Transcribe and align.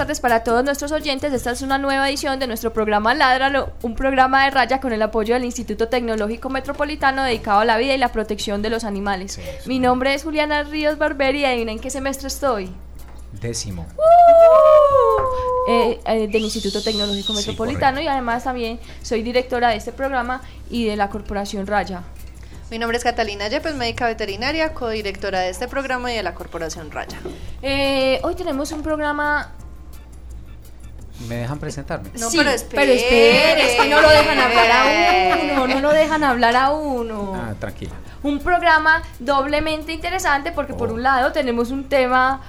Tardes 0.00 0.20
para 0.20 0.42
todos 0.42 0.64
nuestros 0.64 0.92
oyentes. 0.92 1.30
Esta 1.30 1.50
es 1.50 1.60
una 1.60 1.76
nueva 1.76 2.08
edición 2.08 2.38
de 2.38 2.46
nuestro 2.46 2.72
programa 2.72 3.12
Ládralo, 3.12 3.74
un 3.82 3.94
programa 3.94 4.46
de 4.46 4.50
raya 4.50 4.80
con 4.80 4.94
el 4.94 5.02
apoyo 5.02 5.34
del 5.34 5.44
Instituto 5.44 5.88
Tecnológico 5.88 6.48
Metropolitano 6.48 7.22
dedicado 7.22 7.60
a 7.60 7.66
la 7.66 7.76
vida 7.76 7.92
y 7.92 7.98
la 7.98 8.10
protección 8.10 8.62
de 8.62 8.70
los 8.70 8.84
animales. 8.84 9.38
Mi 9.66 9.78
nombre 9.78 10.14
es 10.14 10.22
Juliana 10.22 10.62
Ríos 10.62 10.96
Barberi 10.96 11.40
y 11.40 11.44
en 11.44 11.78
qué 11.78 11.90
semestre 11.90 12.28
estoy. 12.28 12.70
Décimo. 13.42 13.84
Eh, 15.68 16.00
eh, 16.06 16.28
del 16.28 16.44
Instituto 16.44 16.82
Tecnológico 16.82 17.34
Sí, 17.34 17.38
Metropolitano 17.40 18.00
y 18.00 18.06
además 18.06 18.44
también 18.44 18.80
soy 19.02 19.22
directora 19.22 19.68
de 19.68 19.76
este 19.76 19.92
programa 19.92 20.40
y 20.70 20.86
de 20.86 20.96
la 20.96 21.10
Corporación 21.10 21.66
Raya. 21.66 22.04
Mi 22.70 22.78
nombre 22.78 22.96
es 22.96 23.04
Catalina 23.04 23.48
Yepes, 23.48 23.74
médica 23.74 24.06
veterinaria, 24.06 24.72
codirectora 24.72 25.40
de 25.40 25.50
este 25.50 25.68
programa 25.68 26.10
y 26.10 26.16
de 26.16 26.22
la 26.22 26.34
Corporación 26.34 26.90
Raya. 26.90 27.18
Eh, 27.60 28.18
hoy 28.22 28.34
tenemos 28.34 28.72
un 28.72 28.82
programa 28.82 29.52
¿Me 31.28 31.36
dejan 31.36 31.58
presentarme? 31.58 32.08
No, 32.18 32.30
Sí, 32.30 32.38
pero 32.38 32.50
espere. 32.50 32.94
espere, 32.96 33.74
es 33.74 33.80
que 33.80 33.88
no 33.88 34.00
lo 34.00 34.08
dejan 34.08 34.38
hablar 34.38 34.70
a 34.70 35.36
uno, 35.52 35.66
no 35.66 35.80
lo 35.80 35.90
dejan 35.92 36.24
hablar 36.24 36.56
a 36.56 36.70
uno. 36.70 37.32
Ah, 37.34 37.54
tranquila. 37.58 37.92
Un 38.22 38.38
programa 38.40 39.02
doblemente 39.18 39.92
interesante 39.92 40.52
porque 40.52 40.74
por 40.74 40.90
Oh. 40.90 40.94
un 40.94 41.02
lado 41.02 41.32
tenemos 41.32 41.70
un 41.70 41.88
tema 41.88 42.40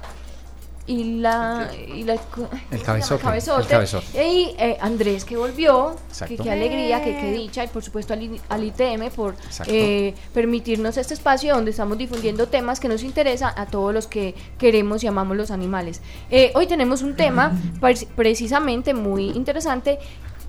y 0.88 1.20
la... 1.20 1.70
Y 1.94 2.02
la 2.02 2.16
¿cómo 2.16 2.48
El 2.72 2.82
cabezote, 2.82 3.22
cabezote. 3.22 3.62
el 3.62 3.68
cabezote. 3.68 4.26
Y 4.26 4.54
eh, 4.58 4.76
Andrés, 4.80 5.24
que 5.24 5.36
volvió, 5.36 5.94
Exacto. 6.08 6.36
que 6.36 6.42
qué 6.42 6.50
alegría, 6.50 7.04
que 7.04 7.14
qué 7.20 7.30
dicha, 7.30 7.62
y 7.62 7.68
por 7.68 7.84
supuesto 7.84 8.14
al, 8.14 8.40
al 8.48 8.64
ITM 8.64 9.10
por 9.14 9.36
eh, 9.66 10.14
permitirnos 10.34 10.96
este 10.96 11.14
espacio 11.14 11.54
donde 11.54 11.70
estamos 11.70 11.96
difundiendo 11.98 12.48
temas 12.48 12.80
que 12.80 12.88
nos 12.88 13.02
interesa 13.04 13.52
a 13.56 13.66
todos 13.66 13.94
los 13.94 14.06
que 14.08 14.34
queremos 14.58 15.04
y 15.04 15.06
amamos 15.06 15.36
los 15.36 15.50
animales. 15.50 16.00
Eh, 16.30 16.50
hoy 16.54 16.66
tenemos 16.66 17.02
un 17.02 17.14
tema 17.14 17.52
pre- 17.80 18.08
precisamente 18.16 18.94
muy 18.94 19.30
interesante. 19.30 19.98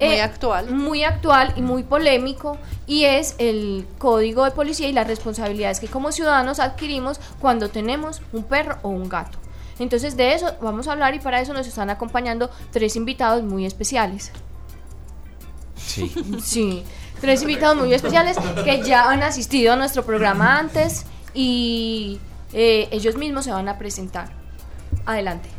Muy 0.02 0.08
eh, 0.14 0.22
actual. 0.22 0.72
Muy 0.74 1.04
actual 1.04 1.54
y 1.58 1.62
muy 1.62 1.84
polémico 1.84 2.58
y 2.88 3.04
es 3.04 3.36
el 3.38 3.86
código 3.98 4.46
de 4.46 4.52
policía 4.52 4.88
y 4.88 4.94
las 4.94 5.06
responsabilidades 5.06 5.82
que 5.82 5.88
como 5.90 6.14
ciudadanos 6.14 6.60
adquirimos 6.62 7.20
cuando 7.42 7.68
tenemos 7.68 8.22
un 8.32 8.44
perro 8.46 8.78
o 8.84 8.88
un 8.88 9.10
gato. 9.10 9.38
Entonces 9.80 10.18
de 10.18 10.34
eso 10.34 10.56
vamos 10.62 10.88
a 10.88 10.92
hablar 10.92 11.16
y 11.16 11.20
para 11.20 11.42
eso 11.42 11.54
nos 11.54 11.68
están 11.68 11.90
acompañando 11.90 12.50
tres 12.72 12.96
invitados 12.96 13.44
muy 13.44 13.66
especiales. 13.66 14.32
Sí. 15.76 16.12
Sí, 16.44 16.84
tres 17.20 17.42
invitados 17.42 17.78
muy 17.78 17.94
especiales 17.94 18.38
que 18.64 18.82
ya 18.84 19.10
han 19.10 19.24
asistido 19.24 19.74
a 19.74 19.76
nuestro 19.76 20.06
programa 20.06 20.58
antes 20.60 21.06
y 21.34 22.20
eh, 22.54 22.88
ellos 22.92 23.16
mismos 23.16 23.46
se 23.46 23.52
van 23.52 23.68
a 23.68 23.78
presentar. 23.78 24.30
Adelante. 25.06 25.50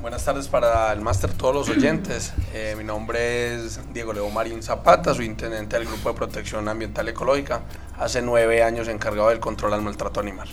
Buenas 0.00 0.24
tardes 0.24 0.48
para 0.48 0.90
el 0.94 1.02
máster, 1.02 1.30
todos 1.32 1.54
los 1.54 1.68
oyentes. 1.68 2.32
Eh, 2.54 2.74
mi 2.78 2.84
nombre 2.84 3.54
es 3.54 3.80
Diego 3.92 4.14
Leo 4.14 4.30
Marín 4.30 4.62
Zapata, 4.62 5.12
soy 5.12 5.26
intendente 5.26 5.76
del 5.76 5.86
Grupo 5.86 6.08
de 6.10 6.14
Protección 6.14 6.66
Ambiental 6.68 7.06
Ecológica. 7.08 7.60
Hace 7.98 8.22
nueve 8.22 8.62
años 8.62 8.88
encargado 8.88 9.28
del 9.28 9.40
control 9.40 9.74
al 9.74 9.82
maltrato 9.82 10.20
animal. 10.20 10.48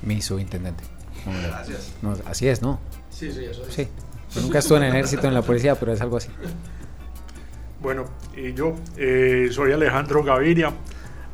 Mi 0.00 0.22
subintendente. 0.22 0.97
Gracias. 1.26 1.92
No, 2.02 2.16
así 2.26 2.48
es, 2.48 2.62
¿no? 2.62 2.78
Sí, 3.10 3.32
sí, 3.32 3.44
eso 3.44 3.64
Sí. 3.70 3.88
Yo 4.34 4.42
nunca 4.42 4.58
estuve 4.58 4.78
en 4.78 4.84
el 4.84 4.90
ejército, 4.90 5.26
en 5.26 5.34
la 5.34 5.42
policía, 5.42 5.74
pero 5.74 5.92
es 5.92 6.00
algo 6.00 6.18
así. 6.18 6.28
Bueno, 7.80 8.04
y 8.36 8.52
yo 8.52 8.74
eh, 8.96 9.48
soy 9.50 9.72
Alejandro 9.72 10.22
Gaviria, 10.22 10.72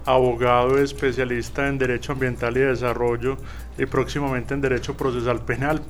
abogado 0.06 0.78
especialista 0.78 1.68
en 1.68 1.78
Derecho 1.78 2.12
Ambiental 2.12 2.56
y 2.56 2.60
Desarrollo 2.60 3.36
y 3.78 3.86
próximamente 3.86 4.54
en 4.54 4.60
Derecho 4.60 4.96
Procesal 4.96 5.44
Penal 5.44 5.82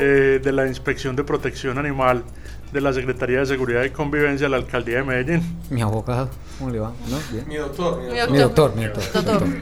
eh, 0.00 0.40
de 0.42 0.52
la 0.52 0.66
Inspección 0.66 1.16
de 1.16 1.24
Protección 1.24 1.78
Animal 1.78 2.24
de 2.72 2.80
la 2.80 2.92
Secretaría 2.92 3.40
de 3.40 3.46
Seguridad 3.46 3.82
y 3.84 3.90
Convivencia 3.90 4.46
de 4.46 4.50
la 4.50 4.56
Alcaldía 4.56 4.98
de 4.98 5.04
Medellín. 5.04 5.58
Mi 5.70 5.82
abogado, 5.82 6.30
¿cómo 6.58 6.70
le 6.70 6.78
va? 6.78 6.92
¿No? 7.08 7.18
Bien. 7.32 7.48
Mi 7.48 7.56
doctor, 7.56 8.00
mi 8.00 8.16
doctor. 8.16 8.30
Mi 8.30 8.38
doctor, 8.38 8.76
mi 8.76 8.84
doctor. 8.84 9.24
Doctor. 9.24 9.48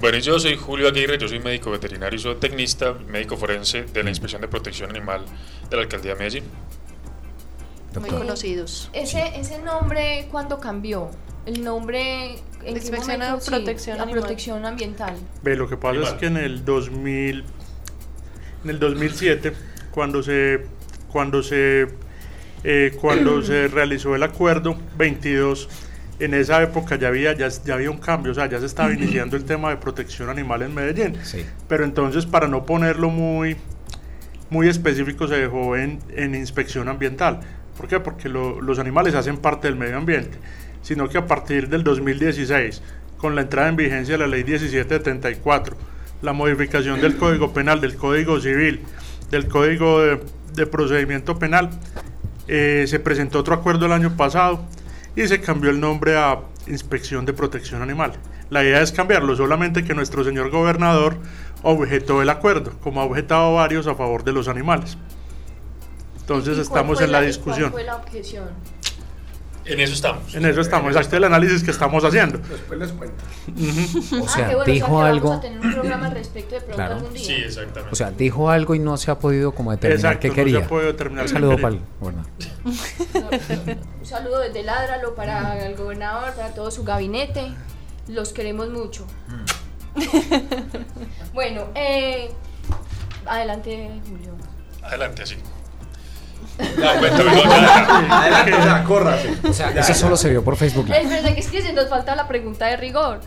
Bueno, 0.00 0.18
yo 0.18 0.38
soy 0.38 0.56
Julio 0.56 0.86
Aguirre, 0.86 1.18
yo 1.18 1.26
soy 1.26 1.40
médico 1.40 1.72
veterinario 1.72 2.16
y 2.16 2.22
zootecnista, 2.22 2.92
médico 3.08 3.36
forense 3.36 3.82
de 3.82 4.04
la 4.04 4.10
Inspección 4.10 4.40
de 4.40 4.46
Protección 4.46 4.90
Animal 4.90 5.22
de 5.68 5.76
la 5.76 5.82
Alcaldía 5.82 6.12
de 6.12 6.18
Medellín. 6.20 6.44
Muy 7.98 8.10
conocidos. 8.10 8.90
Ese, 8.92 9.32
ese 9.34 9.58
nombre, 9.58 10.28
¿cuándo 10.30 10.60
cambió? 10.60 11.10
El 11.46 11.64
nombre 11.64 12.32
en 12.32 12.38
qué 12.62 12.70
Inspección 12.70 13.20
momento? 13.20 13.36
a 13.36 13.40
Sí, 13.40 13.50
protección 13.50 13.98
a 13.98 14.02
animal. 14.02 14.20
protección 14.20 14.66
ambiental. 14.66 15.14
Ve, 15.42 15.56
lo 15.56 15.68
que 15.68 15.76
pasa 15.76 16.00
es 16.02 16.12
que 16.14 16.26
en 16.26 16.36
el 16.36 16.64
2000, 16.64 17.44
en 18.64 18.70
el 18.70 18.78
2007, 18.78 19.52
cuando 19.90 20.22
se, 20.22 20.60
cuando 21.10 21.42
se, 21.42 21.88
eh, 22.64 22.96
cuando 23.00 23.42
se 23.42 23.68
realizó 23.68 24.14
el 24.14 24.22
acuerdo 24.22 24.76
22, 24.98 25.68
en 26.20 26.34
esa 26.34 26.60
época 26.62 26.96
ya 26.96 27.08
había, 27.08 27.32
ya, 27.32 27.48
ya 27.48 27.74
había 27.74 27.90
un 27.90 27.98
cambio, 27.98 28.32
o 28.32 28.34
sea, 28.34 28.46
ya 28.46 28.58
se 28.60 28.66
estaba 28.66 28.92
iniciando 28.92 29.36
el 29.36 29.44
tema 29.44 29.70
de 29.70 29.76
protección 29.78 30.28
animal 30.28 30.62
en 30.62 30.74
Medellín. 30.74 31.16
Sí. 31.22 31.46
Pero 31.68 31.84
entonces, 31.84 32.26
para 32.26 32.46
no 32.48 32.66
ponerlo 32.66 33.08
muy, 33.08 33.56
muy 34.50 34.68
específico 34.68 35.26
se 35.28 35.36
dejó 35.36 35.76
en, 35.76 36.00
en 36.14 36.34
inspección 36.34 36.88
ambiental. 36.88 37.40
¿Por 37.76 37.86
qué? 37.88 38.00
Porque 38.00 38.28
lo- 38.28 38.60
los 38.60 38.78
animales 38.80 39.14
hacen 39.14 39.38
parte 39.38 39.68
del 39.68 39.76
medio 39.76 39.96
ambiente, 39.96 40.36
sino 40.88 41.06
que 41.10 41.18
a 41.18 41.26
partir 41.26 41.68
del 41.68 41.84
2016, 41.84 42.80
con 43.18 43.34
la 43.34 43.42
entrada 43.42 43.68
en 43.68 43.76
vigencia 43.76 44.14
de 44.14 44.18
la 44.18 44.26
ley 44.26 44.42
1774, 44.42 45.76
la 46.22 46.32
modificación 46.32 46.98
del 47.02 47.18
Código 47.18 47.52
Penal, 47.52 47.82
del 47.82 47.94
Código 47.94 48.40
Civil, 48.40 48.80
del 49.30 49.48
Código 49.48 50.00
de, 50.00 50.18
de 50.54 50.66
Procedimiento 50.66 51.38
Penal, 51.38 51.68
eh, 52.46 52.86
se 52.88 53.00
presentó 53.00 53.40
otro 53.40 53.54
acuerdo 53.54 53.84
el 53.84 53.92
año 53.92 54.16
pasado 54.16 54.64
y 55.14 55.28
se 55.28 55.42
cambió 55.42 55.68
el 55.68 55.78
nombre 55.78 56.16
a 56.16 56.40
Inspección 56.66 57.26
de 57.26 57.34
Protección 57.34 57.82
Animal. 57.82 58.14
La 58.48 58.64
idea 58.64 58.80
es 58.80 58.90
cambiarlo, 58.90 59.36
solamente 59.36 59.84
que 59.84 59.92
nuestro 59.92 60.24
señor 60.24 60.48
gobernador 60.48 61.18
objetó 61.62 62.22
el 62.22 62.30
acuerdo, 62.30 62.72
como 62.80 63.02
ha 63.02 63.04
objetado 63.04 63.52
varios 63.52 63.86
a 63.88 63.94
favor 63.94 64.24
de 64.24 64.32
los 64.32 64.48
animales. 64.48 64.96
Entonces 66.18 66.54
¿Y 66.54 66.54
cuál 66.54 66.62
estamos 66.62 67.00
en 67.02 67.12
la 67.12 67.18
cuál 67.18 67.26
discusión. 67.26 67.72
fue 67.72 67.84
la 67.84 67.96
objeción? 67.96 68.48
En 69.68 69.80
eso 69.80 69.92
estamos. 69.94 70.34
En 70.34 70.44
eso 70.46 70.60
estamos, 70.60 70.88
exacto 70.90 71.16
el 71.16 71.24
análisis 71.24 71.62
que 71.62 71.70
estamos 71.70 72.02
haciendo. 72.04 72.38
Después 72.38 72.78
les 72.78 72.90
cuento. 72.92 73.22
O 74.20 74.24
Ah, 74.24 74.28
sea, 74.28 74.48
qué 74.48 74.54
bueno, 74.56 74.72
dijo 74.72 74.94
o 74.94 75.00
sea, 75.00 75.08
algo. 75.10 75.28
Vamos 75.30 75.44
a 75.44 75.48
tener 75.48 75.60
un 75.66 75.72
programa 75.72 76.06
al 76.06 76.12
respecto 76.12 76.54
de 76.54 76.60
pronto 76.62 76.76
Claro. 76.76 76.94
algún 76.96 77.12
día. 77.14 77.24
Sí, 77.24 77.32
exactamente. 77.34 77.92
O 77.92 77.94
sea, 77.96 78.10
dijo 78.10 78.50
algo 78.50 78.74
y 78.74 78.78
no 78.78 78.96
se 78.96 79.10
ha 79.10 79.18
podido 79.18 79.52
como 79.52 79.70
determinar 79.72 79.98
Exacto, 80.14 80.20
qué 80.22 80.28
no 80.28 80.34
se 80.34 80.40
quería. 80.40 80.58
ha 80.64 80.68
podido 80.68 80.86
determinar 80.92 81.24
Un 81.24 81.28
saludo 81.28 81.56
para 81.58 81.74
el 81.74 81.80
gobernador. 82.00 82.30
Un 84.00 84.06
saludo 84.06 84.40
desde 84.40 84.62
Ládralo 84.62 85.14
para 85.14 85.66
el 85.66 85.76
gobernador, 85.76 86.34
para 86.34 86.54
todo 86.54 86.70
su 86.70 86.84
gabinete. 86.84 87.52
Los 88.08 88.32
queremos 88.32 88.70
mucho. 88.70 89.06
bueno, 91.34 91.64
eh, 91.74 92.30
adelante, 93.26 94.00
Julio. 94.08 94.32
Adelante, 94.82 95.22
así. 95.22 95.36
No, 96.76 96.84
ya. 96.84 98.20
Adelante, 98.20 98.54
o 98.54 98.62
sea, 98.62 98.84
córrase. 98.84 99.32
O 99.48 99.52
sea, 99.52 99.70
eso 99.70 99.94
solo 99.94 100.16
se 100.16 100.30
vio 100.30 100.42
por 100.42 100.56
Facebook. 100.56 100.86
Live. 100.86 101.02
Es 101.02 101.08
verdad 101.10 101.34
que 101.34 101.40
es 101.40 101.48
que 101.48 101.62
se 101.62 101.72
nos 101.72 101.88
falta 101.88 102.14
la 102.16 102.26
pregunta 102.28 102.66
de 102.66 102.76
rigor. 102.76 103.20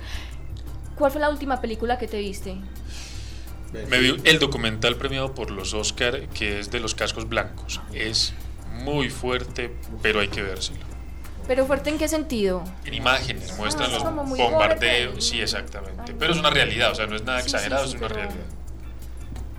¿Cuál 0.95 1.11
fue 1.11 1.21
la 1.21 1.29
última 1.29 1.61
película 1.61 1.97
que 1.97 2.07
te 2.07 2.17
viste? 2.17 2.55
Me 3.89 3.99
vi 3.99 4.19
el 4.25 4.39
documental 4.39 4.97
premiado 4.97 5.33
por 5.33 5.49
los 5.49 5.73
Oscar 5.73 6.27
que 6.33 6.59
es 6.59 6.71
de 6.71 6.79
los 6.81 6.93
cascos 6.93 7.29
blancos. 7.29 7.79
Es 7.93 8.33
muy 8.83 9.09
fuerte, 9.09 9.73
pero 10.01 10.19
hay 10.19 10.27
que 10.27 10.41
vérselo. 10.41 10.79
¿Pero 11.47 11.65
fuerte 11.65 11.89
en 11.89 11.97
qué 11.97 12.07
sentido? 12.07 12.63
En 12.85 12.93
imágenes 12.93 13.55
muestran 13.57 13.87
es 13.87 13.93
los 13.95 14.03
como 14.03 14.23
muy 14.25 14.39
bombardeos. 14.39 15.25
Sí, 15.25 15.41
exactamente. 15.41 16.13
Pero 16.17 16.33
es 16.33 16.39
una 16.39 16.49
realidad, 16.49 16.91
o 16.91 16.95
sea, 16.95 17.07
no 17.07 17.15
es 17.15 17.23
nada 17.23 17.39
Sí, 17.41 17.49
sí, 17.49 17.55
exagerado, 17.55 17.87
sí, 17.87 17.95
es 17.95 17.99
una 18.01 18.07
pero- 18.09 18.19
realidad. 18.21 18.45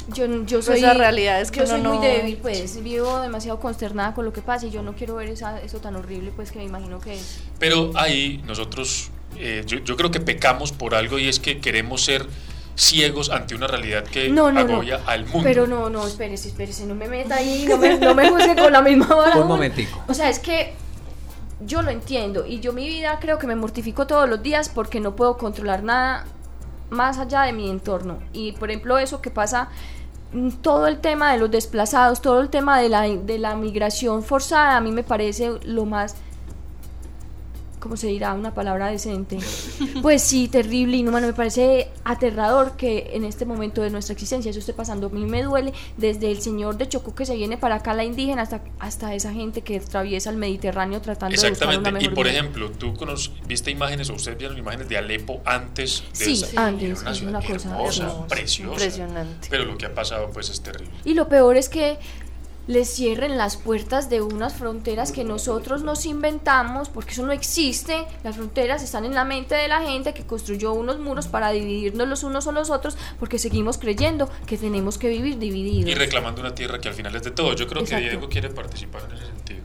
Yo, 0.09 0.27
yo 0.45 0.63
soy. 0.63 0.81
la 0.81 0.95
realidad 0.95 1.41
es 1.41 1.51
que 1.51 1.61
yo 1.61 1.67
soy 1.67 1.81
muy 1.81 1.99
débil, 1.99 2.37
pues. 2.39 2.83
Vivo 2.83 3.21
demasiado 3.21 3.61
consternada 3.61 4.15
con 4.15 4.25
lo 4.25 4.33
que 4.33 4.43
pasa 4.43 4.67
y 4.67 4.71
yo 4.71 4.83
no 4.83 4.95
quiero 4.95 5.17
ver 5.17 5.29
esa, 5.29 5.61
eso 5.61 5.79
tan 5.79 5.97
horrible, 5.97 6.33
pues 6.35 6.51
que 6.51 6.59
me 6.59 6.65
imagino 6.65 7.01
que 7.01 7.15
es. 7.15 7.41
Pero 7.59 7.93
ahí 7.95 8.43
nosotros, 8.47 9.11
eh, 9.37 9.63
yo, 9.67 9.79
yo 9.79 9.97
creo 9.97 10.11
que 10.11 10.21
pecamos 10.21 10.73
por 10.73 10.95
algo 10.95 11.19
y 11.19 11.29
es 11.29 11.39
que 11.39 11.61
queremos 11.61 12.05
ser 12.05 12.27
ciegos 12.75 13.31
ante 13.31 13.55
una 13.55 13.67
realidad 13.67 14.05
que 14.05 14.29
No, 14.31 14.51
no, 14.51 14.65
no. 14.65 14.75
agobia 14.75 15.01
al 15.07 15.25
mundo. 15.27 15.41
Pero 15.43 15.67
no, 15.67 15.91
no, 15.91 16.07
espérese, 16.07 16.49
espérese, 16.49 16.87
no 16.87 16.95
me 16.95 17.07
meta 17.09 17.37
ahí, 17.37 17.67
no 17.69 17.77
me, 17.77 17.99
no 17.99 18.15
me 18.15 18.29
juzgue 18.31 18.57
con 18.57 18.73
la 18.73 18.83
misma 18.83 19.07
vara. 19.15 19.37
Un 19.37 19.47
momentico. 19.49 20.03
O 20.09 20.15
sea, 20.15 20.29
es 20.29 20.39
que 20.39 20.73
yo 21.65 21.83
lo 21.83 21.91
entiendo 21.91 22.45
y 22.47 22.61
yo 22.61 22.73
mi 22.73 22.89
vida 22.89 23.19
creo 23.21 23.39
que 23.39 23.47
me 23.47 23.55
mortifico 23.55 24.07
todos 24.07 24.29
los 24.29 24.43
días 24.43 24.69
porque 24.69 25.01
no 25.01 25.15
puedo 25.15 25.37
controlar 25.37 25.83
nada 25.83 26.27
más 26.93 27.19
allá 27.19 27.43
de 27.43 27.53
mi 27.53 27.69
entorno. 27.69 28.19
Y 28.33 28.53
por 28.53 28.71
ejemplo, 28.71 28.99
eso 28.99 29.21
que 29.21 29.31
pasa, 29.31 29.69
mm, 30.33 30.51
todo 30.63 30.87
el 30.87 31.01
tema 31.01 31.33
de 31.33 31.39
los 31.39 31.51
desplazados, 31.51 32.21
todo 32.21 32.41
el 32.41 32.51
tema 32.51 32.79
de 32.81 32.89
la, 32.89 33.03
de 33.03 33.39
la 33.39 33.57
migración 33.57 34.23
forzada, 34.23 34.77
a 34.77 34.81
mí 34.81 34.93
me 34.93 35.03
parece 35.03 35.59
lo 35.65 35.85
más... 35.85 36.15
¿Cómo 37.83 37.97
se 37.97 38.07
dirá? 38.07 38.33
Una 38.35 38.55
palabra 38.55 38.87
decente. 38.87 39.39
Pues 40.03 40.23
sí, 40.23 40.47
terrible, 40.47 40.97
inhumano. 40.99 41.27
Me 41.27 41.33
parece 41.33 41.89
aterrador 42.05 42.77
que 42.77 43.11
en 43.15 43.25
este 43.25 43.45
momento 43.45 43.83
de 43.83 43.91
nuestra 43.91 44.13
existencia 44.13 44.51
eso 44.51 44.61
esté 44.61 44.73
pasando. 44.73 45.09
A 45.09 45.11
mí 45.11 45.25
me 45.25 45.43
duele 45.43 45.73
desde 45.97 46.31
el 46.31 46.41
señor 46.41 46.77
de 46.79 46.89
Chocó 46.89 47.13
que 47.15 47.27
se 47.27 47.35
viene 47.35 47.59
para 47.59 47.75
acá, 47.77 47.93
la 47.93 48.05
indígena, 48.05 48.43
hasta, 48.43 48.63
hasta 48.79 49.15
esa 49.17 49.33
gente 49.33 49.63
que 49.63 49.79
atraviesa 49.79 50.31
el 50.31 50.37
Mediterráneo 50.37 51.01
tratando 51.01 51.35
de 51.41 51.51
buscar 51.51 51.69
una 51.69 51.75
Exactamente. 51.79 52.07
Y 52.07 52.15
por 52.15 52.27
vida. 52.27 52.35
ejemplo, 52.39 52.71
tú 52.71 52.95
viste 53.49 53.73
imágenes 53.73 54.09
o 54.11 54.15
ustedes 54.15 54.39
vieron 54.39 54.57
imágenes 54.57 54.89
de 54.89 54.97
Alepo 54.99 55.41
antes 55.45 56.05
de 56.17 56.25
Sí, 56.25 56.33
esa- 56.35 56.67
antes, 56.69 56.89
era 56.91 57.01
una 57.01 57.11
es 57.11 57.23
una 57.23 57.41
cosa 57.43 57.71
hermosa, 57.71 58.03
hermosa. 58.05 58.27
preciosa. 58.29 58.73
Impresionante. 58.75 59.49
Pero 59.51 59.65
lo 59.65 59.77
que 59.77 59.87
ha 59.87 59.95
pasado 59.95 60.31
pues 60.31 60.51
es 60.51 60.61
terrible. 60.61 60.93
Y 61.05 61.15
lo 61.15 61.29
peor 61.29 61.57
es 61.57 61.69
que 61.69 61.99
les 62.67 62.89
cierren 62.89 63.37
las 63.37 63.57
puertas 63.57 64.09
de 64.09 64.23
unas 64.23 64.55
fronteras 64.55 65.13
que 65.13 65.25
nosotros 65.25 65.83
nos 65.83 66.07
inventamos, 66.07 66.89
porque 66.89 67.13
eso 67.13 67.27
no 67.27 67.33
existe. 67.33 68.07
Las 68.23 68.37
fronteras 68.37 68.83
están 68.83 69.05
en 69.05 69.15
la 69.15 69.25
mente 69.25 69.55
de 69.55 69.69
la 69.69 69.83
gente 69.83 70.15
que 70.15 70.25
construyó 70.25 70.73
unos 70.73 70.99
muros 70.99 71.27
para 71.27 71.51
dividirnos 71.51 72.09
los 72.09 72.23
unos 72.23 72.47
o 72.47 72.53
los 72.53 72.71
otros, 72.71 72.97
porque 73.19 73.39
seguimos 73.39 73.79
creyendo 73.79 74.31
que 74.47 74.57
tenemos 74.57 74.99
que 74.99 75.09
vivir 75.09 75.39
divididos. 75.39 75.91
Y 75.91 75.95
reclamando 75.95 76.41
una 76.41 76.55
tierra 76.55 76.79
que 76.79 76.89
al 76.89 76.95
final 76.95 77.15
es 77.17 77.23
de 77.23 77.33
todos. 77.33 77.57
Yo 77.57 77.67
creo 77.67 77.83
Exacto. 77.83 78.05
que 78.05 78.11
Diego 78.11 78.29
quiere 78.29 78.51
participar 78.51 79.03
en 79.09 79.17
ese 79.17 79.27
sentido. 79.27 79.61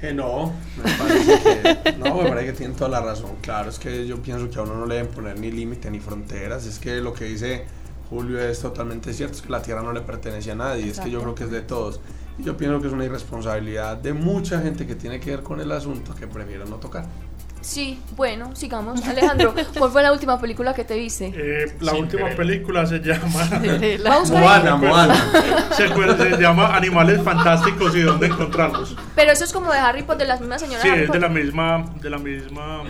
Eh, 0.00 0.12
no, 0.12 0.52
me 0.82 0.90
parece 0.90 1.42
que, 1.84 1.92
no, 1.92 2.16
me 2.16 2.28
parece 2.28 2.46
que 2.46 2.52
tienen 2.54 2.76
toda 2.76 2.90
la 2.90 3.00
razón. 3.00 3.36
Claro, 3.40 3.70
es 3.70 3.78
que 3.78 4.04
yo 4.04 4.20
pienso 4.20 4.50
que 4.50 4.58
a 4.58 4.62
uno 4.62 4.74
no 4.74 4.86
le 4.86 4.96
deben 4.96 5.12
poner 5.12 5.38
ni 5.38 5.52
límite 5.52 5.90
ni 5.92 6.00
fronteras. 6.00 6.66
Es 6.66 6.80
que 6.80 6.96
lo 6.96 7.14
que 7.14 7.26
dice 7.26 7.64
Julio 8.12 8.38
es 8.40 8.60
totalmente 8.60 9.12
cierto, 9.14 9.36
es 9.36 9.42
que 9.42 9.48
la 9.48 9.62
tierra 9.62 9.80
no 9.82 9.92
le 9.92 10.02
pertenece 10.02 10.50
a 10.52 10.54
nadie, 10.54 10.90
es 10.90 11.00
que 11.00 11.10
yo 11.10 11.20
creo 11.22 11.34
que 11.34 11.44
es 11.44 11.50
de 11.50 11.62
todos. 11.62 11.98
Y 12.38 12.42
yo 12.44 12.56
pienso 12.58 12.78
que 12.80 12.86
es 12.88 12.92
una 12.92 13.04
irresponsabilidad 13.06 13.96
de 13.96 14.12
mucha 14.12 14.60
gente 14.60 14.86
que 14.86 14.94
tiene 14.94 15.18
que 15.18 15.30
ver 15.30 15.42
con 15.42 15.60
el 15.60 15.72
asunto 15.72 16.14
que 16.14 16.26
prefiero 16.26 16.66
no 16.66 16.76
tocar. 16.76 17.06
Sí, 17.62 18.00
bueno, 18.16 18.54
sigamos. 18.56 19.02
Alejandro, 19.06 19.54
¿cuál 19.78 19.90
fue 19.92 20.02
la 20.02 20.12
última 20.12 20.38
película 20.40 20.74
que 20.74 20.82
te 20.84 20.96
viste? 20.98 21.32
Eh, 21.34 21.74
la 21.80 21.92
Sin 21.92 22.02
última 22.02 22.22
querer. 22.24 22.36
película 22.36 22.84
se 22.86 22.98
llama 22.98 23.28
Moana. 24.30 24.76
Moana. 24.76 25.14
se, 25.76 25.84
acuerda- 25.84 26.18
se 26.18 26.42
llama 26.42 26.74
Animales 26.76 27.22
Fantásticos 27.22 27.94
y 27.94 28.00
dónde 28.02 28.26
encontrarlos. 28.26 28.96
Pero 29.14 29.30
eso 29.32 29.44
es 29.44 29.52
como 29.52 29.70
de 29.72 29.78
Harry 29.78 30.02
Potter, 30.02 30.26
de 30.26 30.34
la 30.34 30.38
misma 30.38 30.58
señora 30.58 30.82
Sí, 30.82 30.88
Harry 30.88 31.04
es 31.04 31.10
de 31.12 31.20
la 31.20 31.28
misma, 31.28 31.84
de 32.00 32.10
la 32.10 32.18
misma, 32.18 32.82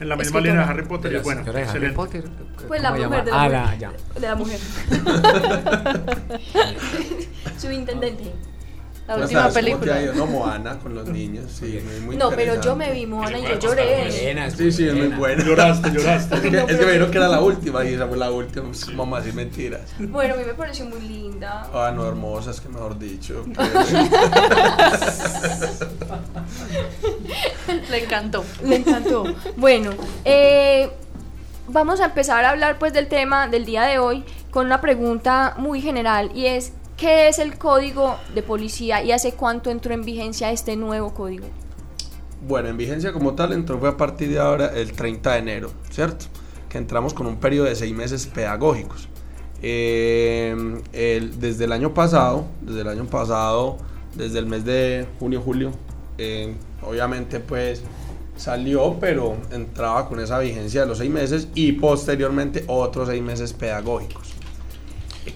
en 0.00 0.08
la 0.08 0.16
misma 0.16 0.40
línea 0.40 0.60
de 0.60 0.64
Harry 0.70 0.84
Potter. 0.86 1.12
De 1.12 1.18
bueno, 1.20 1.44
de 1.44 1.62
Harry. 1.62 1.92
Potter. 1.92 2.24
Pues 2.66 2.82
la 2.82 2.90
¿cómo 2.92 3.04
mujer 3.04 3.24
de 3.24 3.30
la 3.30 3.42
Ah, 3.42 3.44
mujer. 3.44 3.60
la, 3.60 3.74
ya. 3.76 3.92
De 4.14 4.20
la 4.28 4.34
mujer. 4.34 4.58
Subintendente. 7.58 8.32
La 9.08 9.14
¿Cómo 9.14 9.24
última 9.24 9.48
película. 9.48 10.02
ido? 10.02 10.12
No, 10.12 10.26
Moana 10.26 10.78
con 10.80 10.94
los 10.94 11.08
niños, 11.08 11.50
sí, 11.50 11.82
muy, 11.82 12.00
muy 12.00 12.16
No, 12.16 12.28
pero 12.28 12.60
yo 12.60 12.76
me 12.76 12.92
vi 12.92 13.06
Moana 13.06 13.38
y 13.38 13.42
yo 13.42 13.48
Igual, 13.48 13.60
lloré. 13.60 14.10
Buena, 14.22 14.46
es 14.46 14.52
Sí, 14.54 14.70
sí, 14.70 14.86
es 14.86 14.92
muy 14.92 15.08
buena. 15.08 15.42
Lloraste, 15.42 15.90
lloraste. 15.90 16.34
Es 16.34 16.40
que, 16.42 16.48
es 16.48 16.64
que 16.64 16.74
me 16.74 16.92
dijeron 16.92 17.10
que 17.10 17.16
era 17.16 17.28
la 17.28 17.40
última 17.40 17.82
y 17.86 17.94
esa 17.94 18.06
fue 18.06 18.18
la 18.18 18.30
última, 18.30 18.66
pues, 18.66 18.84
como 18.84 19.06
más 19.06 19.24
decir 19.24 19.34
mentiras. 19.34 19.80
Bueno, 19.98 20.34
a 20.34 20.36
mí 20.36 20.42
me 20.44 20.52
pareció 20.52 20.84
muy 20.84 21.00
linda. 21.00 21.70
Ah, 21.72 21.90
no, 21.94 22.06
hermosas, 22.06 22.60
que 22.60 22.68
mejor 22.68 22.98
dicho. 22.98 23.46
Le 27.90 28.04
encantó. 28.04 28.44
Me 28.62 28.76
encantó. 28.76 29.24
Bueno, 29.56 29.90
eh, 30.26 30.90
vamos 31.66 32.00
a 32.00 32.06
empezar 32.06 32.44
a 32.44 32.50
hablar 32.50 32.78
pues 32.78 32.92
del 32.92 33.08
tema 33.08 33.48
del 33.48 33.64
día 33.64 33.84
de 33.84 33.98
hoy 33.98 34.22
con 34.50 34.66
una 34.66 34.82
pregunta 34.82 35.54
muy 35.56 35.80
general 35.80 36.30
y 36.34 36.44
es 36.46 36.72
¿qué 36.98 37.28
es 37.28 37.38
el 37.38 37.56
código 37.56 38.16
de 38.34 38.42
policía 38.42 39.02
y 39.02 39.12
hace 39.12 39.32
cuánto 39.32 39.70
entró 39.70 39.94
en 39.94 40.02
vigencia 40.02 40.50
este 40.50 40.76
nuevo 40.76 41.14
código? 41.14 41.46
Bueno, 42.46 42.68
en 42.68 42.76
vigencia 42.76 43.12
como 43.12 43.34
tal 43.34 43.52
entró 43.52 43.78
fue 43.78 43.88
a 43.88 43.96
partir 43.96 44.28
de 44.28 44.38
ahora 44.38 44.72
el 44.74 44.92
30 44.92 45.32
de 45.32 45.38
enero, 45.38 45.70
¿cierto? 45.90 46.26
Que 46.68 46.78
entramos 46.78 47.14
con 47.14 47.26
un 47.26 47.36
periodo 47.36 47.66
de 47.66 47.76
seis 47.76 47.94
meses 47.94 48.26
pedagógicos. 48.26 49.08
Eh, 49.62 50.54
desde 51.38 51.64
el 51.64 51.72
año 51.72 51.94
pasado, 51.94 52.44
desde 52.60 52.82
el 52.82 52.88
año 52.88 53.06
pasado, 53.06 53.78
desde 54.14 54.38
el 54.38 54.46
mes 54.46 54.64
de 54.64 55.06
junio, 55.18 55.40
julio, 55.40 55.72
eh, 56.18 56.54
obviamente 56.82 57.40
pues 57.40 57.82
salió, 58.36 58.98
pero 59.00 59.36
entraba 59.50 60.08
con 60.08 60.20
esa 60.20 60.38
vigencia 60.38 60.82
de 60.82 60.86
los 60.86 60.98
seis 60.98 61.10
meses 61.10 61.48
y 61.54 61.72
posteriormente 61.72 62.64
otros 62.68 63.08
seis 63.08 63.22
meses 63.22 63.52
pedagógicos. 63.52 64.37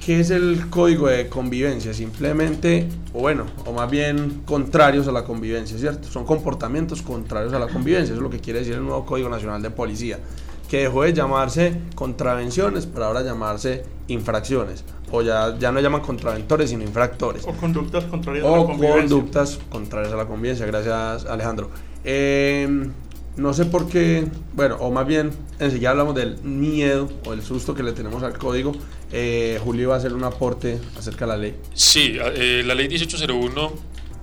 ¿Qué 0.04 0.20
es 0.20 0.30
el 0.30 0.68
código 0.70 1.08
de 1.08 1.28
convivencia? 1.28 1.92
Simplemente, 1.92 2.88
o 3.12 3.20
bueno, 3.20 3.44
o 3.66 3.72
más 3.72 3.90
bien 3.90 4.42
contrarios 4.46 5.06
a 5.06 5.12
la 5.12 5.24
convivencia, 5.24 5.76
¿cierto? 5.78 6.08
Son 6.08 6.24
comportamientos 6.24 7.02
contrarios 7.02 7.52
a 7.52 7.58
la 7.58 7.68
convivencia, 7.68 8.12
eso 8.12 8.14
es 8.14 8.20
lo 8.22 8.30
que 8.30 8.40
quiere 8.40 8.60
decir 8.60 8.74
el 8.74 8.82
nuevo 8.84 9.04
Código 9.04 9.28
Nacional 9.28 9.60
de 9.62 9.70
Policía, 9.70 10.18
que 10.68 10.78
dejó 10.78 11.02
de 11.02 11.12
llamarse 11.12 11.76
contravenciones 11.94 12.86
para 12.86 13.06
ahora 13.06 13.22
llamarse 13.22 13.84
infracciones, 14.08 14.82
o 15.10 15.20
ya, 15.20 15.56
ya 15.58 15.70
no 15.70 15.80
llaman 15.80 16.00
contraventores 16.00 16.70
sino 16.70 16.82
infractores 16.82 17.44
O 17.46 17.52
conductas 17.52 18.04
contrarias 18.04 18.46
a 18.46 18.50
la 18.50 18.60
o 18.60 18.66
convivencia. 18.66 19.00
conductas 19.02 19.58
contrarias 19.68 20.12
a 20.12 20.16
la 20.16 20.24
convivencia. 20.26 20.64
Gracias, 20.64 21.26
Alejandro. 21.26 21.68
Eh, 22.02 22.88
no 23.36 23.54
sé 23.54 23.64
por 23.64 23.88
qué, 23.88 24.26
bueno, 24.52 24.76
o 24.76 24.90
más 24.90 25.06
bien, 25.06 25.30
enseguida 25.58 25.90
hablamos 25.90 26.14
del 26.14 26.38
miedo 26.42 27.10
o 27.24 27.32
el 27.32 27.42
susto 27.42 27.74
que 27.74 27.82
le 27.82 27.92
tenemos 27.92 28.22
al 28.22 28.36
código. 28.36 28.72
Eh, 29.10 29.58
Julio 29.62 29.90
va 29.90 29.94
a 29.94 29.98
hacer 29.98 30.12
un 30.12 30.24
aporte 30.24 30.78
acerca 30.98 31.24
de 31.24 31.32
la 31.32 31.36
ley. 31.38 31.56
Sí, 31.74 32.18
eh, 32.18 32.62
la 32.64 32.74
ley 32.74 32.88
1801, 32.88 33.72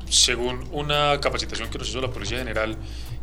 según 0.08 0.60
una 0.72 1.20
capacitación 1.20 1.70
que 1.70 1.80
nos 1.80 1.90
hizo 1.90 2.02
la 2.02 2.12
Policía 2.12 2.38
General, 2.38 2.76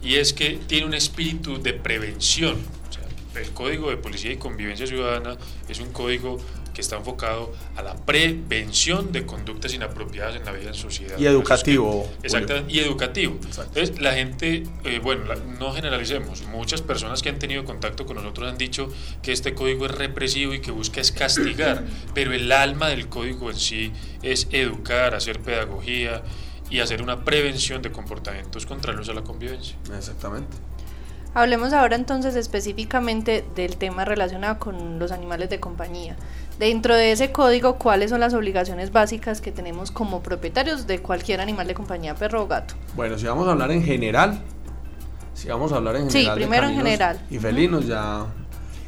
y 0.02 0.16
es 0.16 0.33
que 0.33 0.59
tiene 0.66 0.87
un 0.87 0.95
espíritu 0.95 1.62
de 1.62 1.73
prevención. 1.73 2.57
O 2.88 2.93
sea, 2.93 3.40
el 3.40 3.50
Código 3.50 3.90
de 3.90 3.97
Policía 3.97 4.33
y 4.33 4.37
Convivencia 4.37 4.87
Ciudadana 4.87 5.37
es 5.69 5.81
un 5.81 5.93
código 5.93 6.38
que 6.76 6.83
está 6.83 6.97
enfocado 6.97 7.54
a 7.75 7.83
la 7.83 7.97
prevención 7.97 9.11
de 9.11 9.25
conductas 9.25 9.73
inapropiadas 9.73 10.37
en 10.37 10.45
la 10.45 10.52
vida 10.52 10.68
en 10.68 10.75
sociedad. 10.75 11.18
Y 11.18 11.25
educativo. 11.25 12.06
exactamente, 12.23 12.71
y 12.71 12.80
educativo. 12.80 13.38
Entonces, 13.42 13.99
la 13.99 14.12
gente, 14.12 14.64
eh, 14.85 15.00
bueno, 15.02 15.25
no 15.59 15.73
generalicemos, 15.73 16.42
muchas 16.49 16.83
personas 16.83 17.23
que 17.23 17.30
han 17.30 17.38
tenido 17.38 17.64
contacto 17.64 18.04
con 18.04 18.16
nosotros 18.16 18.50
han 18.50 18.59
dicho 18.59 18.90
que 19.23 19.33
este 19.33 19.54
código 19.54 19.87
es 19.87 19.92
represivo 19.92 20.52
y 20.52 20.61
que 20.61 20.71
busca 20.71 21.00
es 21.00 21.12
castigar, 21.12 21.83
pero 22.14 22.35
el 22.35 22.52
alma 22.52 22.88
del 22.88 23.09
código 23.09 23.50
en 23.50 23.56
sí 23.56 23.92
es 24.23 24.47
educar, 24.52 25.14
hacer 25.14 25.40
pedagogía 25.40 26.23
y 26.68 26.80
hacer 26.80 27.00
una 27.00 27.25
prevención 27.25 27.80
de 27.80 27.90
comportamientos 27.90 28.66
contrarios 28.66 29.09
a 29.09 29.14
la 29.14 29.23
convivencia. 29.23 29.78
Exactamente. 29.97 30.59
Hablemos 31.37 31.75
ahora 31.75 31.97
entonces 31.97 32.35
específicamente 32.35 33.45
del 33.55 33.76
tema 33.76 34.07
relacionado 34.07 34.59
con 34.59 34.99
los 34.99 35.12
animales 35.12 35.50
de 35.50 35.61
compañía. 35.61 36.16
Dentro 36.59 36.95
de 36.95 37.12
ese 37.12 37.31
código, 37.31 37.75
¿cuáles 37.75 38.09
son 38.09 38.21
las 38.21 38.33
obligaciones 38.33 38.90
básicas 38.90 39.43
que 39.43 39.52
tenemos 39.52 39.90
como 39.90 40.23
propietarios 40.23 40.87
de 40.87 41.00
cualquier 41.00 41.43
animal 41.43 41.66
de 41.66 41.75
compañía, 41.75 42.14
perro 42.14 42.45
o 42.45 42.47
gato? 42.47 42.73
Bueno, 42.95 43.19
si 43.19 43.26
vamos 43.26 43.47
a 43.49 43.50
hablar 43.50 43.71
en 43.71 43.85
general, 43.85 44.40
si 45.35 45.49
vamos 45.49 45.73
a 45.73 45.76
hablar 45.76 45.97
en 45.97 46.11
general. 46.11 46.35
Sí, 46.35 46.40
primero 46.40 46.69
en 46.69 46.75
general. 46.75 47.21
Y 47.31 47.38
felinos 47.38 47.87
ya. 47.87 48.25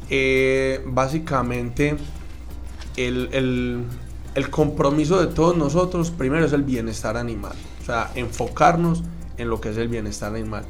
Eh, 0.09 0.81
básicamente, 0.87 1.97
el, 2.97 3.29
el, 3.31 3.83
el 4.33 4.49
compromiso 4.49 5.23
de 5.23 5.27
todos 5.27 5.55
nosotros, 5.55 6.09
primero 6.09 6.47
es 6.47 6.53
el 6.53 6.63
bienestar 6.63 7.15
animal. 7.15 7.53
O 7.83 7.85
sea, 7.85 8.09
enfocarnos 8.15 9.03
en 9.37 9.49
lo 9.51 9.61
que 9.61 9.69
es 9.69 9.77
el 9.77 9.87
bienestar 9.87 10.33
animal. 10.33 10.65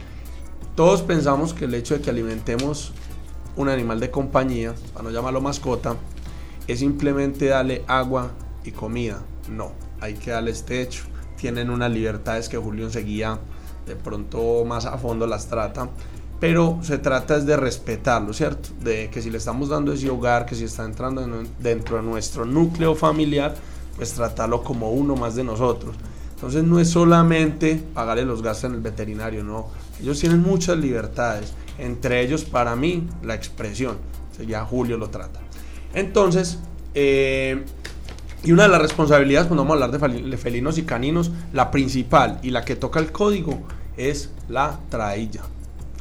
Todos 0.79 1.01
pensamos 1.01 1.53
que 1.53 1.65
el 1.65 1.73
hecho 1.73 1.95
de 1.95 1.99
que 1.99 2.09
alimentemos 2.09 2.93
un 3.57 3.67
animal 3.67 3.99
de 3.99 4.11
compañía, 4.11 4.73
para 4.93 5.03
no 5.03 5.09
llamarlo 5.11 5.41
mascota, 5.41 5.97
es 6.67 6.79
simplemente 6.79 7.47
darle 7.47 7.83
agua 7.85 8.31
y 8.63 8.71
comida. 8.71 9.21
No, 9.49 9.73
hay 9.99 10.13
que 10.13 10.31
darles 10.31 10.63
techo. 10.63 11.03
Tienen 11.35 11.69
unas 11.69 11.91
libertades 11.91 12.47
que 12.47 12.57
Julio 12.57 12.89
seguía 12.89 13.37
de 13.85 13.97
pronto 13.97 14.63
más 14.63 14.85
a 14.85 14.97
fondo 14.97 15.27
las 15.27 15.47
trata. 15.47 15.89
Pero 16.39 16.79
se 16.81 16.97
trata 16.97 17.35
es 17.35 17.45
de 17.45 17.57
respetarlo, 17.57 18.31
¿cierto? 18.31 18.69
De 18.81 19.09
que 19.09 19.21
si 19.21 19.29
le 19.29 19.37
estamos 19.39 19.67
dando 19.67 19.91
ese 19.91 20.09
hogar, 20.09 20.45
que 20.45 20.55
si 20.55 20.63
está 20.63 20.85
entrando 20.85 21.27
dentro 21.59 21.97
de 21.97 22.03
nuestro 22.03 22.45
núcleo 22.45 22.95
familiar, 22.95 23.53
pues 23.97 24.13
tratarlo 24.13 24.63
como 24.63 24.91
uno 24.91 25.17
más 25.17 25.35
de 25.35 25.43
nosotros. 25.43 25.93
Entonces 26.35 26.63
no 26.63 26.79
es 26.79 26.89
solamente 26.89 27.83
pagarle 27.93 28.23
los 28.23 28.41
gastos 28.41 28.69
en 28.69 28.75
el 28.75 28.81
veterinario, 28.81 29.43
no. 29.43 29.67
Ellos 30.01 30.19
tienen 30.19 30.41
muchas 30.41 30.77
libertades, 30.77 31.53
entre 31.77 32.21
ellos 32.21 32.43
para 32.43 32.75
mí 32.75 33.07
la 33.23 33.35
expresión, 33.35 33.97
ya 34.47 34.63
Julio 34.63 34.97
lo 34.97 35.09
trata. 35.09 35.39
Entonces, 35.93 36.59
eh, 36.93 37.63
y 38.43 38.51
una 38.51 38.63
de 38.63 38.69
las 38.69 38.81
responsabilidades 38.81 39.47
cuando 39.47 39.63
vamos 39.63 39.81
a 39.81 39.85
hablar 39.85 39.99
de 39.99 40.37
felinos 40.37 40.77
y 40.77 40.83
caninos, 40.83 41.31
la 41.51 41.71
principal 41.71 42.39
y 42.41 42.51
la 42.51 42.63
que 42.63 42.75
toca 42.75 42.99
el 42.99 43.11
código 43.11 43.61
es 43.97 44.29
la 44.47 44.79
trailla. 44.89 45.41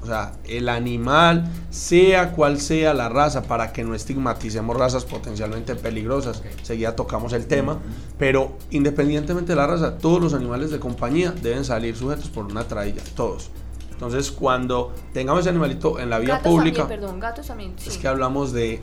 O 0.00 0.06
sea, 0.06 0.34
el 0.44 0.68
animal, 0.68 1.50
sea 1.70 2.30
cual 2.30 2.60
sea 2.60 2.94
la 2.94 3.08
raza, 3.08 3.42
para 3.42 3.72
que 3.72 3.82
no 3.82 3.96
estigmaticemos 3.96 4.76
razas 4.76 5.04
potencialmente 5.04 5.74
peligrosas. 5.74 6.42
Seguida 6.62 6.94
tocamos 6.94 7.32
el 7.32 7.46
tema, 7.46 7.78
pero 8.16 8.56
independientemente 8.70 9.52
de 9.52 9.56
la 9.56 9.66
raza, 9.66 9.98
todos 9.98 10.22
los 10.22 10.34
animales 10.34 10.70
de 10.70 10.78
compañía 10.78 11.32
deben 11.42 11.64
salir 11.64 11.96
sujetos 11.96 12.28
por 12.28 12.46
una 12.46 12.62
trailla, 12.68 13.02
todos. 13.16 13.50
Entonces, 13.98 14.30
cuando 14.30 14.94
tengamos 15.12 15.40
ese 15.40 15.48
animalito 15.48 15.98
en 15.98 16.08
la 16.08 16.20
vía 16.20 16.40
pública, 16.40 16.86
perdón, 16.86 17.18
gatos 17.18 17.48
también, 17.48 17.74
es 17.84 17.98
que 17.98 18.06
hablamos 18.06 18.52
de 18.52 18.80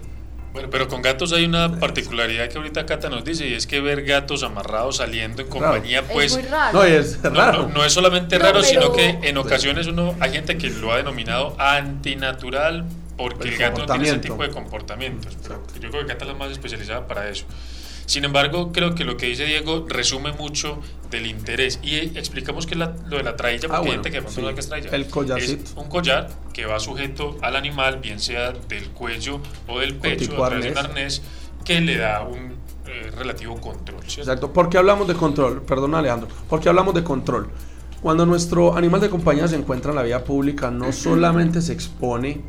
bueno, 0.55 0.69
pero 0.69 0.87
con 0.87 1.01
gatos 1.01 1.33
hay 1.33 1.43
una 1.43 1.79
particularidad 1.81 2.47
que 2.47 2.57
ahorita 2.57 2.85
Cata 2.85 3.09
nos 3.09 3.25
dice, 3.25 3.45
y 3.45 3.53
es 3.53 3.67
que 3.67 3.81
ver 3.81 4.05
gatos 4.05 4.41
amarrados 4.41 4.97
saliendo 4.97 5.41
en 5.41 5.49
compañía, 5.49 6.03
pues... 6.03 6.31
Es 6.31 6.37
muy 6.37 6.47
raro. 6.49 6.79
No, 6.79 6.83
es 6.85 7.21
raro. 7.21 7.69
No, 7.73 7.83
es 7.83 7.91
solamente 7.91 8.39
raro, 8.39 8.63
sino 8.63 8.93
que 8.93 9.19
en 9.21 9.37
ocasiones 9.37 9.87
uno 9.87 10.15
hay 10.21 10.31
gente 10.31 10.57
que 10.57 10.69
lo 10.69 10.93
ha 10.93 10.97
denominado 10.97 11.57
antinatural 11.59 12.85
porque 13.17 13.49
el, 13.49 13.57
gato 13.57 13.81
no 13.81 13.85
tiene 13.85 14.07
ese 14.07 14.19
tipo 14.19 14.41
de 14.41 14.49
comportamientos. 14.49 15.37
yo 15.81 15.89
creo 15.89 16.05
que 16.05 16.13
Cata 16.13 16.23
es 16.23 16.31
la 16.31 16.37
más 16.37 16.51
especializada 16.51 17.05
para 17.05 17.27
eso. 17.27 17.45
Sin 18.05 18.23
embargo, 18.23 18.71
creo 18.71 18.93
que 18.93 19.03
lo 19.03 19.17
que 19.17 19.27
dice 19.27 19.45
Diego 19.45 19.85
resume 19.87 20.31
mucho 20.33 20.79
del 21.09 21.25
interés. 21.25 21.79
Y 21.81 21.95
explicamos 22.17 22.67
que 22.67 22.75
lo 22.75 22.87
de 22.87 23.23
la 23.23 23.35
trailla, 23.35 23.67
porque 23.67 23.75
ah, 23.75 23.81
hay 23.83 23.91
gente 23.91 24.11
que 24.11 24.21
no 24.21 24.53
que 24.53 24.59
es 24.59 24.69
trailla. 24.69 24.89
El 24.91 25.07
Es 25.37 25.73
un 25.75 25.89
collar 25.89 26.29
que 26.53 26.65
va 26.65 26.79
sujeto 26.79 27.37
al 27.41 27.55
animal, 27.55 27.99
bien 27.99 28.19
sea 28.19 28.51
del 28.51 28.89
cuello 28.89 29.41
o 29.67 29.79
del 29.79 29.95
pecho, 29.95 30.43
a 30.43 30.49
través 30.49 30.65
de 30.65 30.71
un 30.71 30.77
arnés, 30.77 31.21
que 31.63 31.81
le 31.81 31.97
da 31.97 32.21
un 32.21 32.55
eh, 32.85 33.11
relativo 33.17 33.59
control. 33.59 34.01
Exacto. 34.03 34.53
¿Por 34.53 34.69
qué 34.69 34.77
hablamos 34.77 35.07
de 35.07 35.15
control? 35.15 35.63
Perdón, 35.63 35.95
Alejandro. 35.95 36.29
¿Por 36.47 36.59
qué 36.59 36.69
hablamos 36.69 36.93
de 36.93 37.03
control? 37.03 37.49
Cuando 38.01 38.25
nuestro 38.27 38.77
animal 38.77 39.01
de 39.01 39.09
compañía 39.09 39.47
se 39.47 39.55
encuentra 39.55 39.89
en 39.89 39.95
la 39.95 40.03
vía 40.03 40.23
pública, 40.23 40.69
no 40.69 40.91
solamente 40.91 41.59
se 41.61 41.73
expone 41.73 42.41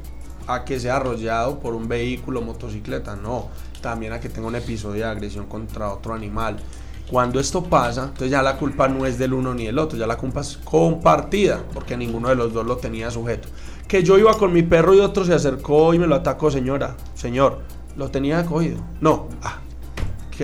a 0.47 0.65
que 0.65 0.79
sea 0.79 0.97
arrollado 0.97 1.59
por 1.61 1.75
un 1.75 1.89
vehículo, 1.89 2.43
motocicleta, 2.43 3.17
no 3.17 3.49
también 3.87 4.12
a 4.12 4.19
que 4.19 4.28
tenga 4.28 4.49
un 4.49 4.57
episodio 4.57 5.05
de 5.05 5.11
agresión 5.11 5.47
contra 5.47 5.93
otro 5.93 6.12
animal. 6.12 6.57
Cuando 7.09 7.38
esto 7.38 7.62
pasa, 7.62 8.07
entonces 8.07 8.33
ya 8.33 8.43
la 8.43 8.57
culpa 8.57 8.88
no 8.88 9.07
es 9.07 9.16
del 9.16 9.33
uno 9.33 9.55
ni 9.55 9.66
del 9.66 9.78
otro, 9.78 9.97
ya 9.97 10.09
la 10.09 10.16
culpa 10.16 10.40
es 10.40 10.57
compartida, 10.57 11.62
porque 11.73 11.97
ninguno 11.97 12.28
de 12.28 12.35
los 12.35 12.52
dos 12.52 12.66
lo 12.66 12.78
tenía 12.78 13.12
sujeto. 13.12 13.47
Que 13.87 14.02
yo 14.02 14.19
iba 14.19 14.37
con 14.37 14.52
mi 14.52 14.64
perro 14.64 14.93
y 14.93 14.99
otro 14.99 15.25
se 15.25 15.35
acercó 15.35 15.95
y 15.95 16.00
me 16.00 16.09
lo 16.09 16.16
atacó, 16.16 16.50
señora, 16.50 16.97
señor, 17.14 17.61
lo 17.97 18.11
tenía 18.11 18.45
cogido. 18.45 18.78
No, 19.00 19.28
ah, 19.40 19.61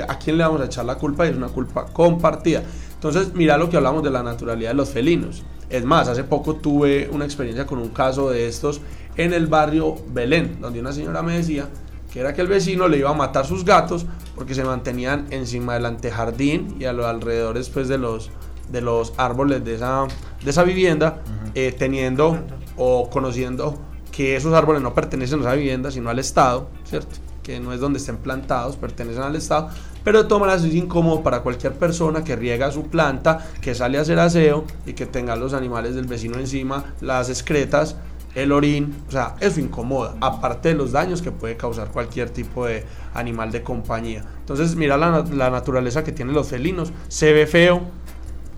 ¿a 0.06 0.18
quién 0.20 0.38
le 0.38 0.44
vamos 0.44 0.60
a 0.60 0.66
echar 0.66 0.84
la 0.84 0.94
culpa? 0.94 1.26
Es 1.26 1.36
una 1.36 1.48
culpa 1.48 1.86
compartida. 1.86 2.62
Entonces, 2.94 3.34
mira 3.34 3.58
lo 3.58 3.68
que 3.68 3.76
hablamos 3.76 4.04
de 4.04 4.10
la 4.10 4.22
naturalidad 4.22 4.70
de 4.70 4.76
los 4.76 4.90
felinos. 4.90 5.42
Es 5.68 5.84
más, 5.84 6.06
hace 6.06 6.22
poco 6.22 6.54
tuve 6.54 7.10
una 7.10 7.24
experiencia 7.24 7.66
con 7.66 7.80
un 7.80 7.88
caso 7.88 8.30
de 8.30 8.46
estos 8.46 8.80
en 9.16 9.32
el 9.32 9.48
barrio 9.48 9.96
Belén, 10.12 10.58
donde 10.60 10.78
una 10.78 10.92
señora 10.92 11.22
me 11.22 11.38
decía 11.38 11.66
que 12.12 12.20
era 12.20 12.34
que 12.34 12.42
el 12.42 12.46
vecino 12.46 12.88
le 12.88 12.98
iba 12.98 13.10
a 13.10 13.14
matar 13.14 13.46
sus 13.46 13.64
gatos 13.64 14.06
porque 14.34 14.54
se 14.54 14.64
mantenían 14.64 15.26
encima 15.30 15.74
del 15.74 15.86
antejardín 15.86 16.76
y 16.78 16.84
a 16.84 16.92
los 16.92 17.06
alrededores 17.06 17.70
pues, 17.70 17.88
de, 17.88 17.98
los, 17.98 18.30
de 18.70 18.82
los 18.82 19.14
árboles 19.16 19.64
de 19.64 19.76
esa, 19.76 20.06
de 20.44 20.50
esa 20.50 20.62
vivienda, 20.62 21.22
eh, 21.54 21.74
teniendo 21.76 22.38
o 22.76 23.08
conociendo 23.08 23.78
que 24.10 24.36
esos 24.36 24.52
árboles 24.52 24.82
no 24.82 24.94
pertenecen 24.94 25.38
a 25.40 25.42
esa 25.42 25.54
vivienda, 25.54 25.90
sino 25.90 26.10
al 26.10 26.18
Estado, 26.18 26.68
¿cierto? 26.84 27.16
Que 27.42 27.58
no 27.58 27.72
es 27.72 27.80
donde 27.80 27.98
estén 27.98 28.18
plantados, 28.18 28.76
pertenecen 28.76 29.22
al 29.22 29.34
Estado. 29.34 29.70
Pero 30.04 30.22
de 30.22 30.28
todas 30.28 30.40
maneras 30.40 30.64
es 30.64 30.74
incómodo 30.74 31.22
para 31.22 31.40
cualquier 31.40 31.72
persona 31.74 32.22
que 32.22 32.36
riega 32.36 32.70
su 32.72 32.84
planta, 32.84 33.46
que 33.60 33.74
sale 33.74 33.98
a 33.98 34.02
hacer 34.02 34.18
aseo 34.18 34.64
y 34.84 34.92
que 34.92 35.06
tenga 35.06 35.34
los 35.36 35.54
animales 35.54 35.94
del 35.94 36.06
vecino 36.06 36.38
encima, 36.38 36.84
las 37.00 37.30
excretas, 37.30 37.96
el 38.34 38.52
orín, 38.52 38.94
o 39.08 39.10
sea, 39.10 39.34
eso 39.40 39.60
incomoda, 39.60 40.14
aparte 40.20 40.70
de 40.70 40.74
los 40.74 40.92
daños 40.92 41.20
que 41.20 41.30
puede 41.30 41.56
causar 41.56 41.88
cualquier 41.88 42.30
tipo 42.30 42.66
de 42.66 42.84
animal 43.14 43.52
de 43.52 43.62
compañía. 43.62 44.24
Entonces, 44.40 44.74
mira 44.74 44.96
la, 44.96 45.50
naturaleza 45.50 46.02
que 46.02 46.12
tienen 46.12 46.34
los 46.34 46.48
felinos, 46.48 46.92
se 47.08 47.32
ve 47.32 47.46
feo, 47.46 47.82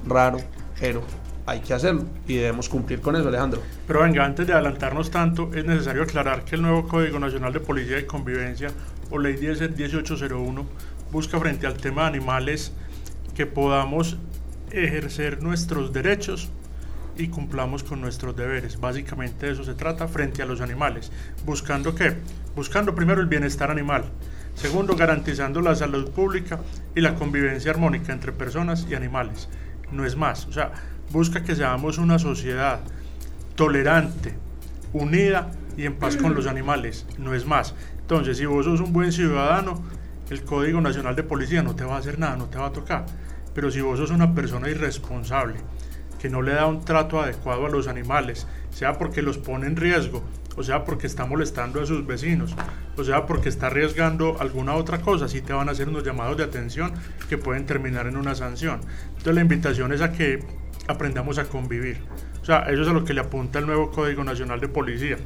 raro, 0.07 0.39
pero 0.79 1.03
hay 1.47 1.61
que 1.61 1.75
hacerlo 1.75 2.05
y 2.27 2.37
debemos 2.37 2.69
cumplir 2.69 3.01
con 3.01 3.17
eso, 3.17 3.29
Alejandro. 3.29 3.61
Pero 3.87 4.03
venga, 4.03 4.25
antes 4.25 4.47
de 4.47 4.53
adelantarnos 4.53 5.11
tanto, 5.11 5.51
es 5.55 5.65
necesario 5.65 6.03
aclarar 6.03 6.45
que 6.45 6.55
el 6.55 6.63
nuevo 6.63 6.87
Código 6.87 7.19
Nacional 7.19 7.53
de 7.53 7.61
Policía 7.61 7.99
y 7.99 8.05
Convivencia, 8.05 8.71
o 9.11 9.19
Ley 9.19 9.35
10 9.35 9.77
1801, 9.77 10.67
busca 11.11 11.39
frente 11.39 11.67
al 11.67 11.75
tema 11.75 12.03
de 12.03 12.09
animales 12.09 12.73
que 13.35 13.47
podamos 13.47 14.19
ejercer 14.71 15.43
nuestros 15.43 15.93
derechos 15.93 16.49
y 17.17 17.29
cumplamos 17.29 17.85
con 17.85 18.01
nuestros 18.01 18.37
deberes. 18.37 18.81
Básicamente 18.81 19.47
de 19.47 19.53
eso 19.53 19.65
se 19.65 19.75
trata 19.75 20.09
frente 20.09 20.43
a 20.43 20.47
los 20.47 20.61
animales. 20.61 21.11
¿Buscando 21.45 21.95
qué? 21.95 22.17
Buscando 22.57 22.95
primero 22.95 23.21
el 23.21 23.27
bienestar 23.27 23.71
animal. 23.71 24.05
Segundo, 24.55 24.97
garantizando 24.97 25.61
la 25.61 25.75
salud 25.75 26.11
pública 26.11 26.61
y 26.95 27.01
la 27.01 27.15
convivencia 27.15 27.71
armónica 27.71 28.13
entre 28.13 28.33
personas 28.33 28.87
y 28.89 28.95
animales. 28.95 29.49
No 29.91 30.05
es 30.05 30.17
más. 30.17 30.47
O 30.47 30.53
sea, 30.53 30.73
busca 31.11 31.43
que 31.43 31.57
seamos 31.57 31.99
una 31.99 32.19
sociedad 32.19 32.81
tolerante, 33.57 34.35
unida 34.93 35.51
y 35.77 35.85
en 35.85 35.95
paz 35.95 36.17
con 36.17 36.35
los 36.35 36.47
animales. 36.47 37.07
No 37.19 37.35
es 37.35 37.47
más. 37.47 37.75
Entonces, 38.01 38.39
si 38.39 38.47
vos 38.47 38.65
sos 38.65 38.81
un 38.81 38.93
buen 38.93 39.13
ciudadano, 39.13 39.83
el 40.31 40.43
Código 40.45 40.81
Nacional 40.81 41.17
de 41.17 41.23
Policía 41.23 41.63
no 41.63 41.75
te 41.75 41.85
va 41.85 41.97
a 41.97 41.99
hacer 41.99 42.19
nada, 42.19 42.37
no 42.37 42.47
te 42.47 42.59
va 42.59 42.67
a 42.67 42.73
tocar. 42.73 43.07
Pero 43.55 43.71
si 43.71 43.81
vos 43.81 43.99
sos 43.99 44.11
una 44.11 44.35
persona 44.35 44.69
irresponsable, 44.69 45.57
que 46.25 46.31
no 46.31 46.41
le 46.41 46.55
da 46.55 46.65
un 46.65 46.83
trato 46.83 47.21
adecuado 47.21 47.67
a 47.67 47.69
los 47.69 47.87
animales, 47.87 48.47
sea 48.71 48.95
porque 48.97 49.21
los 49.21 49.37
pone 49.37 49.67
en 49.67 49.77
riesgo, 49.77 50.25
o 50.57 50.63
sea 50.63 50.87
porque 50.87 51.07
está 51.07 51.27
molestando 51.27 51.83
a 51.83 51.87
sus 51.87 52.07
vecinos, 52.07 52.57
o 52.97 53.05
sea 53.05 53.27
porque 53.27 53.51
está 53.51 53.67
arriesgando 53.67 54.41
alguna 54.41 54.73
otra 54.73 55.03
cosa, 55.03 55.29
sí 55.29 55.43
te 55.43 55.53
van 55.53 55.69
a 55.69 55.73
hacer 55.73 55.87
unos 55.87 56.03
llamados 56.03 56.39
de 56.39 56.45
atención 56.45 56.95
que 57.29 57.37
pueden 57.37 57.67
terminar 57.67 58.07
en 58.07 58.17
una 58.17 58.35
sanción. 58.35 58.81
Entonces 59.09 59.35
la 59.35 59.43
invitación 59.43 59.93
es 59.93 60.01
a 60.01 60.13
que 60.13 60.43
aprendamos 60.89 61.37
a 61.37 61.45
convivir. 61.45 61.99
O 62.41 62.45
sea, 62.47 62.61
eso 62.71 62.81
es 62.81 62.89
a 62.89 62.95
lo 62.95 63.05
que 63.05 63.13
le 63.13 63.21
apunta 63.21 63.59
el 63.59 63.67
nuevo 63.67 63.91
Código 63.91 64.25
Nacional 64.25 64.61
de 64.61 64.69
Policía. 64.69 65.19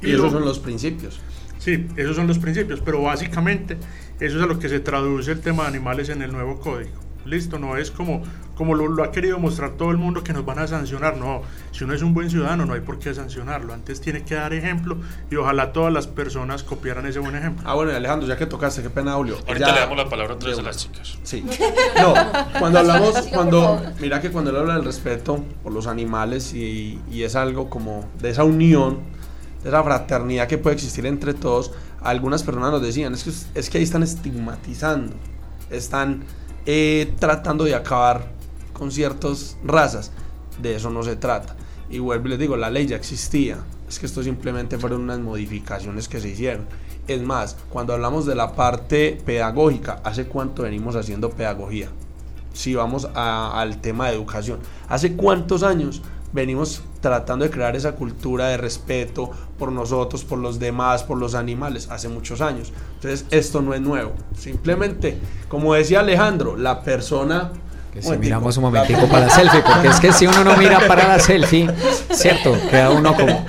Y, 0.00 0.12
esos 0.12 0.30
son 0.30 0.44
los 0.44 0.60
principios. 0.60 1.20
Sí, 1.58 1.88
esos 1.96 2.14
son 2.14 2.28
los 2.28 2.38
principios, 2.38 2.80
pero 2.84 3.02
básicamente 3.02 3.78
eso 4.20 4.36
es 4.36 4.44
a 4.44 4.46
lo 4.46 4.60
que 4.60 4.68
se 4.68 4.78
traduce 4.78 5.32
el 5.32 5.40
tema 5.40 5.64
de 5.64 5.70
animales 5.70 6.08
en 6.08 6.22
el 6.22 6.30
nuevo 6.30 6.60
código. 6.60 7.03
Listo, 7.24 7.58
no 7.58 7.76
es 7.76 7.90
como, 7.90 8.22
como 8.56 8.74
lo, 8.74 9.02
ha 9.02 9.10
querido 9.10 9.38
mostrar 9.38 9.72
todo 9.72 9.90
el 9.90 9.96
mundo 9.96 10.22
que 10.22 10.32
nos 10.32 10.44
van 10.44 10.58
a 10.58 10.66
sancionar. 10.66 11.16
No, 11.16 11.42
si 11.72 11.84
uno 11.84 11.94
es 11.94 12.02
un 12.02 12.14
buen 12.14 12.30
ciudadano 12.30 12.66
no 12.66 12.74
hay 12.74 12.80
por 12.80 12.98
qué 12.98 13.14
sancionarlo. 13.14 13.72
Antes 13.72 14.00
tiene 14.00 14.24
que 14.24 14.34
dar 14.34 14.52
ejemplo 14.52 14.96
y 15.30 15.36
ojalá 15.36 15.72
todas 15.72 15.92
las 15.92 16.06
personas 16.06 16.62
copiaran 16.62 17.06
ese 17.06 17.18
buen 17.18 17.36
ejemplo. 17.36 17.68
Ah, 17.68 17.74
bueno, 17.74 17.92
Alejandro, 17.92 18.28
ya 18.28 18.36
que 18.36 18.46
tocaste, 18.46 18.82
qué 18.82 18.90
pena, 18.90 19.14
Julio. 19.14 19.38
Ahorita 19.46 19.72
le 19.72 19.80
damos 19.80 19.96
la 19.96 20.08
palabra 20.08 20.34
a 20.34 20.38
tres 20.38 20.56
de 20.56 20.62
las 20.62 20.76
chicas. 20.76 21.18
Sí. 21.22 21.44
No, 22.00 22.12
cuando 22.58 22.80
hablamos, 22.80 23.14
cuando, 23.32 23.80
mira 24.00 24.20
que 24.20 24.30
cuando 24.30 24.50
él 24.50 24.56
habla 24.56 24.74
del 24.74 24.84
respeto 24.84 25.44
por 25.62 25.72
los 25.72 25.86
animales 25.86 26.52
y, 26.52 27.00
y 27.10 27.22
es 27.22 27.36
algo 27.36 27.70
como 27.70 28.08
de 28.20 28.30
esa 28.30 28.44
unión, 28.44 28.98
de 29.62 29.68
esa 29.68 29.82
fraternidad 29.82 30.48
que 30.48 30.58
puede 30.58 30.74
existir 30.74 31.06
entre 31.06 31.34
todos, 31.34 31.72
algunas 32.04 32.42
personas 32.42 32.70
nos 32.70 32.82
decían, 32.82 33.14
es 33.14 33.24
que, 33.24 33.58
es 33.58 33.70
que 33.70 33.78
ahí 33.78 33.84
están 33.84 34.02
estigmatizando, 34.02 35.14
están 35.70 36.24
eh, 36.66 37.14
tratando 37.18 37.64
de 37.64 37.74
acabar 37.74 38.26
con 38.72 38.90
ciertas 38.90 39.56
razas. 39.64 40.12
De 40.60 40.76
eso 40.76 40.90
no 40.90 41.02
se 41.02 41.16
trata. 41.16 41.56
Y 41.90 41.98
vuelvo 41.98 42.26
y 42.26 42.30
les 42.30 42.38
digo, 42.38 42.56
la 42.56 42.70
ley 42.70 42.86
ya 42.86 42.96
existía. 42.96 43.58
Es 43.88 43.98
que 43.98 44.06
esto 44.06 44.22
simplemente 44.22 44.78
fueron 44.78 45.02
unas 45.02 45.20
modificaciones 45.20 46.08
que 46.08 46.20
se 46.20 46.28
hicieron. 46.28 46.66
Es 47.06 47.22
más, 47.22 47.56
cuando 47.68 47.92
hablamos 47.92 48.24
de 48.24 48.34
la 48.34 48.54
parte 48.54 49.20
pedagógica, 49.24 50.00
¿hace 50.04 50.26
cuánto 50.26 50.62
venimos 50.62 50.96
haciendo 50.96 51.30
pedagogía? 51.30 51.88
Si 52.54 52.74
vamos 52.74 53.08
al 53.14 53.80
tema 53.80 54.08
de 54.08 54.14
educación, 54.14 54.60
¿hace 54.88 55.14
cuántos 55.14 55.62
años 55.62 56.02
venimos 56.34 56.82
tratando 57.00 57.44
de 57.44 57.50
crear 57.50 57.76
esa 57.76 57.92
cultura 57.92 58.48
de 58.48 58.56
respeto 58.56 59.30
por 59.56 59.70
nosotros, 59.70 60.24
por 60.24 60.38
los 60.40 60.58
demás, 60.58 61.04
por 61.04 61.16
los 61.16 61.36
animales, 61.36 61.88
hace 61.90 62.08
muchos 62.08 62.40
años. 62.40 62.72
Entonces, 62.96 63.24
esto 63.30 63.62
no 63.62 63.72
es 63.72 63.80
nuevo. 63.80 64.12
Simplemente, 64.36 65.16
como 65.48 65.74
decía 65.74 66.00
Alejandro, 66.00 66.56
la 66.56 66.82
persona... 66.82 67.52
Que 67.92 68.02
si 68.02 68.16
miramos 68.16 68.56
un 68.56 68.64
momentico 68.64 69.06
para 69.06 69.26
la 69.26 69.30
selfie, 69.30 69.62
porque 69.62 69.86
es 69.86 70.00
que 70.00 70.12
si 70.12 70.26
uno 70.26 70.42
no 70.42 70.56
mira 70.56 70.80
para 70.88 71.06
la 71.06 71.18
selfie, 71.20 71.70
cierto, 72.10 72.56
queda 72.68 72.90
uno 72.90 73.14
como... 73.14 73.46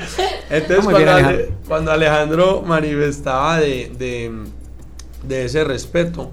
Entonces, 0.51 0.85
cuando, 0.85 1.29
cuando, 1.67 1.91
Alejandro 1.91 2.61
manifestaba 2.61 3.59
de, 3.59 3.91
de, 3.97 4.31
de 5.27 5.45
ese 5.45 5.63
respeto, 5.63 6.29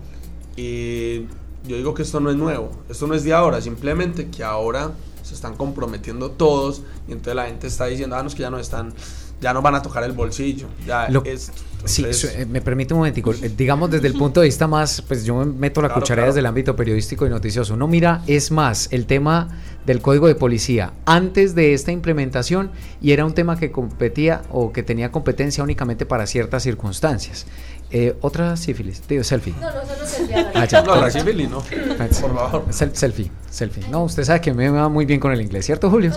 y 0.55 1.21
yo 1.67 1.77
digo 1.77 1.95
que 1.95 2.03
esto 2.03 2.21
no 2.21 2.29
es 2.29 2.37
nuevo, 2.37 2.71
esto 2.91 3.07
no 3.07 3.15
es 3.15 3.25
de 3.25 3.33
ahora, 3.33 3.63
simplemente 3.63 4.29
que 4.29 4.45
ahora 4.45 4.91
se 5.33 5.37
están 5.37 5.57
comprometiendo 5.57 6.31
todos 6.31 6.83
y 7.09 7.13
entonces 7.13 7.35
la 7.35 7.47
gente 7.47 7.67
está 7.67 7.87
diciendo, 7.87 8.17
ah, 8.17 8.23
no, 8.23 8.29
es 8.29 8.35
que 8.35 8.43
ya 8.43 8.51
no 8.51 8.59
están, 8.59 8.93
ya 9.41 9.55
no 9.55 9.63
van 9.63 9.75
a 9.75 9.83
tocar 9.83 10.05
el 10.05 10.13
bolsillo. 10.13 10.69
Ya 10.87 11.07
es, 11.25 11.51
sí, 11.85 12.05
eh, 12.05 12.47
me 12.47 12.61
permite 12.61 12.93
un 12.93 13.01
momentico, 13.01 13.33
eh, 13.33 13.51
digamos 13.57 13.91
desde 13.91 14.07
el 14.09 14.15
punto 14.15 14.41
de 14.41 14.47
vista 14.47 14.69
más, 14.69 15.03
pues 15.03 15.25
yo 15.25 15.37
me 15.37 15.47
meto 15.47 15.81
la 15.81 15.93
cuchara 15.93 16.27
desde 16.27 16.41
el 16.41 16.47
ámbito 16.47 16.77
periodístico 16.77 17.27
y 17.27 17.31
noticioso. 17.31 17.75
Uno 17.75 17.89
mira, 17.89 18.23
es 18.27 18.51
más, 18.51 18.89
el 18.93 19.07
tema 19.07 19.49
del 19.87 20.01
código 20.01 20.29
de 20.29 20.35
policía 20.35 20.93
antes 21.07 21.55
de 21.55 21.75
esta 21.75 21.91
implementación 21.91 22.71
y 23.01 23.13
era 23.13 23.25
un 23.25 23.35
tema 23.35 23.59
que 23.59 23.73
competía 23.73 24.43
o 24.51 24.73
que 24.73 24.83
tenía 24.83 25.11
competencia 25.11 25.65
únicamente 25.65 26.07
para 26.07 26.27
ciertas 26.27 26.63
circunstancias. 26.63 27.47
Eh, 27.95 28.17
otra 28.23 28.57
sífilis, 28.57 29.03
digo, 29.07 29.23
selfie. 29.23 29.55
No, 29.61 29.71
no, 29.71 29.83
no 29.85 30.07
selfie. 30.07 30.47
Ah, 30.55 30.83
no, 30.83 30.97
la 30.97 31.11
sífilis 31.11 31.51
no. 31.51 31.61
Por 31.61 32.35
favor. 32.35 32.65
selfie, 32.73 33.31
selfie. 33.51 33.85
No, 33.91 34.05
usted 34.05 34.25
sabe 34.25 34.41
que 34.41 34.55
me 34.55 34.71
va 34.71 34.89
muy 34.89 35.05
bien 35.05 35.21
con 35.21 35.31
el 35.31 35.43
inglés, 35.43 35.67
¿cierto, 35.67 35.91
Julio? 35.91 36.11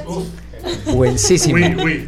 Buenísimo. 0.94 1.60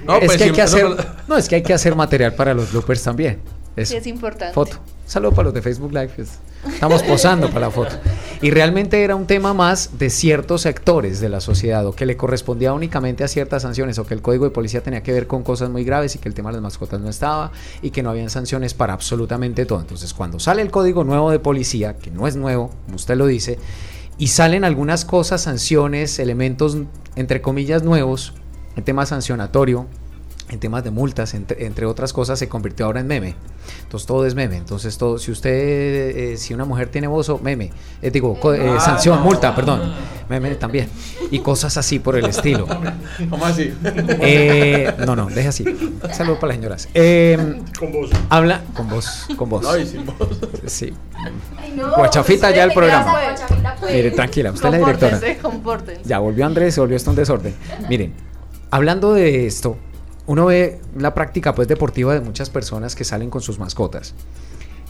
No, 0.06 0.18
es 0.18 0.26
pues 0.26 0.38
que 0.38 0.44
hay 0.46 0.52
que 0.52 0.62
hacer, 0.62 0.86
no, 1.28 1.38
es 1.38 1.50
que 1.50 1.56
hay 1.56 1.64
que 1.64 1.74
hacer 1.74 1.96
material 1.96 2.34
para 2.34 2.54
los 2.54 2.72
bloopers 2.72 3.04
también. 3.04 3.42
Es, 3.76 3.90
sí, 3.90 3.98
es 3.98 4.08
importante. 4.08 4.54
Foto. 4.54 4.80
Saludo 5.08 5.32
para 5.32 5.46
los 5.46 5.54
de 5.54 5.62
Facebook 5.62 5.94
Live. 5.94 6.12
Estamos 6.68 7.02
posando 7.02 7.48
para 7.48 7.62
la 7.62 7.72
foto. 7.72 7.96
Y 8.42 8.52
realmente 8.52 9.02
era 9.06 9.16
un 9.16 9.26
tema 9.26 9.54
más 9.54 9.98
de 9.98 10.10
ciertos 10.10 10.64
sectores 10.64 11.22
de 11.22 11.30
la 11.30 11.40
sociedad 11.40 11.86
o 11.88 11.94
que 11.94 12.06
le 12.06 12.18
correspondía 12.18 12.74
únicamente 12.74 13.24
a 13.24 13.30
ciertas 13.30 13.62
sanciones 13.62 13.98
o 14.00 14.06
que 14.06 14.14
el 14.14 14.22
código 14.22 14.44
de 14.44 14.52
policía 14.52 14.84
tenía 14.84 15.04
que 15.04 15.14
ver 15.14 15.26
con 15.26 15.44
cosas 15.44 15.70
muy 15.70 15.86
graves 15.86 16.16
y 16.16 16.20
que 16.20 16.28
el 16.28 16.36
tema 16.36 16.50
de 16.50 16.56
las 16.56 16.62
mascotas 16.62 17.00
no 17.00 17.10
estaba 17.10 17.54
y 17.82 17.92
que 17.92 18.04
no 18.04 18.10
habían 18.10 18.30
sanciones 18.30 18.74
para 18.74 18.92
absolutamente 18.92 19.66
todo. 19.66 19.80
Entonces 19.80 20.14
cuando 20.14 20.40
sale 20.40 20.62
el 20.62 20.72
código 20.72 21.06
nuevo 21.06 21.32
de 21.32 21.40
policía, 21.40 21.96
que 21.96 22.12
no 22.12 22.28
es 22.28 22.36
nuevo, 22.36 22.72
como 22.84 22.98
usted 22.98 23.16
lo 23.16 23.28
dice, 23.28 23.60
y 24.18 24.28
salen 24.28 24.66
algunas 24.66 25.06
cosas, 25.06 25.42
sanciones, 25.42 26.20
elementos 26.20 26.78
entre 27.16 27.42
comillas 27.42 27.82
nuevos, 27.82 28.34
el 28.76 28.84
tema 28.84 29.06
sancionatorio, 29.06 29.88
en 30.50 30.60
temas 30.60 30.84
de 30.84 30.92
multas, 30.92 31.34
entre, 31.34 31.86
otras 31.86 32.14
cosas, 32.14 32.40
se 32.40 32.48
convirtió 32.48 32.86
ahora 32.86 33.02
en 33.02 33.08
meme. 33.08 33.36
Entonces 33.84 34.08
todo 34.08 34.26
es 34.26 34.34
meme. 34.34 34.56
Entonces 34.56 34.98
todo, 34.98 35.18
si 35.18 35.32
usted, 35.32 35.52
eh, 35.52 36.38
si 36.38 36.54
una 36.54 36.64
mujer 36.64 36.88
tiene 36.90 37.08
bozo, 37.08 37.40
meme. 37.44 37.72
Eh, 38.02 38.12
digo, 38.12 38.38
eh, 38.54 38.76
ah, 38.76 38.80
sanción, 38.80 39.22
multa, 39.22 39.54
perdón. 39.54 39.94
Meme 40.30 40.56
también. 40.56 40.90
Y 41.32 41.40
cosas 41.40 41.78
así 41.78 42.00
por 42.00 42.16
el 42.16 42.26
estilo. 42.26 42.66
¿Cómo 43.30 43.46
así? 43.46 43.74
no, 45.06 45.16
no, 45.16 45.28
deje 45.28 45.50
así. 45.50 45.66
Saludos 46.12 46.40
para 46.40 46.50
las 46.50 46.56
señoras. 46.58 46.90
Em, 46.94 47.64
con 47.78 47.92
voz. 47.92 48.10
Habla 48.30 48.62
con 48.74 48.90
voz, 48.90 49.28
con 49.36 49.50
voz. 49.50 49.64
No, 49.64 49.78
y 49.78 49.86
sin 49.86 50.06
voz. 50.06 50.18
Sí. 50.66 50.94
Guachafita 51.98 52.52
ya 52.52 52.64
el 52.64 52.72
programa. 52.72 53.16
Mire, 53.86 54.12
tranquila, 54.12 54.52
usted 54.52 54.68
es 54.68 54.72
la 54.72 54.78
directora. 54.78 55.20
Ya 56.06 56.20
volvió 56.20 56.46
Andrés, 56.46 56.74
se 56.74 56.82
volvió 56.82 56.96
esto 56.96 57.10
un 57.10 57.16
desorden. 57.18 57.54
Miren, 57.90 58.14
hablando 58.72 59.14
de 59.14 59.48
esto, 59.48 59.78
uno 60.28 60.46
ve 60.46 60.80
la 60.96 61.14
práctica 61.14 61.56
pues 61.56 61.68
deportiva 61.68 62.14
de 62.14 62.22
muchas 62.22 62.50
personas 62.50 62.96
que 62.96 63.04
salen 63.04 63.30
con 63.30 63.42
sus 63.42 63.60
mascotas. 63.60 64.14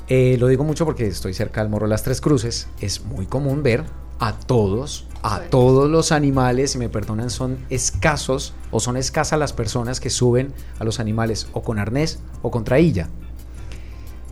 Eh, 0.10 0.38
lo 0.40 0.48
digo 0.48 0.64
mucho 0.64 0.86
porque 0.86 1.06
estoy 1.06 1.34
cerca 1.34 1.62
del 1.62 1.70
Morro 1.70 1.86
de 1.86 1.92
las 1.92 2.04
Tres 2.04 2.22
Cruces. 2.22 2.68
Es 2.80 3.06
muy 3.06 3.28
común 3.28 3.62
ver 3.62 3.84
a 4.20 4.34
todos, 4.34 5.08
a 5.22 5.42
todos 5.42 5.90
los 5.90 6.12
animales, 6.12 6.72
si 6.72 6.80
me 6.80 6.90
perdonan, 6.90 7.30
son 7.30 7.58
escasos 7.70 8.54
o 8.72 8.80
son 8.80 8.98
escasas 8.98 9.38
las 9.38 9.54
personas 9.54 10.00
que 10.00 10.10
suben 10.10 10.54
a 10.80 10.84
los 10.84 11.00
animales 11.00 11.48
o 11.54 11.62
con 11.62 11.78
arnés 11.78 12.20
o 12.42 12.50
con 12.50 12.64
trailla. 12.64 13.10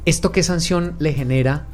¿Esto 0.05 0.31
qué 0.31 0.43
sanción 0.43 0.95
le 0.99 1.13
genera 1.13 1.67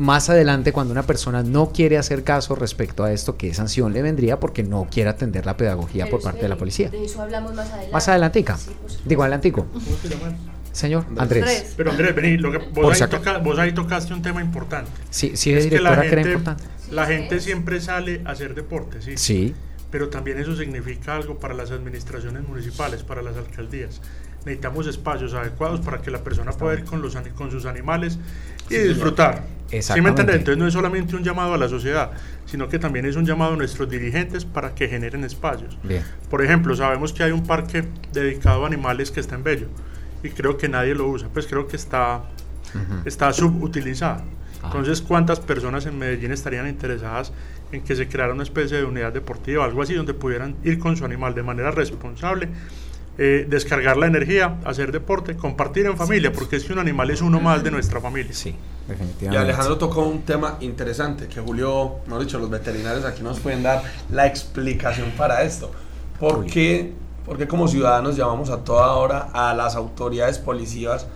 más 0.00 0.30
adelante 0.30 0.72
cuando 0.72 0.92
una 0.92 1.02
persona 1.02 1.42
no 1.42 1.72
quiere 1.72 1.98
hacer 1.98 2.24
caso 2.24 2.54
respecto 2.54 3.04
a 3.04 3.12
esto, 3.12 3.36
¿qué 3.36 3.52
sanción 3.52 3.92
le 3.92 4.00
vendría 4.00 4.40
porque 4.40 4.62
no 4.62 4.88
quiere 4.90 5.10
atender 5.10 5.44
la 5.44 5.58
pedagogía 5.58 6.08
por 6.08 6.22
parte 6.22 6.40
de 6.40 6.48
la 6.48 6.56
policía? 6.56 6.88
De 6.88 7.04
eso 7.04 7.20
hablamos 7.20 7.54
más 7.54 7.68
adelante. 7.68 7.92
Más 7.92 8.08
adelantica. 8.08 8.58
Digo, 9.04 9.22
adelantico. 9.22 9.66
Señor 10.72 11.04
Andrés. 11.18 11.74
Pero 11.76 11.90
Andrés, 11.90 12.14
vení, 12.14 12.38
lo 12.38 12.50
que 12.50 12.58
vos, 12.72 13.58
ahí 13.58 13.72
tocaste 13.72 14.14
un 14.14 14.22
tema 14.22 14.40
importante. 14.40 14.90
Sí, 15.10 15.32
sí, 15.34 15.52
es 15.52 15.64
directora, 15.64 16.02
que, 16.02 16.08
la 16.08 16.14
gente, 16.14 16.28
importante. 16.30 16.64
La 16.90 17.06
gente 17.06 17.40
siempre 17.40 17.80
sale 17.80 18.22
a 18.24 18.30
hacer 18.30 18.54
deporte, 18.54 19.02
sí. 19.02 19.12
Sí. 19.16 19.54
Pero 19.90 20.08
también 20.08 20.38
eso 20.38 20.56
significa 20.56 21.16
algo 21.16 21.38
para 21.38 21.52
las 21.52 21.72
administraciones 21.72 22.48
municipales, 22.48 23.02
para 23.02 23.20
las 23.20 23.36
alcaldías 23.36 24.00
necesitamos 24.44 24.86
espacios 24.86 25.34
adecuados 25.34 25.80
para 25.80 26.00
que 26.00 26.10
la 26.10 26.18
persona 26.18 26.52
pueda 26.52 26.74
ir 26.74 26.84
con, 26.84 27.02
los, 27.02 27.16
con 27.34 27.50
sus 27.50 27.66
animales 27.66 28.18
y 28.68 28.76
disfrutar. 28.76 29.42
¿Sí 29.68 30.00
me 30.00 30.08
entiendes? 30.08 30.36
Entonces 30.36 30.58
no 30.58 30.66
es 30.66 30.72
solamente 30.72 31.14
un 31.14 31.22
llamado 31.22 31.54
a 31.54 31.58
la 31.58 31.68
sociedad, 31.68 32.10
sino 32.46 32.68
que 32.68 32.78
también 32.78 33.06
es 33.06 33.16
un 33.16 33.24
llamado 33.24 33.54
a 33.54 33.56
nuestros 33.56 33.88
dirigentes 33.88 34.44
para 34.44 34.74
que 34.74 34.88
generen 34.88 35.24
espacios. 35.24 35.78
Por 36.28 36.44
ejemplo, 36.44 36.74
sabemos 36.74 37.12
que 37.12 37.22
hay 37.22 37.32
un 37.32 37.46
parque 37.46 37.84
dedicado 38.12 38.64
a 38.64 38.66
animales 38.66 39.10
que 39.10 39.20
está 39.20 39.36
en 39.36 39.44
Bello 39.44 39.68
y 40.22 40.30
creo 40.30 40.56
que 40.56 40.68
nadie 40.68 40.94
lo 40.94 41.08
usa, 41.08 41.28
pues 41.32 41.46
creo 41.46 41.68
que 41.68 41.76
está, 41.76 42.22
está 43.04 43.32
subutilizado. 43.32 44.22
Entonces, 44.64 45.00
¿cuántas 45.00 45.40
personas 45.40 45.86
en 45.86 45.98
Medellín 45.98 46.32
estarían 46.32 46.68
interesadas 46.68 47.32
en 47.72 47.82
que 47.82 47.94
se 47.94 48.08
creara 48.08 48.32
una 48.32 48.42
especie 48.42 48.76
de 48.76 48.84
unidad 48.84 49.12
deportiva, 49.12 49.64
algo 49.64 49.82
así, 49.82 49.94
donde 49.94 50.12
pudieran 50.12 50.56
ir 50.64 50.78
con 50.78 50.96
su 50.96 51.04
animal 51.04 51.34
de 51.34 51.42
manera 51.42 51.70
responsable 51.70 52.48
eh, 53.22 53.44
descargar 53.46 53.98
la 53.98 54.06
energía, 54.06 54.56
hacer 54.64 54.92
deporte, 54.92 55.36
compartir 55.36 55.84
en 55.84 55.94
familia, 55.94 56.32
porque 56.32 56.56
es 56.56 56.64
que 56.64 56.72
un 56.72 56.78
animal 56.78 57.10
es 57.10 57.20
uno 57.20 57.38
más 57.38 57.62
de 57.62 57.70
nuestra 57.70 58.00
familia. 58.00 58.32
Sí, 58.32 58.54
definitivamente. 58.88 59.34
Y 59.34 59.36
Alejandro 59.36 59.76
tocó 59.76 60.04
un 60.04 60.22
tema 60.22 60.56
interesante 60.62 61.28
que 61.28 61.38
Julio, 61.38 61.96
mejor 62.06 62.22
dicho, 62.22 62.38
los 62.38 62.48
veterinarios 62.48 63.04
aquí 63.04 63.22
nos 63.22 63.38
pueden 63.38 63.62
dar 63.62 63.82
la 64.10 64.26
explicación 64.26 65.10
para 65.18 65.42
esto. 65.42 65.70
¿Por 66.18 66.46
qué, 66.46 66.94
porque 67.26 67.46
como 67.46 67.68
ciudadanos 67.68 68.16
llamamos 68.16 68.48
a 68.48 68.64
toda 68.64 68.90
hora 68.94 69.28
a 69.34 69.52
las 69.52 69.76
autoridades 69.76 70.38
policías 70.38 71.06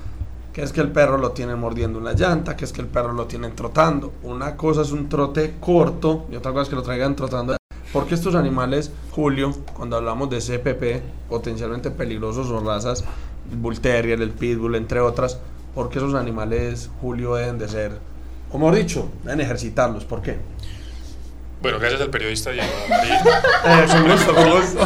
que 0.52 0.62
es 0.62 0.72
que 0.72 0.82
el 0.82 0.92
perro 0.92 1.16
lo 1.16 1.32
tienen 1.32 1.58
mordiendo 1.58 1.98
una 1.98 2.12
llanta, 2.12 2.54
que 2.54 2.66
es 2.66 2.72
que 2.74 2.82
el 2.82 2.86
perro 2.86 3.14
lo 3.14 3.24
tienen 3.24 3.56
trotando. 3.56 4.12
Una 4.22 4.56
cosa 4.56 4.82
es 4.82 4.92
un 4.92 5.08
trote 5.08 5.54
corto 5.58 6.26
y 6.30 6.36
otra 6.36 6.52
cosa 6.52 6.64
es 6.64 6.68
que 6.68 6.76
lo 6.76 6.82
traigan 6.82 7.16
trotando 7.16 7.56
Porque 7.94 8.14
estos 8.14 8.34
animales, 8.34 8.90
Julio, 9.12 9.56
cuando 9.72 9.96
hablamos 9.96 10.28
de 10.28 10.40
CPP, 10.40 11.00
potencialmente 11.30 11.90
peligrosos 11.92 12.50
o 12.50 12.60
razas, 12.60 13.04
el 13.50 13.56
Bull 13.56 13.80
Terrier, 13.80 14.20
el 14.20 14.30
Pitbull, 14.30 14.74
entre 14.74 15.00
otras, 15.00 15.38
porque 15.74 15.98
esos 15.98 16.14
animales, 16.14 16.90
Julio, 17.00 17.36
deben 17.36 17.56
de 17.58 17.68
ser, 17.68 17.92
como 18.50 18.70
he 18.74 18.78
dicho, 18.78 19.08
deben 19.22 19.40
ejercitarlos. 19.40 20.04
¿Por 20.04 20.22
qué? 20.22 20.38
Bueno, 21.62 21.78
gracias 21.78 22.00
al 22.02 22.10
periodista 22.10 22.50
Diego. 22.52 22.66
eh. 23.64 24.76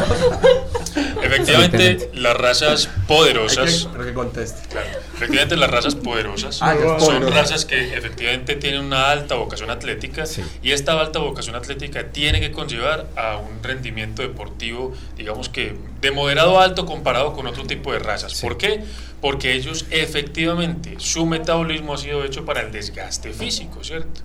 Efectivamente, 1.23 2.11
las 2.13 2.37
razas 2.37 2.89
poderosas. 3.07 3.89
que, 3.97 4.05
que 4.05 4.13
conteste. 4.13 4.69
Claro, 4.69 4.87
efectivamente, 5.19 5.57
las 5.57 5.69
razas 5.69 5.95
poderosas 5.95 6.61
ah, 6.61 6.75
son 6.99 7.31
razas 7.31 7.65
que 7.65 7.93
efectivamente 7.95 8.55
tienen 8.55 8.81
una 8.81 9.11
alta 9.11 9.35
vocación 9.35 9.69
atlética 9.69 10.23
y 10.63 10.71
esta 10.71 10.99
alta 10.99 11.19
vocación 11.19 11.55
atlética 11.55 12.11
tiene 12.11 12.39
que 12.39 12.51
conllevar 12.51 13.07
a 13.15 13.37
un 13.37 13.61
rendimiento 13.61 14.21
deportivo, 14.21 14.93
digamos 15.17 15.49
que 15.49 15.75
de 16.01 16.11
moderado 16.11 16.59
a 16.59 16.63
alto 16.63 16.85
comparado 16.85 17.33
con 17.33 17.47
otro 17.47 17.65
tipo 17.65 17.91
de 17.91 17.99
razas. 17.99 18.39
¿Por 18.41 18.57
qué? 18.57 18.83
Porque 19.21 19.53
ellos 19.53 19.85
efectivamente, 19.91 20.95
su 20.97 21.25
metabolismo 21.25 21.93
ha 21.93 21.97
sido 21.97 22.23
hecho 22.23 22.45
para 22.45 22.61
el 22.61 22.71
desgaste 22.71 23.33
físico, 23.33 23.83
¿cierto? 23.83 24.21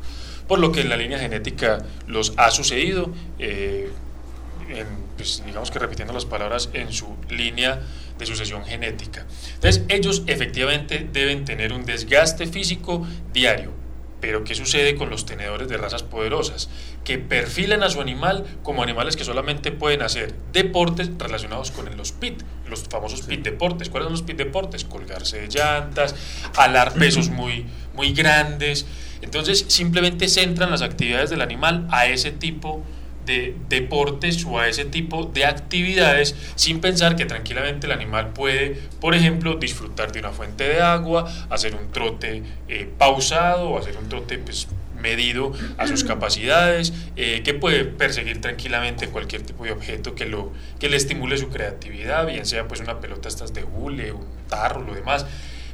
por 0.46 0.59
lo 0.59 0.72
que 0.72 0.83
en 0.83 0.88
la 0.88 0.96
línea 0.96 1.18
genética 1.18 1.85
los 2.07 2.35
ha 2.37 2.50
sucedido, 2.50 3.11
eh, 3.38 3.90
pues, 5.16 5.42
digamos 5.44 5.70
que 5.70 5.78
repitiendo 5.78 6.12
las 6.12 6.24
palabras, 6.24 6.70
en 6.72 6.92
su 6.92 7.16
línea 7.30 7.80
de 8.18 8.27
sucesión 8.27 8.64
genética. 8.64 9.27
Entonces, 9.55 9.83
ellos 9.88 10.22
efectivamente 10.27 11.09
deben 11.12 11.44
tener 11.44 11.72
un 11.72 11.85
desgaste 11.85 12.46
físico 12.46 13.07
diario. 13.33 13.72
Pero 14.24 14.42
¿qué 14.42 14.55
sucede 14.55 14.94
con 14.94 15.11
los 15.11 15.27
tenedores 15.27 15.68
de 15.68 15.77
razas 15.77 16.03
poderosas? 16.03 16.70
Que 17.05 17.18
perfilan 17.18 17.83
a 17.83 17.90
su 17.90 18.00
animal 18.00 18.46
como 18.62 18.83
animales 18.83 19.16
que 19.16 19.24
solamente 19.24 19.70
pueden 19.70 20.00
hacer 20.00 20.35
deportes 20.50 21.11
relacionados 21.18 21.70
con 21.70 21.94
los 21.94 22.12
PIT, 22.12 22.42
los 22.66 22.85
famosos 22.85 23.20
PIT 23.20 23.42
deportes. 23.42 23.90
¿Cuáles 23.90 24.07
son 24.07 24.12
los 24.12 24.22
PIT 24.22 24.38
deportes? 24.38 24.85
Colgarse 24.85 25.42
de 25.42 25.48
llantas, 25.48 26.14
alar 26.57 26.94
pesos 26.94 27.29
muy, 27.29 27.66
muy 27.92 28.14
grandes. 28.14 28.87
Entonces 29.20 29.66
simplemente 29.68 30.29
centran 30.29 30.70
las 30.70 30.81
actividades 30.81 31.29
del 31.29 31.42
animal 31.42 31.87
a 31.90 32.07
ese 32.07 32.31
tipo 32.31 32.79
de 32.79 32.93
deportes 33.24 34.44
o 34.44 34.58
a 34.58 34.68
ese 34.68 34.84
tipo 34.84 35.24
de 35.24 35.44
actividades 35.44 36.34
sin 36.54 36.80
pensar 36.80 37.16
que 37.16 37.24
tranquilamente 37.24 37.87
el 37.87 37.92
animal 37.92 38.32
puede, 38.32 38.80
por 39.00 39.14
ejemplo, 39.14 39.56
disfrutar 39.56 40.12
de 40.12 40.20
una 40.20 40.30
fuente 40.30 40.64
de 40.64 40.80
agua, 40.80 41.30
hacer 41.50 41.74
un 41.74 41.90
trote 41.90 42.42
eh, 42.68 42.88
pausado 42.98 43.70
o 43.70 43.78
hacer 43.78 43.96
un 43.96 44.08
trote 44.08 44.38
pues, 44.38 44.68
medido 45.04 45.52
a 45.76 45.87
sus 45.87 46.02
capacidades, 46.02 46.92
eh, 47.16 47.42
que 47.44 47.52
puede 47.52 47.84
perseguir 47.84 48.40
tranquilamente 48.40 49.08
cualquier 49.08 49.42
tipo 49.42 49.64
de 49.64 49.72
objeto 49.72 50.14
que, 50.14 50.24
lo, 50.24 50.52
que 50.80 50.88
le 50.88 50.96
estimule 50.96 51.37
su 51.37 51.50
creatividad, 51.50 52.26
bien 52.26 52.46
sea 52.46 52.66
pues 52.66 52.80
una 52.80 53.00
pelota 53.00 53.28
estas 53.28 53.52
de 53.52 53.64
hule, 53.64 54.12
un 54.12 54.26
tarro, 54.48 54.82
lo 54.82 54.94
demás. 54.94 55.26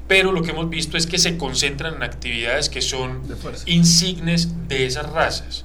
Pero 0.08 0.32
lo 0.32 0.42
que 0.42 0.50
hemos 0.50 0.68
visto 0.68 0.96
es 0.96 1.06
que 1.06 1.18
se 1.18 1.38
concentran 1.38 1.94
en 1.94 2.02
actividades 2.02 2.68
que 2.68 2.82
son 2.82 3.22
insignes 3.66 4.68
de 4.68 4.86
esas 4.86 5.08
razas. 5.08 5.64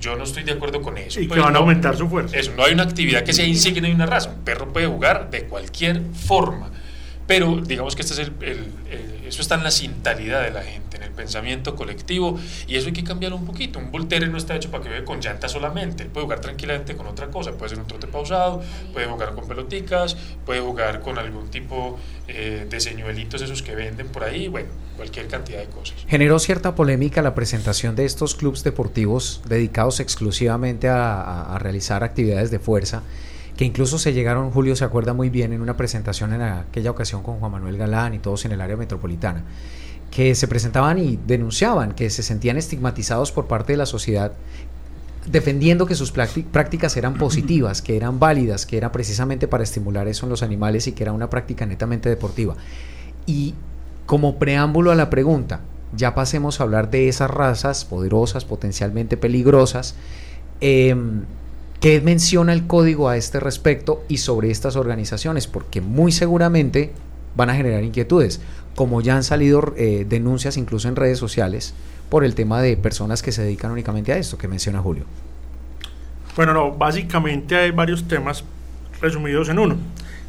Yo 0.00 0.16
no 0.16 0.24
estoy 0.24 0.42
de 0.44 0.52
acuerdo 0.52 0.80
con 0.80 0.96
eso. 0.98 1.20
Y 1.20 1.24
que 1.24 1.28
pues 1.28 1.42
van 1.42 1.54
a 1.54 1.58
aumentar 1.58 1.96
su 1.96 2.08
fuerza. 2.08 2.36
Eso, 2.36 2.52
no 2.56 2.64
hay 2.64 2.72
una 2.72 2.84
actividad 2.84 3.22
que 3.22 3.32
sea 3.32 3.44
insigne 3.44 3.88
de 3.88 3.94
una 3.94 4.06
raza. 4.06 4.30
Un 4.30 4.42
perro 4.42 4.72
puede 4.72 4.86
jugar 4.86 5.30
de 5.30 5.44
cualquier 5.44 6.02
forma, 6.14 6.70
pero 7.30 7.60
digamos 7.64 7.94
que 7.94 8.02
este 8.02 8.20
es 8.20 8.30
eso 9.24 9.40
está 9.40 9.54
en 9.54 9.62
la 9.62 9.70
cintalidad 9.70 10.42
de 10.42 10.50
la 10.50 10.64
gente, 10.64 10.96
en 10.96 11.04
el 11.04 11.12
pensamiento 11.12 11.76
colectivo, 11.76 12.36
y 12.66 12.74
eso 12.74 12.88
hay 12.88 12.92
que 12.92 13.04
cambiarlo 13.04 13.36
un 13.36 13.46
poquito. 13.46 13.78
Un 13.78 13.92
voltere 13.92 14.26
no 14.26 14.36
está 14.36 14.56
hecho 14.56 14.72
para 14.72 14.82
que 14.82 14.88
juegue 14.88 15.04
con 15.04 15.20
llanta 15.20 15.48
solamente, 15.48 16.02
él 16.02 16.08
puede 16.08 16.24
jugar 16.24 16.40
tranquilamente 16.40 16.96
con 16.96 17.06
otra 17.06 17.28
cosa, 17.28 17.52
puede 17.52 17.68
ser 17.68 17.78
un 17.78 17.86
trote 17.86 18.08
pausado, 18.08 18.60
puede 18.92 19.06
jugar 19.06 19.36
con 19.36 19.46
peloticas, 19.46 20.16
puede 20.44 20.58
jugar 20.60 21.02
con 21.02 21.20
algún 21.20 21.48
tipo 21.50 22.00
eh, 22.26 22.66
de 22.68 22.80
señuelitos 22.80 23.40
esos 23.42 23.62
que 23.62 23.76
venden 23.76 24.08
por 24.08 24.24
ahí, 24.24 24.48
bueno, 24.48 24.70
cualquier 24.96 25.28
cantidad 25.28 25.60
de 25.60 25.66
cosas. 25.66 26.04
Generó 26.08 26.40
cierta 26.40 26.74
polémica 26.74 27.22
la 27.22 27.36
presentación 27.36 27.94
de 27.94 28.06
estos 28.06 28.34
clubes 28.34 28.64
deportivos 28.64 29.40
dedicados 29.48 30.00
exclusivamente 30.00 30.88
a 30.88 31.56
realizar 31.60 32.02
actividades 32.02 32.50
de 32.50 32.58
fuerza 32.58 33.04
que 33.60 33.66
incluso 33.66 33.98
se 33.98 34.14
llegaron, 34.14 34.50
Julio 34.52 34.74
se 34.74 34.86
acuerda 34.86 35.12
muy 35.12 35.28
bien, 35.28 35.52
en 35.52 35.60
una 35.60 35.76
presentación 35.76 36.32
en 36.32 36.40
aquella 36.40 36.90
ocasión 36.90 37.22
con 37.22 37.40
Juan 37.40 37.52
Manuel 37.52 37.76
Galán 37.76 38.14
y 38.14 38.18
todos 38.18 38.46
en 38.46 38.52
el 38.52 38.62
área 38.62 38.74
metropolitana, 38.78 39.44
que 40.10 40.34
se 40.34 40.48
presentaban 40.48 40.96
y 40.96 41.18
denunciaban 41.26 41.92
que 41.92 42.08
se 42.08 42.22
sentían 42.22 42.56
estigmatizados 42.56 43.32
por 43.32 43.48
parte 43.48 43.74
de 43.74 43.76
la 43.76 43.84
sociedad 43.84 44.32
defendiendo 45.26 45.84
que 45.84 45.94
sus 45.94 46.10
prácticas 46.10 46.96
eran 46.96 47.18
positivas, 47.18 47.82
que 47.82 47.98
eran 47.98 48.18
válidas, 48.18 48.64
que 48.64 48.78
era 48.78 48.92
precisamente 48.92 49.46
para 49.46 49.62
estimular 49.62 50.08
eso 50.08 50.24
en 50.24 50.30
los 50.30 50.42
animales 50.42 50.86
y 50.86 50.92
que 50.92 51.02
era 51.02 51.12
una 51.12 51.28
práctica 51.28 51.66
netamente 51.66 52.08
deportiva. 52.08 52.56
Y 53.26 53.52
como 54.06 54.38
preámbulo 54.38 54.90
a 54.90 54.94
la 54.94 55.10
pregunta, 55.10 55.60
ya 55.94 56.14
pasemos 56.14 56.60
a 56.60 56.62
hablar 56.62 56.90
de 56.90 57.10
esas 57.10 57.30
razas 57.30 57.84
poderosas, 57.84 58.46
potencialmente 58.46 59.18
peligrosas. 59.18 59.96
Eh, 60.62 60.96
¿Qué 61.80 62.02
menciona 62.02 62.52
el 62.52 62.66
código 62.66 63.08
a 63.08 63.16
este 63.16 63.40
respecto 63.40 64.04
y 64.06 64.18
sobre 64.18 64.50
estas 64.50 64.76
organizaciones? 64.76 65.46
Porque 65.46 65.80
muy 65.80 66.12
seguramente 66.12 66.92
van 67.34 67.48
a 67.48 67.54
generar 67.54 67.82
inquietudes, 67.82 68.42
como 68.74 69.00
ya 69.00 69.16
han 69.16 69.24
salido 69.24 69.72
eh, 69.78 70.04
denuncias 70.06 70.58
incluso 70.58 70.88
en 70.88 70.96
redes 70.96 71.18
sociales 71.18 71.72
por 72.10 72.22
el 72.22 72.34
tema 72.34 72.60
de 72.60 72.76
personas 72.76 73.22
que 73.22 73.32
se 73.32 73.42
dedican 73.44 73.70
únicamente 73.70 74.12
a 74.12 74.18
esto 74.18 74.36
que 74.36 74.46
menciona 74.46 74.80
Julio. 74.80 75.04
Bueno, 76.36 76.52
no, 76.52 76.70
básicamente 76.72 77.56
hay 77.56 77.70
varios 77.70 78.06
temas 78.06 78.44
resumidos 79.00 79.48
en 79.48 79.58
uno. 79.58 79.78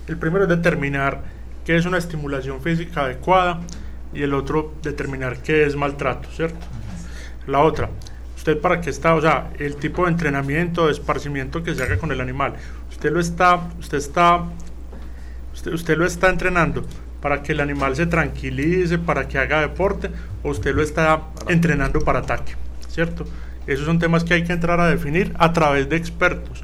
El 0.08 0.16
primero 0.16 0.46
es 0.46 0.50
determinar 0.50 1.22
qué 1.66 1.76
es 1.76 1.86
una 1.86 1.98
estimulación 1.98 2.62
física 2.62 3.02
adecuada 3.02 3.60
y 4.14 4.24
el 4.24 4.34
otro 4.34 4.74
determinar 4.82 5.44
qué 5.44 5.66
es 5.66 5.76
maltrato, 5.76 6.30
¿cierto? 6.32 6.66
La 7.46 7.60
otra, 7.60 7.90
usted 8.42 8.60
para 8.60 8.82
qué 8.82 8.90
está, 8.90 9.14
o 9.14 9.22
sea, 9.22 9.52
el 9.60 9.76
tipo 9.76 10.06
de 10.06 10.12
entrenamiento, 10.12 10.88
de 10.88 10.94
esparcimiento 10.94 11.62
que 11.62 11.76
se 11.76 11.84
haga 11.84 12.00
con 12.00 12.12
el 12.12 12.20
animal. 12.22 12.56
Usted 12.90 13.12
lo 13.12 13.20
está, 13.20 13.70
usted 13.80 14.00
está, 14.00 14.46
usted, 15.72 15.96
lo 15.96 16.08
está 16.08 16.28
entrenando 16.28 16.84
para 17.22 17.44
que 17.44 17.52
el 17.52 17.60
animal 17.60 17.96
se 17.96 18.08
tranquilice, 18.08 18.98
para 18.98 19.28
que 19.28 19.38
haga 19.38 19.62
deporte, 19.62 20.10
o 20.42 20.50
usted 20.50 20.74
lo 20.74 20.82
está 20.82 21.22
entrenando 21.50 22.00
para 22.00 22.18
ataque, 22.18 22.56
¿cierto? 22.90 23.28
Esos 23.68 23.86
son 23.86 24.00
temas 24.00 24.24
que 24.24 24.34
hay 24.34 24.44
que 24.44 24.54
entrar 24.54 24.80
a 24.80 24.88
definir 24.88 25.36
a 25.38 25.54
través 25.54 25.88
de 25.88 25.98
expertos, 25.98 26.64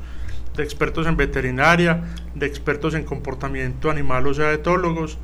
de 0.56 0.64
expertos 0.64 1.06
en 1.06 1.16
veterinaria, 1.16 2.06
de 2.34 2.48
expertos 2.48 2.96
en 2.96 3.04
comportamiento 3.04 3.92
animal, 3.92 4.26
o 4.26 4.34
sea, 4.34 4.52
etólogos, 4.52 5.20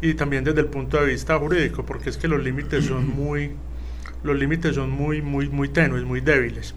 y 0.00 0.14
también 0.14 0.44
desde 0.44 0.60
el 0.60 0.68
punto 0.68 0.96
de 0.96 1.04
vista 1.04 1.38
jurídico, 1.38 1.84
porque 1.84 2.08
es 2.08 2.16
que 2.16 2.26
los 2.26 2.42
límites 2.42 2.86
son 2.86 3.06
muy, 3.06 3.52
los 4.22 4.36
límites 4.36 4.74
son 4.74 4.90
muy, 4.90 5.22
muy, 5.22 5.48
muy 5.48 5.68
tenues, 5.68 6.04
muy 6.04 6.20
débiles. 6.20 6.74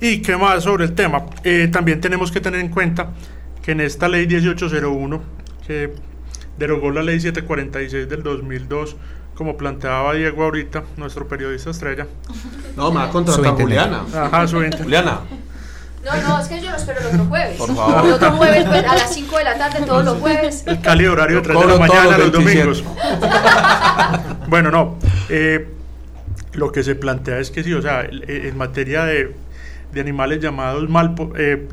¿Y 0.00 0.20
qué 0.20 0.36
más 0.36 0.64
sobre 0.64 0.84
el 0.84 0.94
tema? 0.94 1.26
Eh, 1.44 1.68
también 1.72 2.00
tenemos 2.00 2.32
que 2.32 2.40
tener 2.40 2.60
en 2.60 2.68
cuenta 2.68 3.10
que 3.62 3.72
en 3.72 3.80
esta 3.80 4.08
ley 4.08 4.26
1801, 4.26 5.22
que 5.66 5.94
derogó 6.58 6.90
la 6.90 7.02
ley 7.02 7.20
746 7.20 8.08
del 8.08 8.22
2002, 8.22 8.96
como 9.34 9.56
planteaba 9.56 10.12
Diego 10.14 10.42
ahorita, 10.42 10.82
nuestro 10.96 11.28
periodista 11.28 11.70
estrella. 11.70 12.06
No, 12.76 12.90
me 12.90 12.96
va 12.96 13.04
a 13.04 13.10
contratar 13.10 13.54
Juliana. 13.54 14.02
Ajá, 14.14 14.46
su 14.48 14.56
Juliana. 14.56 15.20
No, 16.04 16.28
no, 16.28 16.40
es 16.40 16.48
que 16.48 16.60
yo 16.60 16.68
lo 16.70 16.76
espero 16.76 17.00
el 17.00 17.06
otro 17.06 17.24
jueves. 17.26 17.56
Por 17.56 17.76
favor. 17.76 18.04
El 18.04 18.12
otro 18.14 18.32
jueves 18.32 18.64
pues, 18.64 18.84
a 18.84 18.94
las 18.96 19.14
5 19.14 19.38
de 19.38 19.44
la 19.44 19.56
tarde, 19.56 19.86
todos 19.86 20.04
los 20.04 20.18
jueves. 20.18 20.64
El 20.66 20.80
cali 20.80 21.06
horario 21.06 21.36
de 21.36 21.42
3 21.42 21.60
de 21.60 21.66
la 21.66 21.78
mañana, 21.78 22.18
los 22.18 22.32
domingos. 22.32 22.84
bueno, 24.48 24.72
no. 24.72 24.98
Eh, 25.28 25.68
lo 26.54 26.72
que 26.72 26.82
se 26.82 26.94
plantea 26.94 27.38
es 27.38 27.50
que 27.50 27.62
sí, 27.62 27.72
o 27.72 27.82
sea, 27.82 28.02
en 28.02 28.56
materia 28.56 29.04
de, 29.04 29.34
de 29.92 30.00
animales 30.00 30.40
llamados 30.40 30.88
mal, 30.88 31.14
eh, 31.36 31.68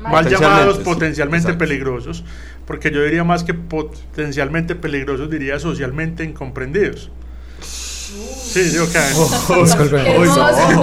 mal 0.00 0.28
llamados 0.28 0.78
potencialmente 0.78 1.54
peligrosos, 1.54 2.24
porque 2.66 2.90
yo 2.90 3.02
diría 3.02 3.24
más 3.24 3.44
que 3.44 3.54
potencialmente 3.54 4.74
peligrosos, 4.74 5.30
diría 5.30 5.58
socialmente 5.58 6.24
incomprendidos. 6.24 7.10
Sí, 7.60 8.70
sí, 8.70 8.78
ok. 8.78 8.96
Oh, 9.16 9.64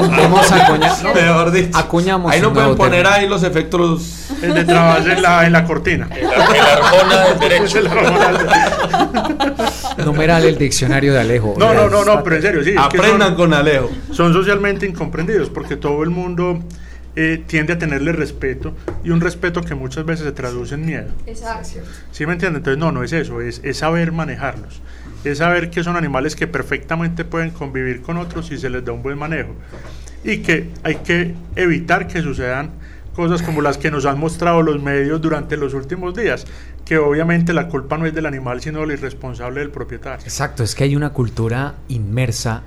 Vamos 0.08 0.52
a 0.52 1.80
acuñamos. 1.80 2.32
Ahí 2.32 2.40
no 2.40 2.54
pueden 2.54 2.76
poner 2.76 3.08
ahí 3.08 3.28
los 3.28 3.42
efectos. 3.44 4.28
El 4.42 4.54
de 4.54 4.66
trabajo 4.66 5.08
en 5.08 5.22
la, 5.22 5.46
en 5.48 5.54
la 5.54 5.66
cortina. 5.66 6.08
El, 6.16 6.26
arjona 6.30 7.26
del 7.26 7.40
derecho. 7.40 7.80
Numeral 10.06 10.46
el 10.46 10.58
diccionario 10.58 11.14
de 11.14 11.20
Alejo. 11.20 11.56
No, 11.58 11.74
no, 11.74 11.90
no, 11.90 12.04
no, 12.04 12.24
pero 12.24 12.36
en 12.38 12.42
serio, 12.42 12.64
sí. 12.64 12.74
Aprendan 12.78 13.36
con 13.36 13.54
Alejo. 13.54 13.90
Son 14.12 14.34
socialmente 14.34 14.86
incomprendidos 14.86 15.50
porque 15.50 15.78
todo 15.78 16.04
el 16.04 16.10
mundo 16.10 16.60
eh, 17.16 17.44
tiende 17.48 17.74
a 17.74 17.78
tenerle 17.78 18.12
respeto 18.12 18.74
y 19.04 19.12
un 19.12 19.22
respeto 19.22 19.62
que 19.62 19.76
muchas 19.76 20.06
veces 20.06 20.26
se 20.26 20.32
traduce 20.32 20.76
en 20.76 20.86
miedo. 20.86 21.08
Exacto. 21.26 21.80
¿Sí 22.12 22.26
me 22.26 22.34
entienden? 22.34 22.58
Entonces, 22.58 22.80
no, 22.80 22.92
no 22.92 23.04
es 23.04 23.14
eso, 23.14 23.42
es, 23.42 23.62
es 23.64 23.78
saber 23.78 24.12
manejarlos 24.12 24.82
es 25.30 25.40
saber 25.40 25.70
que 25.70 25.84
son 25.84 25.96
animales 25.96 26.36
que 26.36 26.48
perfectamente 26.48 27.26
pueden 27.26 27.52
convivir 27.52 28.02
con 28.02 28.18
otros 28.18 28.48
si 28.48 28.58
se 28.58 28.70
les 28.70 28.86
da 28.86 28.92
un 28.92 29.02
buen 29.02 29.18
manejo 29.18 29.56
y 30.24 30.38
que 30.38 30.70
hay 30.84 30.96
que 30.98 31.36
evitar 31.56 32.08
que 32.08 32.22
sucedan 32.22 32.72
cosas 33.16 33.42
como 33.42 33.62
las 33.62 33.78
que 33.78 33.90
nos 33.90 34.06
han 34.06 34.20
mostrado 34.20 34.62
los 34.62 34.82
medios 34.82 35.22
durante 35.22 35.58
los 35.58 35.74
últimos 35.74 36.14
días, 36.14 36.46
que 36.84 36.98
obviamente 36.98 37.54
la 37.54 37.68
culpa 37.68 37.98
no 37.98 38.06
es 38.06 38.14
del 38.14 38.26
animal, 38.26 38.62
sino 38.62 38.82
del 38.82 38.92
irresponsable 38.92 39.62
del 39.62 39.72
propietario. 39.72 40.26
Exacto, 40.26 40.64
es 40.64 40.76
que 40.76 40.84
hay 40.84 40.96
una 40.96 41.12
cultura 41.12 41.76
inmersa 41.88 42.64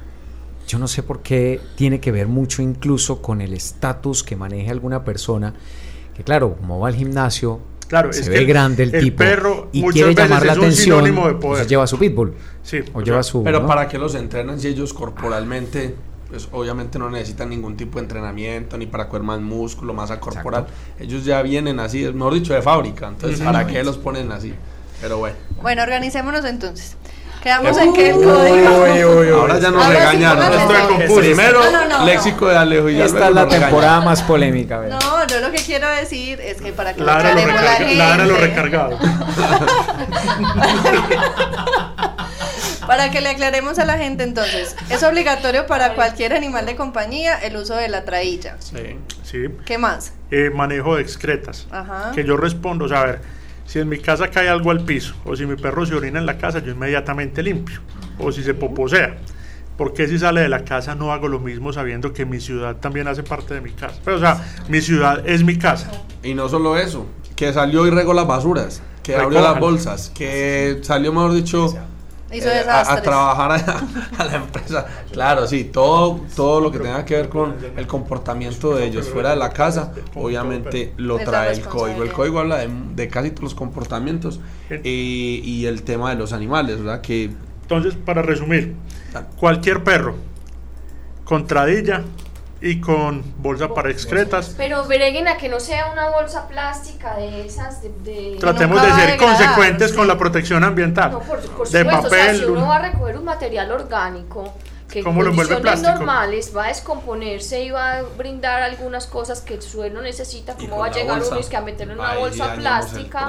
yo 0.68 0.78
no 0.78 0.86
sé 0.86 1.02
por 1.02 1.22
qué 1.22 1.60
tiene 1.74 1.98
que 1.98 2.12
ver 2.12 2.28
mucho 2.28 2.60
incluso 2.60 3.22
con 3.22 3.40
el 3.40 3.54
estatus 3.54 4.22
que 4.22 4.36
maneje 4.36 4.70
alguna 4.70 5.02
persona, 5.02 5.54
que 6.14 6.22
claro, 6.22 6.54
como 6.56 6.78
va 6.78 6.88
al 6.88 6.94
gimnasio, 6.94 7.60
claro, 7.88 8.12
se 8.12 8.28
ve 8.28 8.44
grande 8.44 8.82
el, 8.82 8.92
tipo 8.92 9.16
perro 9.16 9.70
y 9.72 9.82
quiere 9.88 10.14
llamar 10.14 10.44
la 10.44 10.52
atención, 10.52 11.04
de 11.04 11.66
lleva 11.66 11.86
su 11.86 11.98
pitbull. 11.98 12.34
Sí, 12.62 12.80
o 12.92 13.00
lleva 13.00 13.22
su, 13.22 13.42
pero 13.42 13.66
¿para 13.66 13.88
qué 13.88 13.96
los 13.96 14.14
entrenan 14.14 14.60
si 14.60 14.68
ellos 14.68 14.92
corporalmente 14.92 15.94
pues 16.28 16.48
obviamente 16.52 16.98
no 16.98 17.10
necesitan 17.10 17.48
ningún 17.48 17.76
tipo 17.76 17.98
de 17.98 18.04
entrenamiento 18.04 18.76
ni 18.76 18.86
para 18.86 19.08
coger 19.08 19.22
más 19.22 19.40
músculo, 19.40 19.94
masa 19.94 20.20
corporal. 20.20 20.66
Ellos 20.98 21.24
ya 21.24 21.40
vienen 21.42 21.80
así, 21.80 22.04
es 22.04 22.12
mejor 22.12 22.34
dicho, 22.34 22.52
de 22.52 22.62
fábrica. 22.62 23.08
Entonces, 23.08 23.40
¿para 23.40 23.66
qué 23.66 23.82
los 23.82 23.96
ponen 23.96 24.30
así? 24.30 24.54
Pero 25.00 25.18
bueno. 25.18 25.36
Bueno, 25.62 25.82
organicémonos 25.82 26.44
entonces. 26.44 26.96
Quedamos 27.42 27.76
en 27.78 27.92
que 27.92 28.10
el 28.10 28.16
código. 28.16 29.40
Ahora 29.40 29.58
ya 29.58 29.70
nos 29.70 29.88
regañaron. 29.88 30.44
Primero, 31.16 31.60
léxico 32.04 32.48
de 32.48 32.58
Alejo 32.58 32.90
y 32.90 33.00
Esta 33.00 33.28
es 33.28 33.34
la 33.34 33.48
temporada 33.48 34.00
más 34.00 34.22
polémica. 34.22 34.82
No, 34.88 35.26
yo 35.26 35.40
lo 35.40 35.52
que 35.52 35.58
quiero 35.58 35.88
decir 35.88 36.40
es 36.40 36.60
que 36.60 36.72
para 36.72 36.94
que 36.94 37.02
Lara 37.02 37.34
lo, 37.34 37.46
la 37.46 37.74
gente, 37.74 38.26
lo 38.26 38.36
recargado. 38.36 38.98
para 42.88 43.10
que 43.10 43.20
le 43.20 43.28
aclaremos 43.28 43.78
a 43.78 43.84
la 43.84 43.98
gente 43.98 44.24
entonces, 44.24 44.74
es 44.88 45.02
obligatorio 45.02 45.66
para 45.66 45.94
cualquier 45.94 46.32
animal 46.32 46.64
de 46.64 46.74
compañía 46.74 47.36
el 47.36 47.54
uso 47.56 47.76
de 47.76 47.86
la 47.88 48.06
trailla. 48.06 48.56
Sí. 48.60 48.96
sí. 49.22 49.44
¿Qué 49.66 49.76
más? 49.76 50.14
Eh, 50.30 50.50
manejo 50.52 50.96
de 50.96 51.02
excretas. 51.02 51.68
Ajá. 51.70 52.12
Que 52.14 52.24
yo 52.24 52.38
respondo, 52.38 52.86
o 52.86 52.88
sea, 52.88 53.02
a 53.02 53.04
ver, 53.04 53.20
si 53.66 53.78
en 53.78 53.90
mi 53.90 53.98
casa 53.98 54.30
cae 54.30 54.48
algo 54.48 54.70
al 54.70 54.80
piso 54.86 55.14
o 55.26 55.36
si 55.36 55.44
mi 55.44 55.56
perro 55.56 55.84
se 55.84 55.94
orina 55.94 56.18
en 56.18 56.24
la 56.24 56.38
casa, 56.38 56.60
yo 56.60 56.72
inmediatamente 56.72 57.42
limpio. 57.42 57.80
O 58.18 58.32
si 58.32 58.42
se 58.42 58.54
poposea. 58.54 59.18
¿Por 59.76 59.92
qué 59.92 60.08
si 60.08 60.18
sale 60.18 60.40
de 60.40 60.48
la 60.48 60.64
casa 60.64 60.94
no 60.94 61.12
hago 61.12 61.28
lo 61.28 61.40
mismo 61.40 61.74
sabiendo 61.74 62.14
que 62.14 62.24
mi 62.24 62.40
ciudad 62.40 62.76
también 62.76 63.06
hace 63.06 63.22
parte 63.22 63.52
de 63.52 63.60
mi 63.60 63.72
casa? 63.72 64.00
Pero, 64.02 64.16
o 64.16 64.20
sea, 64.20 64.42
mi 64.68 64.80
ciudad 64.80 65.28
es 65.28 65.44
mi 65.44 65.58
casa. 65.58 65.90
Y 66.22 66.32
no 66.32 66.48
solo 66.48 66.78
eso, 66.78 67.06
que 67.36 67.52
salió 67.52 67.86
y 67.86 67.90
regó 67.90 68.14
las 68.14 68.26
basuras, 68.26 68.82
que 69.02 69.14
abrió 69.14 69.42
las 69.42 69.60
bolsas, 69.60 70.10
que 70.14 70.78
salió, 70.82 71.12
mejor 71.12 71.34
dicho, 71.34 71.76
eh, 72.30 72.64
a, 72.68 73.00
trabajar 73.00 73.52
a, 74.18 74.24
la 74.24 74.36
empresa. 74.36 74.86
Claro, 75.12 75.46
sí, 75.46 75.64
todo, 75.64 76.20
todo 76.36 76.60
lo 76.60 76.70
que 76.70 76.78
tenga 76.78 77.04
que 77.04 77.14
ver 77.14 77.28
con 77.28 77.56
el 77.76 77.86
comportamiento 77.86 78.74
de 78.76 78.86
ellos 78.86 79.08
fuera 79.08 79.30
de 79.30 79.36
la 79.36 79.50
casa, 79.50 79.92
obviamente 80.14 80.92
lo 80.96 81.18
trae 81.18 81.52
el 81.52 81.62
código. 81.62 82.02
El 82.02 82.12
código 82.12 82.40
habla 82.40 82.58
de, 82.66 83.08
casi 83.08 83.30
todos 83.30 83.44
los 83.44 83.54
comportamientos 83.54 84.40
y, 84.84 85.40
y, 85.44 85.66
el 85.66 85.82
tema 85.82 86.10
de 86.10 86.16
los 86.16 86.32
animales, 86.32 86.78
¿verdad? 86.78 87.00
Que, 87.00 87.30
Entonces, 87.62 87.94
para 87.94 88.22
resumir, 88.22 88.74
cualquier 89.38 89.82
perro 89.82 90.14
contradilla 91.24 92.04
y 92.60 92.80
con 92.80 93.22
bolsa 93.38 93.68
para 93.72 93.90
excretas. 93.90 94.54
Pero 94.56 94.84
breguen 94.84 95.28
a 95.28 95.36
que 95.36 95.48
no 95.48 95.60
sea 95.60 95.92
una 95.92 96.10
bolsa 96.10 96.48
plástica 96.48 97.16
de 97.16 97.46
esas 97.46 97.82
de... 97.82 98.36
Tratemos 98.40 98.82
de 98.82 98.92
ser 98.92 99.16
consecuentes 99.16 99.92
con 99.92 100.08
la 100.08 100.18
protección 100.18 100.64
ambiental. 100.64 101.12
No, 101.12 101.20
por, 101.20 101.68
de 101.68 101.84
papel. 101.84 102.38
si 102.38 102.44
uno 102.44 102.66
va 102.66 102.76
a 102.76 102.90
recoger 102.90 103.16
un 103.16 103.24
material 103.24 103.70
orgánico 103.70 104.52
que 104.90 105.00
en 105.00 105.04
condiciones 105.04 105.82
normales 105.82 106.52
va 106.56 106.64
a 106.64 106.68
descomponerse 106.68 107.62
y 107.62 107.70
va 107.70 107.98
a 107.98 108.02
brindar 108.02 108.62
algunas 108.62 109.06
cosas 109.06 109.42
que 109.42 109.54
el 109.54 109.62
suelo 109.62 110.00
necesita, 110.00 110.54
¿cómo 110.54 110.78
va 110.78 110.86
a 110.86 110.90
llegar 110.90 111.22
uno 111.22 111.38
y 111.38 111.44
que 111.44 111.56
a 111.56 111.60
meterlo 111.60 111.92
en 111.92 112.00
una 112.00 112.14
bolsa 112.14 112.54
plástica? 112.54 113.28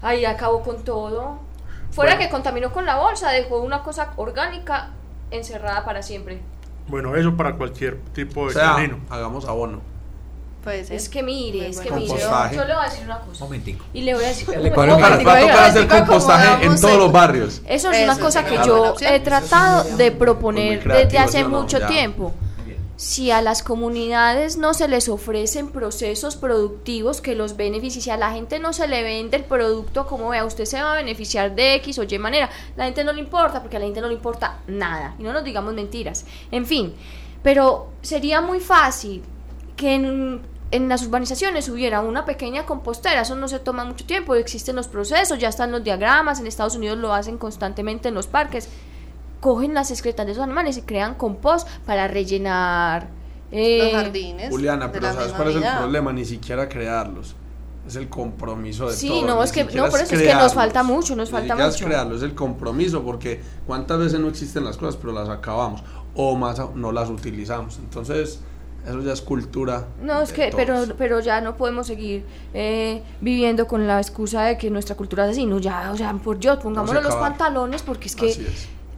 Ahí 0.00 0.24
acabó 0.24 0.62
con 0.62 0.84
todo. 0.84 1.40
Fuera 1.90 2.18
que 2.18 2.28
contaminó 2.28 2.72
con 2.72 2.86
la 2.86 2.96
bolsa, 2.96 3.30
dejó 3.30 3.60
una 3.60 3.82
cosa 3.82 4.12
orgánica 4.16 4.90
encerrada 5.30 5.84
para 5.84 6.02
siempre. 6.02 6.40
Bueno, 6.88 7.16
eso 7.16 7.36
para 7.36 7.54
cualquier 7.54 7.98
tipo 8.12 8.42
de 8.42 8.50
o 8.50 8.52
sea, 8.52 8.76
Hagamos 9.10 9.46
abono. 9.46 9.80
Pues 10.62 10.90
es 10.90 11.10
que 11.10 11.22
mire, 11.22 11.68
es 11.68 11.78
que 11.78 11.90
mire, 11.90 12.08
yo, 12.08 12.64
le 12.64 12.74
voy 12.74 12.84
a 12.86 12.88
decir 12.88 13.04
una 13.04 13.18
cosa. 13.18 13.44
Momentico. 13.44 13.84
Y 13.92 14.00
le 14.00 14.14
voy 14.14 14.24
a 14.24 14.28
decir. 14.28 14.48
Le 14.48 14.70
va 14.70 14.84
a 14.84 15.18
tocar 15.18 15.64
hacer 15.64 15.86
compostaje 15.86 16.64
en 16.64 16.80
todos 16.80 16.96
los 16.96 17.12
barrios. 17.12 17.60
Eso 17.66 17.90
es 17.90 18.04
una 18.04 18.18
cosa 18.18 18.46
que 18.46 18.56
yo 18.64 18.94
he 19.00 19.20
tratado 19.20 19.96
de 19.96 20.10
proponer 20.10 20.82
desde 20.82 21.18
hace 21.18 21.44
mucho 21.44 21.86
tiempo 21.86 22.32
si 22.96 23.30
a 23.32 23.42
las 23.42 23.62
comunidades 23.62 24.56
no 24.56 24.72
se 24.72 24.86
les 24.86 25.08
ofrecen 25.08 25.70
procesos 25.70 26.36
productivos 26.36 27.20
que 27.20 27.34
los 27.34 27.56
beneficien, 27.56 28.02
si 28.02 28.10
a 28.10 28.16
la 28.16 28.30
gente 28.30 28.60
no 28.60 28.72
se 28.72 28.86
le 28.86 29.02
vende 29.02 29.36
el 29.36 29.44
producto 29.44 30.06
como 30.06 30.28
vea, 30.28 30.44
usted 30.44 30.64
se 30.64 30.80
va 30.80 30.92
a 30.92 30.96
beneficiar 30.96 31.54
de 31.54 31.74
X 31.76 31.98
o 31.98 32.04
Y 32.04 32.18
manera, 32.18 32.50
la 32.76 32.84
gente 32.84 33.02
no 33.02 33.12
le 33.12 33.20
importa 33.20 33.60
porque 33.60 33.76
a 33.76 33.80
la 33.80 33.86
gente 33.86 34.00
no 34.00 34.08
le 34.08 34.14
importa 34.14 34.60
nada, 34.68 35.16
y 35.18 35.24
no 35.24 35.32
nos 35.32 35.42
digamos 35.42 35.74
mentiras. 35.74 36.24
En 36.52 36.66
fin, 36.66 36.94
pero 37.42 37.88
sería 38.00 38.40
muy 38.40 38.60
fácil 38.60 39.22
que 39.76 39.94
en, 39.94 40.42
en 40.70 40.88
las 40.88 41.02
urbanizaciones 41.04 41.68
hubiera 41.68 42.00
una 42.00 42.24
pequeña 42.24 42.64
compostera, 42.64 43.22
eso 43.22 43.34
no 43.34 43.48
se 43.48 43.58
toma 43.58 43.84
mucho 43.84 44.06
tiempo, 44.06 44.36
existen 44.36 44.76
los 44.76 44.86
procesos, 44.86 45.40
ya 45.40 45.48
están 45.48 45.72
los 45.72 45.82
diagramas, 45.82 46.38
en 46.38 46.46
Estados 46.46 46.76
Unidos 46.76 46.98
lo 46.98 47.12
hacen 47.12 47.38
constantemente 47.38 48.08
en 48.08 48.14
los 48.14 48.28
parques 48.28 48.68
cogen 49.44 49.74
las 49.74 49.90
excretas 49.90 50.24
de 50.24 50.32
esos 50.32 50.42
animales 50.42 50.78
y 50.78 50.82
crean 50.82 51.16
compost 51.16 51.68
para 51.84 52.08
rellenar 52.08 53.10
eh, 53.52 53.78
los 53.82 53.92
jardines. 53.92 54.48
Juliana, 54.48 54.90
pero 54.90 55.12
¿sabes 55.12 55.34
cuál 55.34 55.50
es 55.50 55.56
el 55.56 55.76
problema? 55.76 56.14
Ni 56.14 56.24
siquiera 56.24 56.66
crearlos. 56.66 57.36
Es 57.86 57.96
el 57.96 58.08
compromiso 58.08 58.88
de 58.88 58.96
sí, 58.96 59.20
no, 59.20 59.44
es 59.44 59.52
que, 59.52 59.64
no, 59.64 59.90
por 59.90 60.00
eso 60.00 60.14
es 60.14 60.22
que 60.22 60.34
nos 60.34 60.54
falta 60.54 60.82
mucho, 60.82 61.14
nos 61.14 61.28
falta 61.28 61.54
mucho. 61.54 61.68
Es 61.68 61.76
crearlo, 61.76 62.16
es 62.16 62.22
el 62.22 62.34
compromiso, 62.34 63.02
porque 63.02 63.42
cuántas 63.66 63.98
veces 63.98 64.18
no 64.18 64.28
existen 64.28 64.64
las 64.64 64.78
cosas, 64.78 64.96
pero 64.96 65.12
las 65.12 65.28
acabamos, 65.28 65.84
o 66.14 66.34
más 66.36 66.58
no 66.74 66.90
las 66.90 67.10
utilizamos. 67.10 67.76
Entonces, 67.76 68.40
eso 68.86 69.02
ya 69.02 69.12
es 69.12 69.20
cultura. 69.20 69.88
No, 70.00 70.22
es 70.22 70.32
que, 70.32 70.52
pero, 70.56 70.84
pero 70.96 71.20
ya 71.20 71.42
no 71.42 71.54
podemos 71.58 71.86
seguir 71.86 72.24
eh, 72.54 73.02
viviendo 73.20 73.66
con 73.66 73.86
la 73.86 73.98
excusa 73.98 74.44
de 74.44 74.56
que 74.56 74.70
nuestra 74.70 74.96
cultura 74.96 75.26
es 75.26 75.32
así. 75.32 75.44
No, 75.44 75.58
ya, 75.58 75.90
o 75.92 75.96
sea, 75.98 76.14
por 76.14 76.38
Dios, 76.38 76.58
pongámonos 76.62 77.04
los 77.04 77.14
pantalones, 77.14 77.82
porque 77.82 78.08
es 78.08 78.16
que 78.16 78.46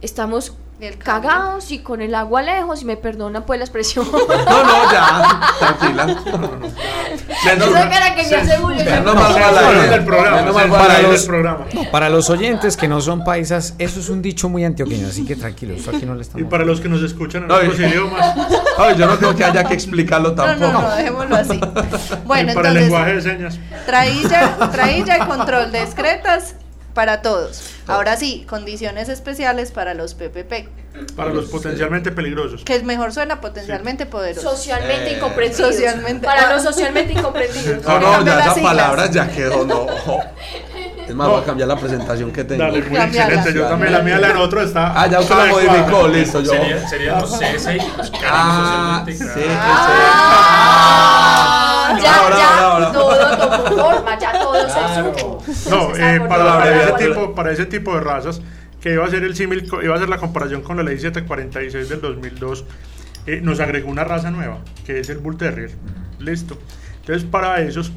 estamos 0.01 0.53
cagados 0.99 1.71
y 1.71 1.79
con 1.79 2.01
el 2.01 2.13
agua 2.13 2.43
lejos 2.43 2.83
y 2.83 2.85
me 2.85 2.97
perdonan 2.97 3.43
pues 3.45 3.59
la 3.59 3.65
expresión. 3.65 4.05
No, 4.47 4.63
no, 4.63 4.91
ya, 4.91 5.53
tranquila. 5.59 6.05
No, 6.05 6.37
no, 6.37 7.67
no. 7.67 7.89
cara 7.89 8.15
que 8.15 8.29
ya 8.29 8.45
se 8.45 8.57
para 8.59 11.01
los, 11.01 11.25
programa. 11.25 11.65
para 11.91 12.09
los 12.09 12.29
oyentes 12.29 12.77
que 12.77 12.87
no 12.87 13.01
son 13.01 13.23
paisas, 13.23 13.75
eso 13.77 13.99
es 13.99 14.09
un 14.09 14.21
dicho 14.21 14.49
muy 14.49 14.63
antioqueño, 14.63 15.07
así 15.07 15.25
que 15.25 15.35
tranquilos, 15.35 15.87
aquí 15.87 16.05
no 16.05 16.15
le 16.15 16.21
estamos. 16.21 16.41
Y 16.41 16.49
para 16.49 16.65
los 16.65 16.79
que 16.79 16.89
nos 16.89 17.01
escuchan 17.01 17.43
en 17.43 17.51
otros 17.51 17.79
idiomas. 17.79 18.35
Ay, 18.77 18.95
yo 18.97 19.07
no 19.07 19.17
creo 19.17 19.35
que 19.35 19.43
haya 19.43 19.63
que 19.63 19.73
explicarlo 19.73 20.33
tampoco. 20.33 20.71
No, 20.71 20.81
no, 20.81 20.95
dejémoslo 20.95 21.35
así. 21.35 21.59
Bueno, 22.25 22.51
y 22.51 22.55
para 22.55 22.69
el 22.69 22.75
lenguaje 22.75 23.15
de 23.15 23.21
señas. 23.21 23.59
Trailla, 23.85 24.69
trailla 24.71 25.17
y 25.17 25.27
control 25.27 25.71
de 25.71 25.83
excretas 25.83 26.55
para 26.97 27.21
todos. 27.21 27.75
Ahora 27.85 28.17
sí, 28.17 28.43
condiciones 28.49 29.07
especiales 29.07 29.69
para 29.69 29.93
los 29.93 30.15
PPP. 30.15 30.67
Para 31.15 31.31
los 31.31 31.45
potencialmente 31.45 32.11
peligrosos. 32.11 32.63
Que 32.63 32.75
es 32.75 32.83
mejor 32.83 33.11
suena 33.11 33.41
potencialmente 33.41 34.05
poderoso. 34.05 34.51
Socialmente 34.51 35.11
eh, 35.11 35.17
incomprendidos. 35.17 35.73
Socialmente. 35.73 36.25
Para 36.25 36.53
los 36.53 36.63
socialmente 36.63 37.13
incomprendidos. 37.13 37.83
No, 37.83 37.99
no, 37.99 38.25
ya 38.25 38.39
esa 38.39 38.55
palabra 38.61 39.09
ya 39.09 39.27
quedó, 39.29 39.65
no. 39.65 39.87
Es 41.07 41.15
más, 41.15 41.27
voy 41.29 41.41
a 41.41 41.45
cambiar 41.45 41.69
la 41.69 41.77
presentación 41.77 42.31
que 42.31 42.43
tengo. 42.43 42.63
Dale, 42.63 42.81
muy 42.81 42.97
excelente. 42.99 43.53
Yo 43.53 43.65
también, 43.67 43.93
la 43.93 44.01
mía, 44.01 44.19
la 44.19 44.31
en 44.31 44.37
otro 44.37 44.61
está. 44.61 45.01
Ah, 45.01 45.07
ya 45.07 45.21
usted 45.21 45.35
la 45.35 45.45
modificó, 45.45 46.05
listo. 46.09 46.41
Yo. 46.41 46.51
Sería, 46.51 46.87
serían 46.87 47.21
los 47.21 47.31
CSI, 47.31 47.77
los 47.97 48.11
Ah, 48.29 49.03
sí, 49.05 49.13
sí. 49.13 49.25
Ah, 49.49 51.17
ya, 51.97 52.29
ya, 52.29 52.91
todo 52.91 53.37
tomó 53.37 53.83
forma, 53.83 54.19
ya 54.19 54.33
todo 54.33 54.67
se 54.67 54.79
supo. 54.95 55.41
No, 55.69 55.95
eh, 55.95 56.19
para, 56.27 56.83
ese 56.83 56.91
tipo, 57.05 57.33
para 57.33 57.51
ese 57.51 57.65
tipo 57.65 57.93
de 57.93 58.01
razas, 58.01 58.41
iba 58.93 59.05
a 59.05 59.09
ser 59.09 59.23
el 59.23 59.35
símil, 59.35 59.69
iba 59.83 59.95
a 59.95 59.99
ser 59.99 60.09
la 60.09 60.17
comparación 60.17 60.61
con 60.61 60.77
la 60.77 60.83
ley 60.83 60.97
746 60.97 61.89
del 61.89 62.01
2002, 62.01 62.65
eh, 63.25 63.41
nos 63.41 63.59
agregó 63.59 63.89
una 63.89 64.03
raza 64.03 64.31
nueva, 64.31 64.63
que 64.85 64.99
es 64.99 65.09
el 65.09 65.17
Bull 65.17 65.37
Terrier. 65.37 65.71
Listo. 66.19 66.57
Entonces, 67.01 67.23
para 67.23 67.61
esos, 67.61 67.91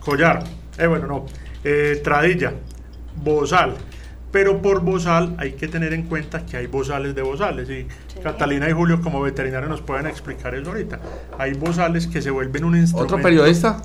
collar, 0.00 0.44
eh, 0.78 0.86
bueno, 0.86 1.06
no, 1.06 1.26
eh, 1.64 2.00
tradilla, 2.02 2.52
bozal. 3.16 3.74
Pero 4.32 4.62
por 4.62 4.82
bozal 4.82 5.34
hay 5.38 5.52
que 5.52 5.66
tener 5.66 5.92
en 5.92 6.04
cuenta 6.04 6.46
que 6.46 6.56
hay 6.56 6.66
bozales 6.66 7.14
de 7.14 7.22
bozales. 7.22 7.68
Y 7.68 7.86
Catalina 8.22 8.68
y 8.68 8.72
Julio, 8.72 9.00
como 9.00 9.20
veterinarios, 9.20 9.68
nos 9.68 9.80
pueden 9.80 10.06
explicar 10.06 10.54
eso 10.54 10.70
ahorita. 10.70 11.00
Hay 11.38 11.54
bozales 11.54 12.06
que 12.06 12.22
se 12.22 12.30
vuelven 12.30 12.64
un 12.64 12.76
instrumento. 12.76 13.14
¿Otro 13.14 13.22
periodista? 13.22 13.82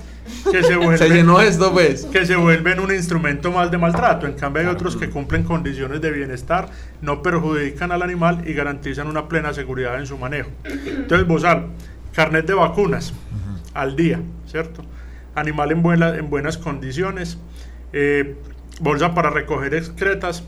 Que 0.50 0.62
se, 0.62 0.76
vuelven, 0.76 0.98
se 0.98 1.08
llenó 1.08 1.40
esto, 1.40 1.72
pues. 1.72 2.04
Que 2.04 2.24
se 2.24 2.36
vuelven 2.36 2.78
un 2.78 2.92
instrumento 2.92 3.50
más 3.50 3.70
de 3.70 3.78
maltrato. 3.78 4.26
En 4.26 4.34
cambio, 4.34 4.62
hay 4.62 4.68
otros 4.68 4.96
que 4.96 5.10
cumplen 5.10 5.42
condiciones 5.42 6.00
de 6.00 6.10
bienestar, 6.12 6.68
no 7.02 7.22
perjudican 7.22 7.90
al 7.90 8.02
animal 8.02 8.44
y 8.46 8.52
garantizan 8.52 9.08
una 9.08 9.28
plena 9.28 9.52
seguridad 9.52 9.98
en 9.98 10.06
su 10.06 10.16
manejo. 10.16 10.50
Entonces, 10.64 11.26
bozal, 11.26 11.68
carnet 12.12 12.46
de 12.46 12.54
vacunas 12.54 13.12
al 13.74 13.96
día, 13.96 14.20
¿cierto? 14.46 14.82
animal 15.36 15.70
en, 15.70 15.82
buena, 15.82 16.16
en 16.16 16.28
buenas 16.28 16.58
condiciones, 16.58 17.38
eh, 17.92 18.36
bolsa 18.80 19.14
para 19.14 19.30
recoger 19.30 19.74
excretas, 19.74 20.44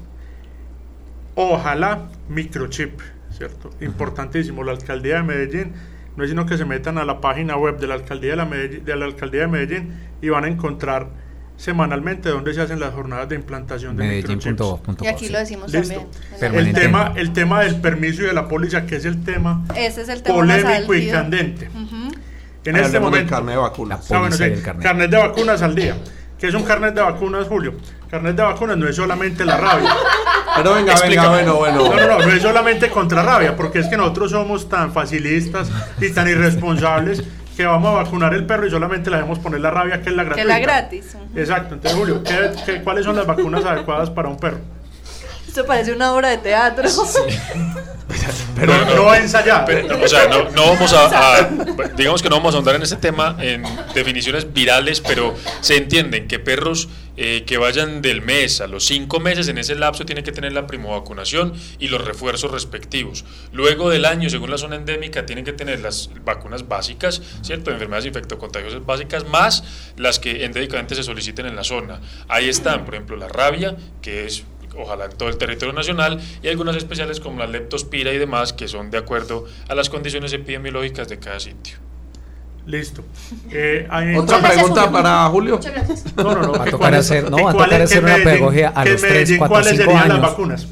ojalá 1.35 2.09
microchip, 2.29 3.01
¿cierto? 3.31 3.71
Importantísimo, 3.81 4.65
la 4.65 4.73
alcaldía 4.73 5.17
de 5.17 5.23
Medellín, 5.23 5.73
no 6.17 6.25
es 6.25 6.31
sino 6.31 6.47
que 6.47 6.59
se 6.59 6.65
metan 6.65 6.99
a 6.99 7.05
la 7.05 7.21
página 7.21 7.57
web 7.57 7.79
de 7.79 7.87
la 7.87 7.95
alcaldía 7.95 8.31
de, 8.31 8.37
la 8.37 8.45
de 8.47 8.97
la 8.97 9.05
alcaldía 9.05 9.43
de 9.43 9.47
Medellín 9.47 9.93
y 10.21 10.29
van 10.29 10.45
a 10.45 10.49
encontrar 10.49 11.09
semanalmente 11.57 12.29
donde 12.29 12.55
se 12.55 12.61
hacen 12.61 12.81
las 12.81 12.95
jornadas 12.95 13.29
de 13.29 13.35
implantación 13.35 13.97
de 13.97 14.09
microchips. 14.09 14.63
Y 15.03 15.07
aquí 15.07 15.29
lo 15.29 15.39
decimos 15.39 15.71
también. 15.71 16.07
El 16.41 16.73
tema, 16.73 17.13
el 17.17 17.33
tema 17.33 17.63
del 17.63 17.81
permiso 17.81 18.23
y 18.23 18.27
de 18.27 18.33
la 18.33 18.49
póliza, 18.49 18.87
que 18.87 18.97
es 18.97 19.05
el 19.05 19.23
tema, 19.25 19.65
polémico 20.27 20.95
y 20.95 21.09
candente. 21.09 21.69
En 22.65 22.77
este 22.77 23.01
momento. 23.01 23.31
Carnet 23.31 23.55
de 23.55 23.61
vacunas. 23.61 24.13
Ah, 24.13 24.29
carnet. 24.83 25.11
de 25.11 25.17
vacunas 25.17 25.63
al 25.63 25.75
día. 25.75 25.97
¿Qué 26.39 26.49
es 26.49 26.55
un 26.55 26.63
carnet 26.63 26.95
de 26.95 27.01
vacunas, 27.01 27.47
Julio? 27.49 27.75
Carnet 28.11 28.37
de 28.37 28.43
vacunas 28.43 28.77
no 28.77 28.89
es 28.89 28.97
solamente 28.97 29.45
la 29.45 29.57
rabia. 29.59 29.95
Pero 30.57 30.75
venga, 30.75 30.95
venga, 31.01 31.29
bueno, 31.29 31.55
bueno. 31.57 31.85
No, 31.85 31.95
no, 31.95 32.07
no, 32.07 32.19
no 32.19 32.33
es 32.33 32.43
solamente 32.43 32.91
contra 32.91 33.23
rabia, 33.23 33.55
porque 33.55 33.81
es 33.81 33.87
que 33.87 33.97
nosotros 33.97 34.31
somos 34.31 34.69
tan 34.69 34.93
facilistas 34.93 35.69
y 36.01 36.11
tan 36.11 36.27
irresponsables 36.27 37.23
que 37.59 37.67
vamos 37.67 37.91
a 37.91 38.03
vacunar 38.03 38.35
el 38.35 38.47
perro 38.47 38.67
y 38.67 38.71
solamente 38.71 39.11
le 39.11 39.17
debemos 39.17 39.41
poner 39.41 39.61
la 39.61 39.71
rabia, 39.71 40.01
que 40.01 40.11
es 40.11 40.17
la 40.17 40.23
gratuita. 40.23 40.43
Que 40.43 40.49
la 40.49 40.59
gratis. 40.61 41.17
Exacto. 41.35 41.75
Entonces, 41.75 41.99
Julio, 41.99 42.23
cuáles 42.85 43.05
son 43.05 43.17
las 43.17 43.27
vacunas 43.27 43.65
adecuadas 43.65 44.11
para 44.11 44.29
un 44.29 44.39
perro? 44.39 44.59
Esto 45.47 45.67
parece 45.67 45.93
una 45.93 46.13
obra 46.13 46.29
de 46.29 46.39
teatro. 46.39 46.89
pero 48.57 48.85
no, 48.95 49.15
ensayar. 49.15 49.67
o 49.93 50.09
sea, 50.09 50.29
no, 50.29 50.67
vamos 50.73 50.93
a, 50.93 51.49
digamos 51.97 52.23
que 52.23 52.29
no 52.29 52.37
vamos 52.37 52.55
a 52.55 52.59
ahondar 52.59 52.77
en 52.77 52.83
ese 52.83 52.97
tema 52.97 53.37
en 53.41 53.65
definiciones 53.95 54.53
virales, 54.53 55.01
pero 55.01 55.35
se 55.61 55.77
entienden 55.77 56.29
que 56.29 56.39
perros 56.39 56.89
eh, 57.21 57.43
que 57.45 57.59
vayan 57.59 58.01
del 58.01 58.23
mes 58.23 58.61
a 58.61 58.69
los 58.69 58.85
cinco 58.85 59.19
meses 59.19 59.49
en 59.49 59.59
ese 59.59 59.75
lapso 59.75 60.07
tienen 60.07 60.25
que 60.25 60.31
tener 60.31 60.53
la 60.53 60.69
primovacunación 60.69 61.53
y 61.81 61.89
los 61.89 62.05
refuerzos 62.05 62.53
respectivos. 62.53 63.25
Luego 63.53 63.91
del 63.91 64.05
año, 64.05 64.31
según 64.31 64.53
la 64.53 64.57
zona 64.57 64.77
endémica, 64.77 65.27
tienen 65.27 65.45
que 65.45 65.53
tener 65.53 65.81
las 65.81 66.11
vacunas 66.25 66.69
básicas, 66.69 67.21
¿cierto? 67.43 67.71
De 67.71 67.73
enfermedades 67.75 68.07
infectocontagiosas 68.07 68.87
básicas, 68.87 69.27
más 69.27 69.65
las 69.97 70.21
que 70.21 70.45
endémicamente 70.45 70.95
se 70.95 71.03
soliciten 71.03 71.47
en 71.47 71.57
la 71.57 71.65
zona. 71.65 72.01
Ahí 72.29 72.49
están, 72.49 72.85
por 72.85 72.95
ejemplo, 72.95 73.17
la 73.17 73.27
rabia, 73.27 73.77
que 74.01 74.25
es 74.25 74.45
ojalá 74.77 75.07
en 75.07 75.19
todo 75.19 75.29
el 75.29 75.39
territorio 75.39 75.75
nacional, 75.75 76.21
y 76.41 76.47
algunas 76.47 76.77
especiales 76.77 77.19
como 77.19 77.41
la 77.41 77.49
leptospira 77.49 78.13
y 78.13 78.19
demás, 78.19 78.53
que 78.53 78.69
son 78.69 78.93
de 78.93 78.99
acuerdo 78.99 79.45
a 79.69 79.75
las 79.75 79.91
condiciones 79.91 80.33
epidemiológicas 80.33 81.09
de 81.09 81.19
cada 81.19 81.41
sitio. 81.41 81.88
Listo. 82.69 83.03
Eh, 83.51 83.89
Otra 84.19 84.43
pregunta 84.43 84.91
para 84.91 85.25
Julio. 85.29 85.57
Muchas 85.57 85.73
gracias. 85.73 86.17
No, 86.17 86.35
no, 86.35 86.43
no. 86.43 86.53
Va 86.53 86.65
a 86.65 86.71
tocar 86.71 86.95
hacer, 86.95 87.31
no, 87.31 87.45
va 87.45 87.51
a 87.51 87.55
tocar 87.55 87.81
hacer 87.81 88.05
una 88.05 88.17
pedagogía 88.17 88.69
a 88.69 88.85
los 88.85 89.01
3, 89.01 89.37
4, 89.39 89.49
¿cuáles 89.49 89.77
serían 89.79 90.09
las 90.09 90.21
vacunas? 90.21 90.69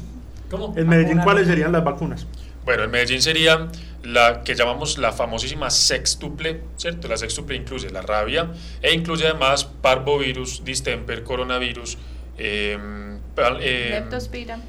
¿Cómo? 0.51 0.75
En 0.77 0.87
Medellín, 0.87 1.17
¿cuáles 1.19 1.47
serían 1.47 1.71
las 1.71 1.83
vacunas? 1.83 2.27
Bueno, 2.65 2.83
en 2.83 2.91
Medellín 2.91 3.21
sería 3.23 3.69
la 4.03 4.43
que 4.43 4.53
llamamos 4.53 4.99
la 4.99 5.11
famosísima 5.11 5.71
sextuple, 5.71 6.61
¿cierto? 6.75 7.07
La 7.07 7.17
sextuple 7.17 7.55
incluye 7.55 7.89
la 7.89 8.03
rabia 8.03 8.51
e 8.83 8.93
incluye 8.93 9.25
además 9.25 9.65
parvovirus, 9.65 10.63
distemper, 10.63 11.23
coronavirus, 11.23 11.97
eh, 12.37 12.77
eh, 13.59 13.89
leptospira. 13.91 14.59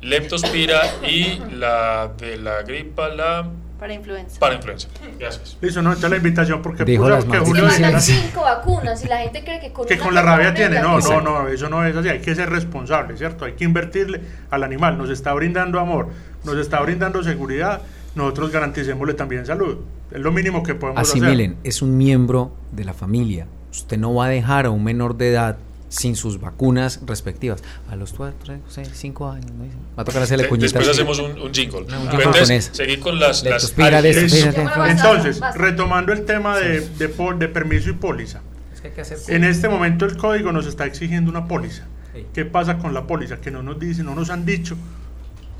Leptospira 0.00 0.80
y 1.06 1.38
la 1.52 2.12
de 2.16 2.38
la 2.38 2.62
gripa, 2.62 3.08
la 3.10 3.50
para 3.78 3.94
influenza. 3.94 4.40
Para 4.40 4.54
influenza. 4.56 4.88
Gracias. 5.18 5.56
Listo, 5.60 5.82
no, 5.82 5.92
está 5.92 6.08
la 6.08 6.16
invitación 6.16 6.62
porque 6.62 6.84
Dijo 6.84 7.08
las 7.08 7.24
que 7.24 7.38
Julio 7.38 7.64
mandan 7.66 8.00
cinco 8.00 8.42
vacunas 8.42 9.04
y 9.04 9.08
la 9.08 9.18
gente 9.18 9.44
cree 9.44 9.60
que 9.60 9.72
con, 9.72 9.86
que 9.86 9.98
con 9.98 10.14
la 10.14 10.22
rabia 10.22 10.52
tiene. 10.52 10.80
No, 10.80 10.98
no, 10.98 11.20
no, 11.20 11.48
eso 11.48 11.68
no 11.68 11.84
es 11.84 11.96
así. 11.96 12.08
Hay 12.08 12.20
que 12.20 12.34
ser 12.34 12.50
responsable, 12.50 13.16
¿cierto? 13.16 13.44
Hay 13.44 13.52
que 13.52 13.64
invertirle 13.64 14.20
al 14.50 14.64
animal. 14.64 14.98
Nos 14.98 15.10
está 15.10 15.32
brindando 15.32 15.78
amor, 15.78 16.08
nos 16.44 16.56
está 16.56 16.80
brindando 16.80 17.22
seguridad. 17.22 17.82
Nosotros 18.14 18.50
garanticémosle 18.50 19.14
también 19.14 19.46
salud. 19.46 19.78
Es 20.10 20.20
lo 20.20 20.32
mínimo 20.32 20.62
que 20.62 20.74
podemos 20.74 21.00
hacer. 21.00 21.22
Asimilen, 21.22 21.56
es 21.62 21.82
un 21.82 21.96
miembro 21.96 22.52
de 22.72 22.84
la 22.84 22.94
familia. 22.94 23.46
Usted 23.70 23.98
no 23.98 24.14
va 24.14 24.26
a 24.26 24.28
dejar 24.28 24.66
a 24.66 24.70
un 24.70 24.82
menor 24.82 25.16
de 25.16 25.30
edad 25.30 25.58
sin 25.88 26.16
sus 26.16 26.40
vacunas 26.40 27.00
respectivas. 27.06 27.62
A 27.90 27.96
los 27.96 28.12
4, 28.12 28.58
6, 28.68 28.90
5 28.92 29.30
años. 29.30 29.50
¿no? 29.52 29.64
Va 29.96 30.02
a 30.02 30.04
tocar 30.04 30.22
hacerle 30.22 30.48
cuñitas. 30.48 30.72
Después 30.72 30.88
hacemos 30.88 31.18
un, 31.18 31.40
un 31.40 31.52
jingle. 31.52 31.80
un 31.80 32.08
jingle 32.08 32.24
Entonces, 32.24 32.70
seguir 32.72 33.00
con 33.00 33.18
las... 33.18 33.42
las 33.44 33.74
Entonces, 33.76 35.40
retomando 35.54 36.12
el 36.12 36.24
tema 36.24 36.58
de, 36.58 36.80
de, 36.80 37.08
de 37.08 37.48
permiso 37.48 37.90
y 37.90 37.94
póliza. 37.94 38.40
Es 38.72 38.80
que 38.80 38.88
hay 38.88 38.94
que 38.94 39.00
hacer 39.00 39.18
en 39.28 39.44
este 39.44 39.68
momento 39.68 40.04
el 40.04 40.16
código 40.16 40.52
nos 40.52 40.66
está 40.66 40.86
exigiendo 40.86 41.30
una 41.30 41.46
póliza. 41.48 41.86
¿Qué 42.32 42.44
pasa 42.44 42.78
con 42.78 42.94
la 42.94 43.06
póliza? 43.06 43.36
Que 43.40 43.50
no 43.50 43.62
nos 43.62 43.78
dicen, 43.78 44.06
no 44.06 44.14
nos 44.14 44.30
han 44.30 44.44
dicho 44.44 44.76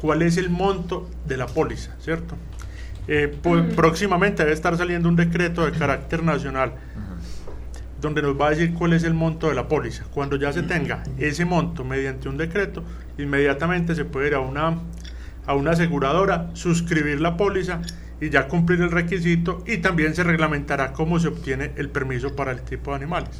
cuál 0.00 0.22
es 0.22 0.36
el 0.36 0.50
monto 0.50 1.08
de 1.26 1.36
la 1.36 1.46
póliza, 1.46 1.94
¿cierto? 2.00 2.36
Eh, 3.06 3.32
pues, 3.42 3.74
próximamente 3.74 4.42
debe 4.42 4.54
estar 4.54 4.76
saliendo 4.76 5.08
un 5.08 5.16
decreto 5.16 5.64
de 5.64 5.72
carácter 5.72 6.22
nacional 6.22 6.74
donde 8.00 8.22
nos 8.22 8.40
va 8.40 8.48
a 8.48 8.50
decir 8.50 8.74
cuál 8.74 8.92
es 8.92 9.04
el 9.04 9.14
monto 9.14 9.48
de 9.48 9.54
la 9.54 9.68
póliza. 9.68 10.04
Cuando 10.12 10.36
ya 10.36 10.52
se 10.52 10.62
tenga 10.62 11.02
ese 11.18 11.44
monto 11.44 11.84
mediante 11.84 12.28
un 12.28 12.36
decreto, 12.36 12.84
inmediatamente 13.18 13.94
se 13.94 14.04
puede 14.04 14.28
ir 14.28 14.34
a 14.34 14.40
una, 14.40 14.78
a 15.46 15.54
una 15.54 15.72
aseguradora, 15.72 16.50
suscribir 16.54 17.20
la 17.20 17.36
póliza 17.36 17.80
y 18.20 18.30
ya 18.30 18.48
cumplir 18.48 18.80
el 18.80 18.90
requisito 18.90 19.62
y 19.66 19.78
también 19.78 20.14
se 20.14 20.24
reglamentará 20.24 20.92
cómo 20.92 21.18
se 21.18 21.28
obtiene 21.28 21.72
el 21.76 21.88
permiso 21.88 22.34
para 22.34 22.52
el 22.52 22.62
tipo 22.62 22.90
de 22.90 22.96
animales. 22.96 23.30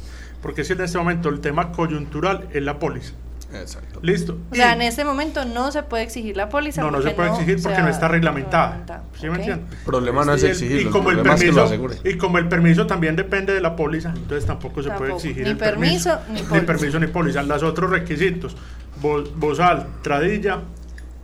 Porque 0.41 0.63
si 0.63 0.73
en 0.73 0.81
este 0.81 0.97
momento 0.97 1.29
el 1.29 1.41
tema 1.41 1.71
coyuntural 1.71 2.47
es 2.53 2.63
la 2.63 2.79
póliza. 2.79 3.13
Exacto. 3.53 3.99
Listo. 4.03 4.37
O 4.51 4.55
sea, 4.55 4.73
en 4.73 4.81
este 4.81 5.03
momento 5.03 5.45
no 5.45 5.71
se 5.71 5.83
puede 5.83 6.03
exigir 6.03 6.37
la 6.37 6.49
póliza. 6.49 6.81
No, 6.81 6.91
no 6.91 7.01
se 7.01 7.11
puede 7.11 7.29
exigir 7.29 7.61
porque 7.61 7.81
no 7.81 7.89
está 7.89 8.07
reglamentada. 8.07 9.03
¿Sí 9.19 9.29
me 9.29 9.37
entiendes? 9.37 9.79
El 9.79 9.85
problema 9.85 10.25
no 10.25 10.33
es 10.33 10.43
exigir. 10.43 10.81
Y, 10.81 10.85
como 10.85 11.11
el 11.11 11.21
permiso, 11.21 11.69
y 12.03 12.17
como 12.17 12.37
el 12.37 12.47
permiso 12.47 12.87
también 12.87 13.15
depende 13.15 13.53
de 13.53 13.61
la 13.61 13.75
póliza, 13.75 14.09
entonces 14.15 14.45
tampoco 14.45 14.83
se 14.83 14.91
puede 14.91 15.13
exigir 15.13 15.43
ni 15.43 15.49
el 15.49 15.57
permiso, 15.57 16.19
ni 16.31 16.41
póliza. 16.41 16.55
Ni 16.55 16.61
permiso 16.61 16.99
ni 16.99 17.07
póliza. 17.07 17.43
Los 17.43 17.63
otros 17.63 17.89
requisitos, 17.89 18.55
bozal, 19.35 19.87
tradilla, 20.01 20.59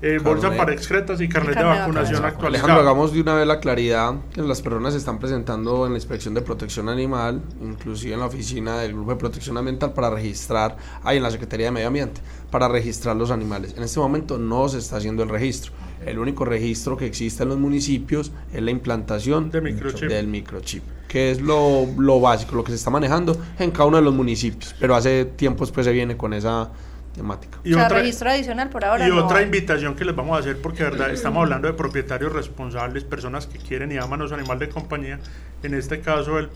eh, 0.06 0.20
bolsa 0.20 0.56
para 0.56 0.72
excretas 0.72 1.20
y 1.20 1.28
carnet 1.28 1.58
de 1.58 1.63
vacunación 1.63 2.24
actualizado. 2.24 2.48
Alejandro, 2.48 2.80
hagamos 2.80 3.12
de 3.12 3.22
una 3.22 3.34
vez 3.34 3.48
la 3.48 3.60
claridad 3.60 4.13
que 4.32 4.44
las 4.44 4.62
personas 4.62 4.94
se 4.94 5.00
están 5.00 5.18
presentando 5.18 5.88
en 5.88 5.94
la 5.94 5.98
inspección 5.98 6.36
de 6.36 6.44
protección 6.44 6.89
animal, 6.89 7.41
inclusive 7.60 8.13
en 8.13 8.20
la 8.20 8.28
oficina 8.28 8.78
del 8.78 8.94
Grupo 8.94 9.12
de 9.12 9.18
Protección 9.18 9.58
Ambiental 9.58 9.94
para 9.94 10.12
registrar, 10.12 10.78
ahí 11.04 11.18
en 11.18 11.24
la 11.24 11.32
Secretaría 11.32 11.65
de 11.65 11.72
Medio 11.72 11.88
Ambiente, 11.88 12.22
para 12.52 12.68
registrar 12.68 13.15
los 13.15 13.32
animales. 13.32 13.74
En 13.78 13.82
este 13.82 14.00
momento 14.00 14.38
no 14.38 14.70
se 14.70 14.78
está 14.78 14.98
haciendo 14.98 15.24
el 15.24 15.30
registro. 15.30 15.72
El 16.06 16.20
único 16.20 16.46
registro 16.46 16.98
que 16.98 17.08
existe 17.08 17.41
en 17.41 17.50
los 17.50 17.58
municipios 17.58 18.32
es 18.54 18.62
la 18.62 18.70
implantación 18.70 19.50
del 19.50 20.28
microchip, 20.28 20.84
que 21.08 21.32
es 21.32 21.41
lo, 21.41 21.88
lo 21.98 22.20
básico, 22.20 22.56
lo 22.56 22.63
que 22.63 22.70
se 22.70 22.76
está 22.76 22.91
manejando 22.91 23.36
en 23.58 23.72
cada 23.72 23.86
uno 23.86 23.98
de 23.98 24.04
los 24.04 24.13
municipios, 24.13 24.76
pero 24.80 24.96
hace 24.96 25.26
tiempo 25.26 25.65
después 25.65 25.84
se 25.84 25.91
viene 25.91 26.15
con 26.15 26.34
esa 26.34 26.70
temática. 27.15 27.60
Y 27.63 27.73
otra, 27.73 27.89
registro 27.89 28.30
adicional 28.30 28.69
por 28.69 28.86
ahora. 28.86 29.08
Y 29.08 29.12
otra 29.12 29.41
invitación 29.41 29.95
que 29.95 30.06
les 30.06 30.15
vamos 30.15 30.38
a 30.38 30.41
hacer, 30.41 30.62
porque 30.62 30.84
verdad 30.84 31.10
estamos 31.10 31.43
hablando 31.43 31.67
de 31.67 31.73
propietarios 31.73 32.34
responsables, 32.34 33.04
personas 33.04 33.47
que 33.47 33.58
quieren 33.58 33.91
y 33.91 33.97
aman 33.97 34.19
a 34.19 34.23
los 34.23 34.32
animales 34.32 34.67
de 34.67 34.69
compañía, 34.69 35.19
en 35.63 35.73
este 35.73 36.01
caso 36.01 36.38
el, 36.38 36.49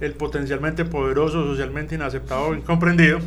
el 0.00 0.12
potencialmente 0.14 0.84
poderoso, 0.84 1.44
socialmente 1.44 1.94
inaceptado, 1.94 2.54
incomprendido, 2.54 3.20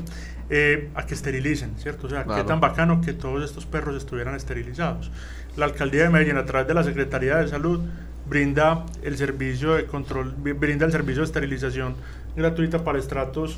eh, 0.49 0.89
a 0.95 1.05
que 1.05 1.13
esterilicen, 1.13 1.75
¿cierto? 1.77 2.07
O 2.07 2.09
sea, 2.09 2.25
qué 2.25 2.43
tan 2.43 2.59
bacano 2.59 3.01
que 3.01 3.13
todos 3.13 3.43
estos 3.43 3.65
perros 3.65 3.95
estuvieran 3.95 4.36
esterilizados. 4.36 5.12
La 5.55 5.65
alcaldía 5.65 6.03
de 6.03 6.09
Medellín, 6.09 6.38
a 6.38 6.45
través 6.45 6.67
de 6.67 6.73
la 6.73 6.83
Secretaría 6.83 7.38
de 7.38 7.47
Salud, 7.47 7.79
brinda 8.27 8.86
el 9.03 9.17
servicio 9.17 9.73
de 9.73 9.86
control, 9.86 10.33
brinda 10.38 10.86
el 10.86 10.91
servicio 10.91 11.21
de 11.21 11.25
esterilización 11.25 11.95
gratuita 12.36 12.83
para 12.83 12.99
estratos 12.99 13.57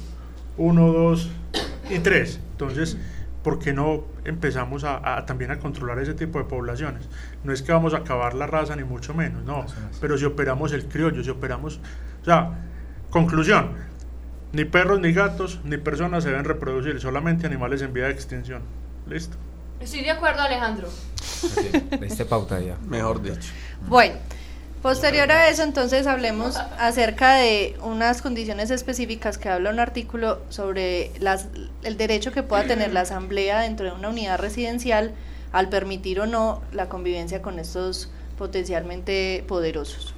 1, 0.58 0.94
2 0.94 1.30
y 1.90 2.00
3. 2.00 2.40
Entonces, 2.52 2.98
¿por 3.44 3.60
qué 3.60 3.74
no 3.74 4.06
empezamos 4.24 4.84
a, 4.84 5.26
también 5.26 5.52
a 5.52 5.60
controlar 5.60 6.00
ese 6.00 6.14
tipo 6.14 6.40
de 6.40 6.46
poblaciones? 6.46 7.08
No 7.44 7.54
es 7.54 7.62
que 7.62 7.72
vamos 7.72 7.94
a 7.94 7.98
acabar 7.98 8.34
la 8.34 8.48
raza, 8.48 8.76
ni 8.76 8.84
mucho 8.84 9.14
menos, 9.14 9.44
no. 9.44 9.66
Pero 10.02 10.18
si 10.18 10.26
operamos 10.26 10.74
el 10.74 10.86
criollo, 10.86 11.24
si 11.24 11.30
operamos... 11.30 11.80
O 12.22 12.26
sea, 12.26 12.52
conclusión, 13.10 13.72
ni 14.52 14.66
perros, 14.66 15.00
ni 15.00 15.14
gatos, 15.14 15.60
ni 15.64 15.78
personas 15.78 16.24
se 16.24 16.30
deben 16.30 16.46
reproducir, 16.46 17.00
solamente 17.00 17.46
animales 17.46 17.82
en 17.82 17.94
vía 17.94 18.06
de 18.06 18.12
extinción. 18.12 18.62
¿Listo? 19.08 19.38
Estoy 19.80 20.02
de 20.02 20.12
acuerdo, 20.12 20.42
Alejandro. 20.42 20.88
este 22.02 22.26
pauta 22.26 22.60
ya. 22.60 22.78
Mejor 22.88 23.22
dicho. 23.22 23.52
Bueno. 23.88 24.16
Posterior 24.86 25.32
a 25.32 25.50
eso, 25.50 25.64
entonces 25.64 26.06
hablemos 26.06 26.58
acerca 26.78 27.38
de 27.38 27.76
unas 27.82 28.22
condiciones 28.22 28.70
específicas 28.70 29.40
que 29.40 29.50
habla 29.50 29.72
un 29.72 29.80
artículo 29.80 30.38
sobre 30.50 31.10
las, 31.20 31.48
el 31.82 31.98
derecho 31.98 32.32
que 32.32 32.44
pueda 32.44 32.68
tener 32.68 32.94
la 32.94 33.02
asamblea 33.02 33.62
dentro 33.62 33.88
de 33.88 33.94
una 33.94 34.10
unidad 34.10 34.38
residencial 34.38 35.16
al 35.54 35.70
permitir 35.70 36.20
o 36.20 36.28
no 36.28 36.62
la 36.72 36.88
convivencia 36.88 37.42
con 37.42 37.58
estos 37.58 38.12
potencialmente 38.38 39.44
poderosos. 39.48 40.14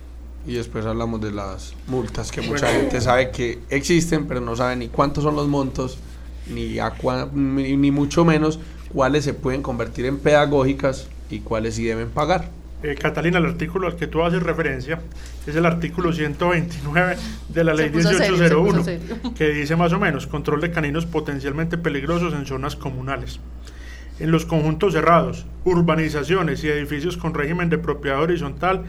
y 0.45 0.55
después 0.55 0.85
hablamos 0.85 1.21
de 1.21 1.31
las 1.31 1.73
multas 1.87 2.29
que 2.29 2.41
mucha 2.41 2.67
gente 2.67 2.99
sabe 2.99 3.31
que 3.31 3.59
existen, 3.69 4.27
pero 4.27 4.41
no 4.41 4.53
sabe 4.57 4.75
ni 4.75 4.89
cuántos 4.89 5.23
son 5.23 5.37
los 5.37 5.47
montos, 5.47 5.97
ni, 6.45 6.77
a 6.77 6.91
ni, 7.33 7.91
mucho 7.91 8.25
menos 8.25 8.59
cuáles 8.93 9.23
se 9.23 9.33
pueden 9.33 9.63
convertir 9.63 10.05
en 10.07 10.19
pedagógicas 10.19 11.07
y 11.29 11.39
cuáles 11.39 11.75
sí 11.75 11.85
deben 11.85 12.09
pagar. 12.09 12.49
Eh, 12.83 12.95
Catalina, 12.95 13.39
el 13.39 13.45
artículo 13.45 13.87
al 13.87 13.95
que 13.95 14.05
tú 14.05 14.23
haces 14.23 14.43
referencia 14.43 14.99
es 15.47 15.55
el 15.55 15.65
artículo 15.65 16.13
129 16.13 17.17
de 17.49 17.63
la 17.63 17.73
ley 17.73 17.89
1801, 17.89 18.83
que 19.35 19.49
dice 19.49 19.75
más 19.75 19.93
o 19.93 19.99
menos 19.99 20.27
control 20.27 20.61
de 20.61 20.69
caninos 20.69 21.07
potencialmente 21.07 21.79
peligrosos 21.79 22.33
en 22.33 22.45
zonas 22.45 22.75
comunales. 22.75 23.39
En 24.19 24.31
los 24.31 24.45
conjuntos 24.45 24.93
cerrados, 24.93 25.47
urbanizaciones 25.63 26.63
y 26.63 26.69
edificios 26.69 27.17
con 27.17 27.33
régimen 27.33 27.69
de 27.69 27.79
propiedad 27.79 28.21
horizontal, 28.21 28.83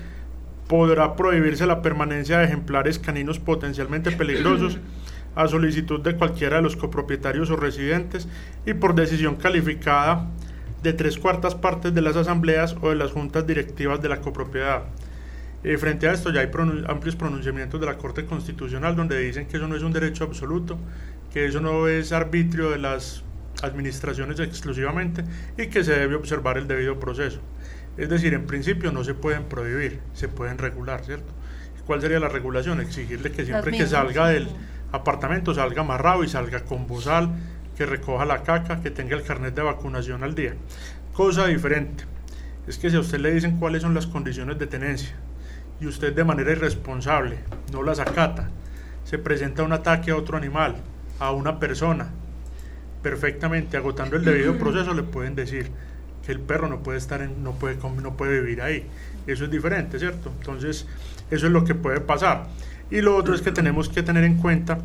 podrá 0.67 1.17
prohibirse 1.17 1.67
la 1.67 1.81
permanencia 1.81 2.39
de 2.39 2.45
ejemplares 2.45 2.99
caninos 2.99 3.39
potencialmente 3.39 4.13
peligrosos 4.13 4.79
a 5.35 5.49
solicitud 5.49 6.01
de 6.01 6.15
cualquiera 6.15 6.57
de 6.57 6.63
los 6.63 6.77
copropietarios 6.77 7.51
o 7.51 7.57
residentes 7.57 8.29
y 8.67 8.75
por 8.75 8.95
decisión 8.95 9.37
calificada 9.37 10.27
de 10.83 10.93
tres 10.93 11.19
cuartas 11.19 11.55
partes 11.55 11.95
de 11.95 12.03
las 12.03 12.17
asambleas 12.17 12.77
o 12.81 12.91
de 12.91 12.97
las 12.97 13.13
juntas 13.13 13.47
directivas 13.47 14.01
de 14.01 14.09
la 14.09 14.21
copropiedad. 14.21 14.85
Eh, 15.65 15.77
frente 15.77 16.09
a 16.09 16.13
esto 16.13 16.31
ya 16.31 16.41
hay 16.41 16.51
amplios 16.87 17.17
pronunciamientos 17.17 17.81
de 17.81 17.87
la 17.87 17.99
Corte 17.99 18.25
Constitucional 18.27 18.95
donde 18.95 19.19
dicen 19.19 19.47
que 19.47 19.57
eso 19.57 19.67
no 19.67 19.75
es 19.75 19.83
un 19.83 19.93
derecho 19.93 20.25
absoluto, 20.25 20.79
que 21.33 21.47
eso 21.47 21.61
no 21.61 21.89
es 21.89 22.13
arbitrio 22.13 22.71
de 22.71 22.79
las 22.79 23.25
administraciones 23.63 24.39
exclusivamente 24.39 25.25
y 25.57 25.67
que 25.67 25.83
se 25.83 25.99
debe 25.99 26.15
observar 26.15 26.59
el 26.59 26.69
debido 26.69 27.01
proceso. 27.01 27.41
Es 27.97 28.09
decir, 28.09 28.35
en 28.35 28.47
principio 28.47 28.93
no 28.93 29.03
se 29.03 29.15
pueden 29.15 29.45
prohibir, 29.45 29.99
se 30.15 30.29
pueden 30.29 30.59
regular, 30.59 31.05
¿cierto? 31.05 31.33
¿Cuál 31.85 32.01
sería 32.01 32.21
la 32.21 32.29
regulación? 32.29 32.81
Exigirle 32.81 33.33
que 33.33 33.45
siempre 33.45 33.73
que 33.73 33.87
salga 33.87 34.29
del 34.29 34.49
apartamento 34.93 35.55
salga 35.55 35.81
amarrado 35.81 36.23
y 36.23 36.29
salga 36.29 36.61
con 36.61 36.87
bozal, 36.87 37.31
que 37.79 37.87
recoja 37.87 38.25
la 38.25 38.43
caca, 38.43 38.81
que 38.81 38.91
tenga 38.91 39.17
el 39.17 39.23
carnet 39.23 39.55
de 39.55 39.63
vacunación 39.63 40.25
al 40.25 40.35
día. 40.35 40.53
Cosa 41.13 41.47
diferente 41.47 42.03
es 42.67 42.77
que 42.77 42.91
si 42.91 42.97
a 42.97 43.01
usted 43.01 43.21
le 43.21 43.33
dicen 43.33 43.57
cuáles 43.57 43.83
son 43.83 43.95
las 43.95 44.09
condiciones 44.09 44.59
de 44.59 44.67
tenencia 44.67 45.15
y 45.81 45.87
usted 45.87 46.13
de 46.13 46.25
manera 46.25 46.51
irresponsable 46.51 47.39
no 47.73 47.85
las 47.85 48.01
acata, 48.01 48.51
se 49.05 49.17
presenta 49.17 49.63
un 49.63 49.73
ataque 49.73 50.11
a 50.11 50.17
otro 50.17 50.37
animal, 50.37 50.75
a 51.21 51.31
una 51.31 51.61
persona, 51.61 52.11
perfectamente 53.01 53.77
agotando 53.77 54.17
el 54.17 54.25
debido 54.25 54.59
proceso, 54.59 54.93
le 54.93 55.05
pueden 55.05 55.37
decir 55.37 55.71
que 56.27 56.33
el 56.33 56.41
perro 56.41 56.67
no 56.67 56.83
puede 56.83 56.99
estar 56.99 57.23
en, 57.23 57.45
no 57.45 57.53
puede 57.53 57.77
no 58.03 58.17
puede 58.17 58.41
vivir 58.41 58.61
ahí. 58.61 58.89
Eso 59.29 59.45
es 59.45 59.53
diferente, 59.53 60.01
¿cierto? 60.01 60.33
Entonces, 60.37 60.85
eso 61.31 61.47
es 61.47 61.53
lo 61.53 61.63
que 61.63 61.77
puede 61.77 62.01
pasar. 62.01 62.49
Y 62.91 63.03
lo 63.03 63.15
otro 63.15 63.37
es 63.37 63.41
que 63.41 63.53
tenemos 63.53 63.89
que 63.89 64.03
tener 64.03 64.25
en 64.25 64.39
cuenta 64.39 64.79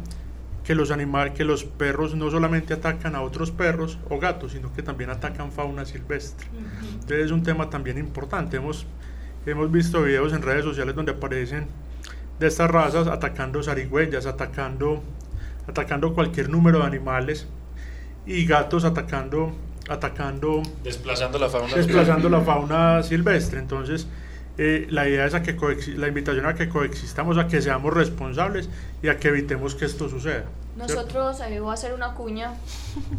que 0.64 0.76
los 0.76 0.92
animales, 0.92 1.34
que 1.34 1.44
los 1.44 1.66
perros 1.66 2.16
no 2.16 2.32
solamente 2.32 2.74
atacan 2.74 3.16
a 3.16 3.22
otros 3.22 3.52
perros 3.52 4.00
o 4.10 4.20
gatos, 4.20 4.54
sino 4.54 4.74
que 4.74 4.82
también 4.82 5.10
atacan 5.10 5.52
fauna 5.52 5.86
silvestre. 5.86 6.48
Entonces 6.94 7.26
es 7.26 7.32
un 7.32 7.44
tema 7.44 7.70
también 7.70 7.98
importante. 7.98 8.58
Hemos, 8.58 8.86
hemos 9.46 9.72
visto 9.72 10.02
videos 10.02 10.32
en 10.34 10.42
redes 10.42 10.64
sociales 10.64 10.96
donde 10.96 11.12
aparecen 11.12 11.68
de 12.40 12.48
estas 12.48 12.72
razas 12.72 13.08
atacando 13.08 13.62
zarigüeyas, 13.62 14.26
atacando, 14.26 15.04
atacando 15.68 16.14
cualquier 16.14 16.50
número 16.50 16.80
de 16.80 16.86
animales 16.86 17.48
y 18.26 18.46
gatos 18.46 18.86
atacando 18.86 19.54
atacando 19.90 20.64
desplazando 20.82 21.38
la 21.38 21.50
fauna 21.50 21.76
desplazando 21.76 22.30
la 22.30 22.40
fauna 22.40 23.04
silvestre 23.04 23.60
entonces 23.60 24.08
eh, 24.58 24.86
la 24.90 25.08
idea 25.08 25.26
es 25.26 25.34
a 25.34 25.42
que 25.42 25.56
la 25.98 26.08
invitación 26.08 26.46
a 26.46 26.54
que 26.54 26.70
coexistamos 26.70 27.38
a 27.40 27.48
que 27.48 27.62
seamos 27.62 27.92
responsables 27.92 28.70
y 29.02 29.10
a 29.10 29.18
que 29.18 29.30
evitemos 29.30 29.74
que 29.74 29.86
esto 29.86 30.10
suceda 30.10 30.44
nosotros 30.76 31.40
eh, 31.42 31.60
voy 31.60 31.72
a 31.72 31.74
hacer 31.74 31.94
una 31.94 32.14
cuña 32.14 32.54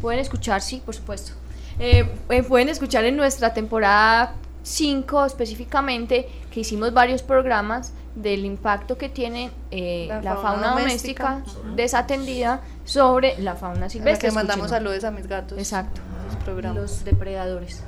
pueden 0.01 0.21
escuchar 0.21 0.63
sí 0.63 0.81
por 0.85 0.95
supuesto 0.95 1.33
eh, 1.81 2.09
pueden 2.49 2.69
escuchar 2.69 3.05
en 3.05 3.17
nuestra 3.17 3.53
temporada 3.53 4.35
5 4.63 5.25
específicamente 5.25 6.29
que 6.53 6.61
hicimos 6.61 6.93
varios 6.93 7.23
programas 7.23 7.93
del 8.15 8.45
impacto 8.45 8.97
que 8.97 9.09
tiene 9.09 9.51
la, 9.73 10.37
fauna, 10.37 10.71
doméstica, 10.71 11.43
desatendida 11.75 12.61
sobre 12.85 13.37
la 13.41 13.57
fauna 13.57 13.91
silvestre. 13.91 14.29
que 14.29 14.35
mandamos 14.35 14.71
saludos 14.71 15.03
a 15.03 15.11
mis 15.11 15.27
gatos. 15.27 15.59
Exacto. 15.59 16.01
Los, 16.47 16.75
los 16.75 17.05
depredadores. 17.05 17.83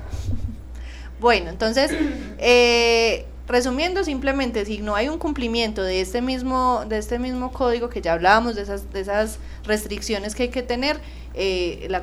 bueno, 1.21 1.51
entonces, 1.51 1.93
eh, 2.39 3.25
resumiendo 3.49 4.05
simplemente, 4.05 4.65
si 4.65 4.79
no 4.79 4.95
hay 4.95 5.09
un 5.09 5.19
cumplimiento 5.19 5.83
de 5.83 6.01
este 6.01 6.21
mismo, 6.21 6.85
de 6.89 6.99
este 6.99 7.19
mismo 7.19 7.53
código 7.53 7.89
que 7.89 8.01
ya 8.01 8.15
hablábamos, 8.15 8.57
de 8.57 8.63
esas, 8.63 8.93
de 8.93 9.01
esas 9.01 9.39
restricciones 9.65 10.35
que 10.35 10.45
hay 10.45 10.49
que 10.49 10.63
tener, 10.63 11.01
eh, 11.35 11.87
la 11.91 12.03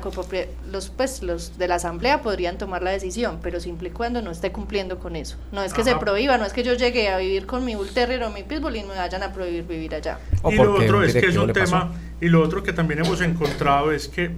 los, 0.70 0.90
pues, 0.90 1.22
los 1.22 1.58
de 1.58 1.66
la 1.66 1.74
asamblea 1.74 2.22
podrían 2.22 2.56
tomar 2.56 2.82
la 2.82 2.90
decisión, 2.90 3.40
pero 3.42 3.58
siempre 3.58 3.88
y 3.88 3.90
cuando 3.90 4.22
no 4.22 4.30
esté 4.30 4.52
cumpliendo 4.52 4.98
con 4.98 5.16
eso. 5.16 5.36
No 5.50 5.62
es 5.62 5.74
que 5.74 5.82
se 5.82 5.96
prohíba, 5.96 6.38
no 6.38 6.44
es 6.44 6.52
que 6.52 6.62
yo 6.62 6.74
llegue 6.74 7.08
a 7.08 7.18
vivir 7.18 7.44
con 7.44 7.64
mi 7.64 7.74
bull 7.74 7.88
terrier 7.88 8.22
o 8.22 8.30
mi 8.30 8.44
pitbull 8.44 8.76
y 8.76 8.84
me 8.84 8.94
vayan 8.94 9.22
a 9.22 9.32
prohibir 9.32 9.64
vivir 9.64 9.94
allá. 9.94 10.18
y 10.48 10.54
lo 10.54 10.74
otro 10.74 11.02
es 11.02 11.14
que 11.14 11.26
es 11.26 11.36
un 11.36 11.52
tema, 11.52 11.92
y 12.20 12.28
lo 12.28 12.42
otro 12.42 12.62
que 12.62 12.72
también 12.72 13.04
hemos 13.04 13.20
encontrado 13.20 13.90
es 13.90 14.08
que 14.08 14.30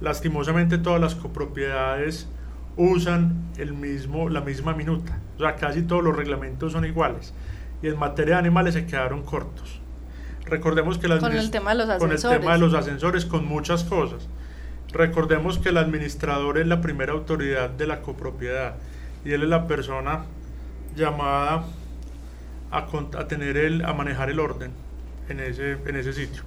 lastimosamente 0.00 0.78
todas 0.78 1.00
las 1.00 1.14
copropiedades 1.14 2.28
usan 2.76 3.52
el 3.58 3.72
mismo, 3.72 4.28
la 4.28 4.40
misma 4.40 4.74
minuta, 4.74 5.18
o 5.36 5.40
sea, 5.40 5.56
casi 5.56 5.82
todos 5.82 6.02
los 6.02 6.16
reglamentos 6.16 6.72
son 6.72 6.84
iguales, 6.84 7.32
y 7.82 7.88
en 7.88 7.98
materia 7.98 8.34
de 8.34 8.40
animales 8.40 8.74
se 8.74 8.86
quedaron 8.86 9.22
cortos. 9.22 9.80
Recordemos 10.44 10.98
que 10.98 11.08
con 11.08 11.32
el 11.32 11.50
tema 11.50 11.70
de 11.70 11.78
los 11.78 11.88
ascensores. 11.88 12.22
Con 12.22 12.32
el 12.32 12.40
tema 12.40 12.52
de 12.52 12.58
los 12.58 12.74
ascensores, 12.74 13.24
con 13.24 13.46
muchas 13.46 13.84
cosas. 13.84 14.28
Recordemos 14.92 15.58
que 15.58 15.70
el 15.70 15.78
administrador 15.78 16.58
es 16.58 16.66
la 16.66 16.80
primera 16.80 17.12
autoridad 17.12 17.70
de 17.70 17.86
la 17.86 18.02
copropiedad 18.02 18.74
y 19.24 19.32
él 19.32 19.44
es 19.44 19.48
la 19.48 19.66
persona 19.66 20.24
llamada 20.94 21.64
a, 22.70 22.78
a 22.78 23.28
tener 23.28 23.56
el, 23.56 23.84
a 23.84 23.94
manejar 23.94 24.28
el 24.30 24.40
orden 24.40 24.72
en 25.28 25.40
ese, 25.40 25.78
en 25.86 25.96
ese 25.96 26.12
sitio. 26.12 26.42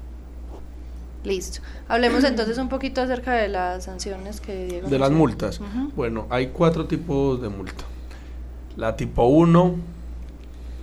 Listo. 1.23 1.61
Hablemos 1.87 2.23
entonces 2.25 2.57
un 2.57 2.69
poquito 2.69 3.01
acerca 3.01 3.33
de 3.33 3.47
las 3.47 3.85
sanciones 3.85 4.41
que 4.41 4.65
Diego. 4.67 4.89
De 4.89 4.99
las 4.99 5.11
multas. 5.11 5.59
Bueno, 5.95 6.27
hay 6.29 6.47
cuatro 6.47 6.85
tipos 6.85 7.41
de 7.41 7.49
multa. 7.49 7.83
La 8.77 8.95
tipo 8.95 9.25
1, 9.25 9.75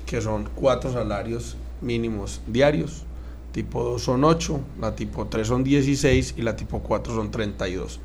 que 0.07 0.21
son 0.21 0.49
cuatro 0.55 0.93
salarios 0.93 1.57
mínimos 1.81 2.41
diarios 2.47 3.05
tipo 3.53 3.85
2 3.85 4.03
son 4.03 4.25
8, 4.25 4.61
la 4.81 4.97
tipo 4.97 5.27
3 5.27 5.47
son 5.47 5.63
16 5.63 6.35
y 6.39 6.43
la 6.43 6.57
tipo 6.57 6.81
4 6.81 7.15
son 7.15 7.31
32, 7.31 8.01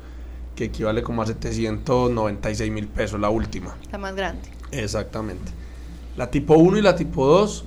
que 0.54 0.64
equivale 0.64 1.02
como 1.02 1.22
a 1.22 1.26
796 1.26 2.70
mil 2.70 2.86
pesos 2.86 3.18
la 3.18 3.30
última. 3.30 3.74
La 3.90 3.98
más 3.98 4.14
grande. 4.14 4.48
Exactamente. 4.70 5.50
La 6.16 6.30
tipo 6.30 6.54
1 6.54 6.78
y 6.78 6.82
la 6.82 6.94
tipo 6.94 7.26
2 7.26 7.64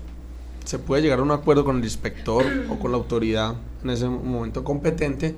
se 0.64 0.80
puede 0.80 1.02
llegar 1.02 1.20
a 1.20 1.24
un 1.24 1.32
acuerdo 1.32 1.66
con 1.66 1.78
el 1.78 1.84
inspector 1.84 2.46
o 2.70 2.78
con 2.78 2.92
la 2.92 2.98
autoridad 2.98 3.56
en 3.84 3.90
ese 3.90 4.08
momento 4.08 4.64
competente 4.64 5.36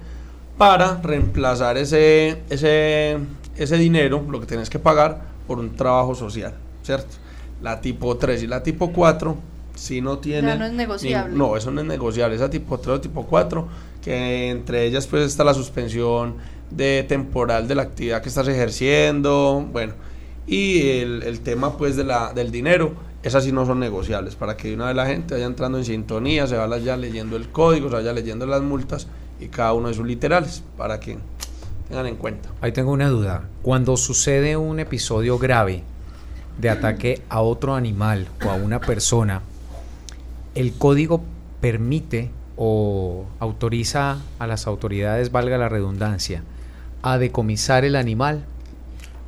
para 0.57 1.01
reemplazar 1.01 1.77
ese, 1.77 2.41
ese, 2.49 3.17
ese 3.55 3.77
dinero, 3.77 4.23
lo 4.29 4.39
que 4.39 4.45
tienes 4.45 4.69
que 4.69 4.79
pagar, 4.79 5.34
por 5.47 5.59
un 5.59 5.75
trabajo 5.75 6.13
social, 6.13 6.53
¿cierto? 6.84 7.15
La 7.61 7.81
tipo 7.81 8.17
3 8.17 8.43
y 8.43 8.47
la 8.47 8.61
tipo 8.61 8.91
4 8.91 9.38
si 9.75 10.01
no 10.01 10.19
tienen... 10.19 10.59
no 10.59 10.65
es 10.65 10.73
negociable. 10.73 11.36
no, 11.36 11.57
eso 11.57 11.71
no 11.71 11.81
es 11.81 11.88
negociable. 11.88 12.36
Esa 12.36 12.49
tipo 12.49 12.77
3 12.79 12.97
o 12.97 13.01
tipo 13.01 13.25
4, 13.25 13.67
que 14.03 14.49
entre 14.49 14.86
ellas 14.86 15.07
pues 15.07 15.25
está 15.25 15.43
la 15.43 15.53
suspensión 15.53 16.36
de 16.69 17.05
temporal 17.07 17.67
de 17.67 17.75
la 17.75 17.84
actividad 17.84 18.21
que 18.21 18.29
estás 18.29 18.47
ejerciendo, 18.47 19.67
bueno, 19.71 19.93
y 20.47 20.99
el, 20.99 21.23
el 21.23 21.39
tema 21.41 21.77
pues 21.77 21.95
de 21.95 22.03
la, 22.03 22.34
del 22.34 22.51
dinero, 22.51 22.93
esas 23.23 23.43
sí 23.43 23.51
no 23.51 23.65
son 23.65 23.79
negociables, 23.79 24.36
para 24.36 24.57
que 24.57 24.73
una 24.73 24.88
vez 24.88 24.95
la 24.95 25.05
gente 25.05 25.34
vaya 25.34 25.45
entrando 25.45 25.77
en 25.77 25.86
sintonía, 25.86 26.45
se 26.47 26.57
vaya 26.57 26.77
ya 26.77 26.97
leyendo 26.97 27.36
el 27.38 27.49
código, 27.49 27.89
se 27.89 27.95
vaya 27.95 28.13
leyendo 28.13 28.45
las 28.45 28.61
multas 28.61 29.07
y 29.39 29.47
cada 29.47 29.73
uno 29.73 29.88
de 29.88 29.93
sus 29.93 30.05
literales, 30.05 30.63
para 30.77 30.99
que 30.99 31.17
tengan 31.88 32.07
en 32.07 32.15
cuenta. 32.15 32.49
Ahí 32.61 32.71
tengo 32.71 32.91
una 32.91 33.09
duda. 33.09 33.47
Cuando 33.61 33.97
sucede 33.97 34.57
un 34.57 34.79
episodio 34.79 35.38
grave 35.38 35.84
de 36.58 36.70
ataque 36.70 37.22
a 37.30 37.41
otro 37.41 37.76
animal 37.76 38.28
o 38.45 38.49
a 38.49 38.56
una 38.56 38.80
persona, 38.80 39.41
el 40.56 40.74
código 40.74 41.24
permite 41.62 42.30
o 42.56 43.26
autoriza 43.39 44.20
a 44.39 44.47
las 44.47 44.68
autoridades, 44.68 45.32
valga 45.32 45.58
la 45.58 45.70
redundancia, 45.70 46.43
a 47.01 47.18
decomisar 47.18 47.86
el 47.86 47.95
animal, 47.95 48.45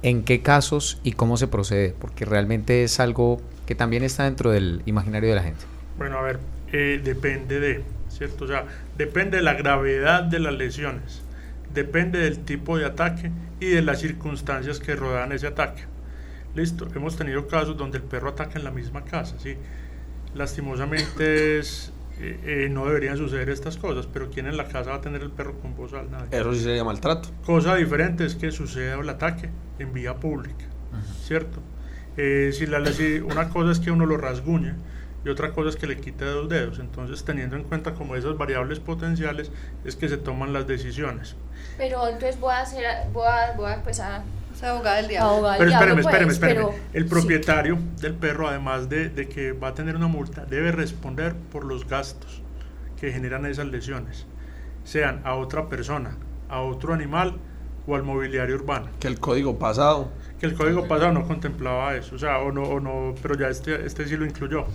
en 0.03 0.23
qué 0.23 0.41
casos 0.41 0.99
y 1.03 1.13
cómo 1.13 1.35
se 1.37 1.47
procede, 1.47 1.95
porque 1.99 2.25
realmente 2.25 2.83
es 2.83 2.99
algo 2.99 3.41
que 3.65 3.73
también 3.73 4.03
está 4.03 4.25
dentro 4.25 4.51
del 4.51 4.83
imaginario 4.85 5.29
de 5.29 5.35
la 5.35 5.41
gente. 5.41 5.65
Bueno, 5.97 6.19
a 6.19 6.21
ver, 6.21 6.39
eh, 6.71 7.01
depende 7.03 7.59
de, 7.59 7.83
¿cierto? 8.09 8.45
O 8.45 8.47
sea, 8.47 8.65
depende 8.97 9.37
de 9.37 9.43
la 9.43 9.53
gravedad 9.53 10.23
de 10.23 10.39
las 10.39 10.53
lesiones, 10.53 11.23
depende 11.73 12.19
del 12.19 12.39
tipo 12.39 12.77
de 12.77 12.85
ataque 12.85 13.31
y 13.59 13.67
de 13.67 13.81
las 13.81 13.99
circunstancias 13.99 14.79
que 14.79 14.95
rodean 14.95 15.31
ese 15.31 15.47
ataque. 15.47 15.83
Listo, 16.55 16.87
hemos 16.95 17.17
tenido 17.17 17.47
casos 17.47 17.75
donde 17.75 17.97
el 17.97 18.03
perro 18.03 18.29
ataca 18.29 18.57
en 18.57 18.63
la 18.63 18.71
misma 18.71 19.03
casa, 19.03 19.35
¿sí? 19.39 19.57
lastimosamente 20.35 21.59
es, 21.59 21.91
eh, 22.19 22.39
eh, 22.45 22.69
no 22.69 22.85
deberían 22.85 23.17
suceder 23.17 23.49
estas 23.49 23.77
cosas, 23.77 24.07
pero 24.11 24.29
¿quién 24.29 24.47
en 24.47 24.57
la 24.57 24.67
casa 24.67 24.91
va 24.91 24.97
a 24.97 25.01
tener 25.01 25.21
el 25.21 25.31
perro 25.31 25.59
con 25.59 25.75
voz 25.75 25.93
al 25.93 26.11
nadie? 26.11 26.27
Eso 26.31 26.53
sí 26.53 26.61
sería 26.61 26.83
maltrato. 26.83 27.29
Cosa 27.45 27.75
diferente 27.75 28.25
es 28.25 28.35
que 28.35 28.51
suceda 28.51 28.95
el 28.99 29.09
ataque 29.09 29.49
en 29.79 29.93
vía 29.93 30.15
pública, 30.15 30.65
¿cierto? 31.23 31.59
Eh, 32.17 32.51
si, 32.53 32.65
la, 32.67 32.85
si 32.85 33.19
una 33.19 33.49
cosa 33.49 33.71
es 33.71 33.79
que 33.79 33.91
uno 33.91 34.05
lo 34.05 34.17
rasguñe 34.17 34.75
y 35.25 35.29
otra 35.29 35.51
cosa 35.51 35.69
es 35.69 35.75
que 35.75 35.87
le 35.87 35.97
quite 35.97 36.23
dos 36.23 36.47
dedos. 36.47 36.79
Entonces, 36.79 37.25
teniendo 37.25 37.55
en 37.55 37.63
cuenta 37.63 37.93
como 37.93 38.15
esas 38.15 38.37
variables 38.37 38.79
potenciales, 38.79 39.51
es 39.83 39.95
que 39.95 40.07
se 40.07 40.17
toman 40.17 40.53
las 40.53 40.67
decisiones. 40.67 41.35
Pero 41.77 42.07
entonces 42.07 42.39
voy 42.39 42.53
a 42.53 42.61
hacer, 42.61 42.85
voy 43.11 43.27
a, 43.27 43.53
voy 43.57 43.71
a 43.71 43.73
empezar 43.73 44.21
abogada 44.63 44.97
del 44.97 45.07
diablo. 45.07 45.29
Abogada 45.29 45.57
pero 45.57 45.71
espéreme, 45.71 46.01
espéreme, 46.01 46.25
pues, 46.25 46.35
espéreme. 46.35 46.69
el 46.93 47.05
propietario 47.05 47.77
del 47.99 48.13
perro, 48.13 48.47
además 48.47 48.89
de, 48.89 49.09
de, 49.09 49.27
que 49.27 49.51
va 49.51 49.69
a 49.69 49.73
tener 49.73 49.95
una 49.95 50.07
multa, 50.07 50.45
debe 50.45 50.71
responder 50.71 51.35
por 51.35 51.65
los 51.65 51.87
gastos 51.87 52.41
que 52.99 53.11
generan 53.11 53.45
esas 53.45 53.67
lesiones, 53.67 54.25
sean 54.83 55.21
a 55.23 55.35
otra 55.35 55.67
persona, 55.67 56.17
a 56.49 56.61
otro 56.61 56.93
animal 56.93 57.37
o 57.87 57.95
al 57.95 58.03
mobiliario 58.03 58.55
urbano. 58.55 58.87
Que 58.99 59.07
el 59.07 59.19
código 59.19 59.57
pasado. 59.57 60.09
Que 60.39 60.45
el 60.45 60.53
código 60.53 60.87
pasado 60.87 61.13
no 61.13 61.27
contemplaba 61.27 61.95
eso, 61.95 62.15
o 62.15 62.19
sea, 62.19 62.39
o 62.39 62.51
no, 62.51 62.63
o 62.63 62.79
no 62.79 63.15
pero 63.21 63.35
ya 63.35 63.47
este, 63.47 63.85
este 63.85 64.07
sí 64.07 64.17
lo 64.17 64.25
incluyó. 64.25 64.65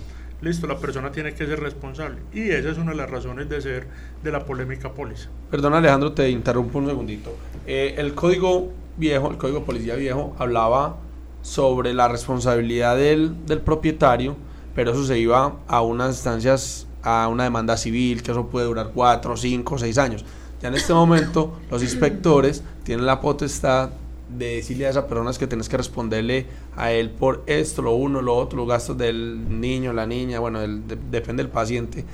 Listo, 0.43 0.67
la 0.67 0.79
persona 0.79 1.13
tiene 1.13 1.35
que 1.35 1.45
ser 1.47 1.61
responsable. 1.61 2.17
Y 2.33 2.49
esa 2.49 2.71
es 2.71 2.79
una 2.79 2.93
de 2.93 2.97
las 2.97 3.11
razones 3.11 3.49
de 3.51 3.61
ser 3.61 3.87
de 4.23 4.33
la 4.33 4.47
polémica 4.47 4.93
póliza. 4.95 5.29
Perdón 5.51 5.75
Alejandro, 5.75 6.13
te 6.13 6.31
interrumpo 6.31 6.79
un 6.79 6.87
segundito. 6.87 7.37
Eh, 7.67 7.95
el 7.99 8.15
código 8.15 8.73
viejo, 8.97 9.31
el 9.31 9.39
código 9.39 9.65
policía 9.65 9.95
viejo, 9.95 10.35
hablaba 10.39 10.97
sobre 11.43 11.95
la 11.95 12.09
responsabilidad 12.09 12.97
del, 12.97 13.47
del 13.47 13.61
propietario, 13.61 14.37
pero 14.75 14.93
eso 14.93 15.05
se 15.05 15.19
iba 15.19 15.57
a 15.67 15.81
unas 15.83 16.17
instancias, 16.17 16.87
a 17.03 17.29
una 17.29 17.45
demanda 17.45 17.77
civil, 17.77 18.23
que 18.23 18.31
eso 18.31 18.47
puede 18.47 18.67
durar 18.67 18.91
cuatro, 18.95 19.37
cinco, 19.37 19.79
seis 19.79 19.99
años. 19.99 20.25
Ya 20.61 20.69
en 20.69 20.75
este 20.75 20.93
momento 20.93 21.59
los 21.71 21.83
inspectores 21.83 22.63
tienen 22.85 23.07
la 23.07 23.21
potestad 23.21 23.91
de 24.29 24.57
decirle 24.57 24.87
a 24.87 24.91
esas 24.91 25.05
personas 25.05 25.39
que 25.39 25.47
tienes 25.47 25.69
que 25.69 25.77
responderle 25.77 26.47
a 26.77 26.93
él 26.93 27.11
por 27.11 27.43
esto, 27.47 27.83
lo 27.83 27.95
uno, 27.95 28.23
lo 28.23 28.37
otro, 28.37 28.59
los 28.59 28.69
gastos 28.69 28.97
del 28.97 29.61
niño, 29.61 29.93
la 29.93 30.07
niña, 30.07 30.39
bueno, 30.39 30.61
depende 30.61 31.43
del 31.43 31.51
paciente 31.51 32.05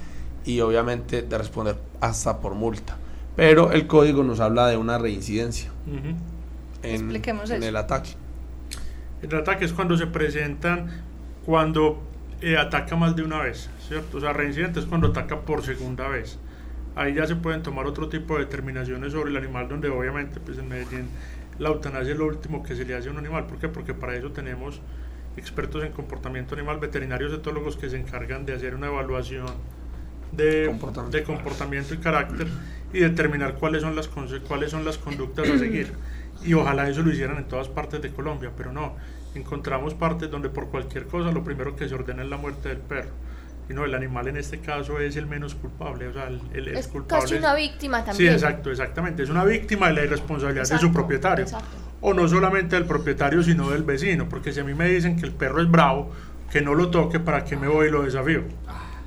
y 0.45 0.61
obviamente 0.61 1.23
de 1.23 1.39
responder 1.39 1.77
hasta 2.01 2.41
por 2.41 2.55
multa. 2.55 2.97
Pero 3.35 3.73
el 3.73 3.87
código 3.87 4.23
nos 4.23 4.41
habla 4.41 4.69
de 4.69 4.77
una 4.77 4.97
reincidencia 4.97 5.71
en, 6.95 7.63
el 7.63 7.77
ataque. 7.77 8.11
El 9.23 9.35
ataque 9.35 9.65
es 9.65 9.73
cuando 9.73 9.97
se 9.97 10.07
presentan, 10.07 11.03
cuando 11.45 12.03
eh, 12.41 12.57
ataca 12.57 12.97
más 12.97 13.17
de 13.17 13.23
una 13.23 13.41
vez, 13.41 13.71
¿cierto? 13.89 14.19
O 14.19 14.21
sea, 14.21 14.33
reincidente 14.33 14.81
es 14.81 14.87
cuando 14.87 15.09
ataca 15.09 15.41
por 15.41 15.63
segunda 15.63 16.09
vez. 16.09 16.39
Ahí 16.95 17.15
ya 17.15 17.27
se 17.27 17.37
pueden 17.37 17.63
tomar 17.63 17.87
otro 17.87 18.09
tipo 18.09 18.35
de 18.35 18.45
determinaciones 18.45 19.13
sobre 19.13 19.31
el 19.31 19.37
animal, 19.37 19.69
donde 19.69 19.89
obviamente 19.89 20.41
pues 20.41 20.59
en 20.59 20.69
Medellín 20.69 21.09
la 21.59 21.71
eutanasia 21.71 22.13
es 22.13 22.19
lo 22.19 22.27
último 22.27 22.63
que 22.63 22.75
se 22.75 22.85
le 22.85 22.95
hace 22.95 23.09
a 23.09 23.13
un 23.13 23.19
animal. 23.19 23.47
¿Por 23.47 23.59
qué? 23.59 23.69
Porque 23.69 23.95
para 23.95 24.15
eso 24.17 24.33
tenemos 24.33 24.81
expertos 25.37 25.85
en 25.85 25.93
comportamiento 25.93 26.55
animal, 26.55 26.79
veterinarios 26.79 27.33
etólogos 27.33 27.77
que 27.77 27.91
se 27.91 27.99
encargan 27.99 28.47
de 28.47 28.55
hacer 28.55 28.75
una 28.75 28.87
evaluación 28.87 29.47
de 30.33 30.67
comportamiento, 30.67 31.17
de 31.17 31.23
comportamiento 31.23 31.95
y 31.95 31.99
carácter 31.99 32.47
y 32.93 33.01
determinar 33.01 33.55
cuáles 33.55 33.83
son 33.83 33.97
las 33.97 34.09
cuáles 34.09 34.71
son 34.71 34.85
las 34.85 34.99
conductas 34.99 35.49
a 35.49 35.59
seguir. 35.59 35.93
Y 36.47 36.55
ojalá 36.55 36.89
eso 36.89 37.03
lo 37.03 37.11
hicieran 37.11 37.39
en 37.39 37.49
todas 37.49 37.69
partes 37.69 38.01
de 38.01 38.11
Colombia, 38.11 38.51
pero 38.57 38.73
no. 38.73 38.95
Encontramos 39.35 39.95
partes 39.95 40.31
donde 40.31 40.49
por 40.49 40.69
cualquier 40.71 41.07
cosa 41.07 41.31
lo 41.33 41.45
primero 41.45 41.77
que 41.77 41.89
se 41.89 41.95
ordena 41.95 42.23
es 42.23 42.29
la 42.29 42.37
muerte 42.37 42.69
del 42.69 42.79
perro 42.79 43.11
y 43.69 43.75
no, 43.75 43.85
el 43.85 43.95
animal 43.95 44.29
en 44.29 44.37
este 44.37 44.61
caso 44.61 45.01
es 45.01 45.17
el 45.17 45.27
menos 45.27 45.57
culpable, 45.57 46.07
o 46.07 46.13
sea, 46.13 46.29
el, 46.29 46.69
es 46.69 46.87
culpable. 46.87 47.23
Casi 47.25 47.35
una 47.35 47.55
víctima 47.55 48.05
también. 48.05 48.31
Sí, 48.31 48.35
exacto, 48.35 48.71
exactamente. 48.71 49.25
Es 49.25 49.31
una 49.31 49.45
víctima 49.45 49.89
de 49.89 49.95
la 49.95 50.05
irresponsabilidad 50.05 50.69
de 50.69 50.79
su 50.79 50.93
propietario. 50.93 51.45
Exacto. 51.45 51.77
O 52.01 52.15
no 52.15 52.29
solamente 52.29 52.77
del 52.77 52.85
propietario, 52.85 53.43
sino 53.43 53.71
del 53.71 53.83
vecino, 53.83 54.29
porque 54.29 54.53
si 54.53 54.61
a 54.61 54.65
mí 54.65 54.75
me 54.75 54.89
dicen 54.89 55.19
que 55.19 55.27
el 55.27 55.33
perro 55.33 55.61
es 55.61 55.69
bravo, 55.69 56.13
que 56.51 56.61
no 56.61 56.75
lo 56.75 56.91
toque, 56.91 57.19
¿para 57.19 57.45
que 57.45 57.57
me 57.57 57.67
voy 57.67 57.89
y 57.89 57.91
lo 57.91 58.03
desafío? 58.03 58.45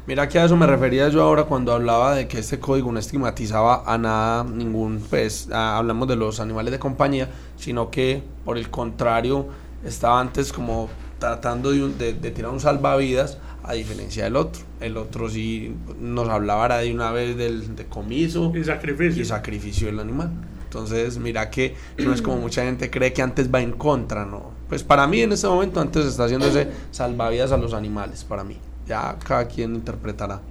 Mira 0.10 0.28
que 0.28 0.39
a 0.39 0.45
eso 0.45 0.57
me 0.57 0.66
refería 0.66 1.07
yo 1.10 1.22
ahora 1.22 1.43
cuando 1.43 1.72
hablaba 1.72 2.16
de 2.16 2.28
que 2.28 2.39
este 2.39 2.57
código 2.57 2.91
no 2.91 2.97
estigmatizaba 2.97 3.84
a 3.86 3.95
nada, 3.99 4.43
ningún, 4.43 5.03
pues, 5.07 5.51
hablamos 5.51 6.07
de 6.07 6.16
los 6.16 6.39
animales 6.39 6.72
de 6.72 6.80
compañía, 6.80 7.30
sino 7.57 7.91
que 7.91 8.24
por 8.43 8.57
el 8.57 8.72
contrario 8.72 9.45
estaba 9.86 10.20
antes 10.20 10.51
como 10.51 10.89
tratando 11.20 11.70
de, 11.70 12.14
de 12.14 12.32
tirar 12.32 12.49
un 12.49 12.60
salvavidas 12.60 13.38
a 13.62 13.74
diferencia 13.74 14.24
del 14.24 14.36
otro. 14.36 14.64
El 14.80 14.97
otro 14.97 15.30
sí 15.30 15.76
nos 16.01 16.28
hablaba 16.28 16.80
de 16.80 16.91
una 16.91 17.12
vez 17.12 17.38
del 17.38 17.76
decomiso 17.76 18.51
y 18.55 18.64
sacrificio. 18.64 19.22
y 19.22 19.26
sacrificio 19.26 19.88
del 19.89 19.99
animal. 19.99 20.32
Entonces, 20.64 21.20
mira 21.20 21.51
que 21.51 21.76
no 21.99 22.14
es 22.14 22.24
como 22.24 22.38
mucha 22.41 22.64
gente 22.64 22.89
cree 22.89 23.14
que 23.14 23.22
antes 23.22 23.53
va 23.53 23.62
en 23.62 23.74
contra, 23.74 24.26
¿no? 24.26 24.53
Pues 24.70 24.84
para 24.84 25.05
mí 25.05 25.22
en 25.22 25.34
este 25.34 25.45
momento 25.45 25.80
antes 25.80 26.03
está 26.07 26.24
haciendo 26.24 26.47
ese 26.47 26.68
salvavidas 26.89 27.51
a 27.51 27.57
los 27.57 27.76
animales, 27.76 28.24
para 28.24 28.43
mí. 28.43 28.57
Ya 28.90 29.16
cada 29.24 29.48
quien 29.48 29.76
interpretará. 29.76 30.42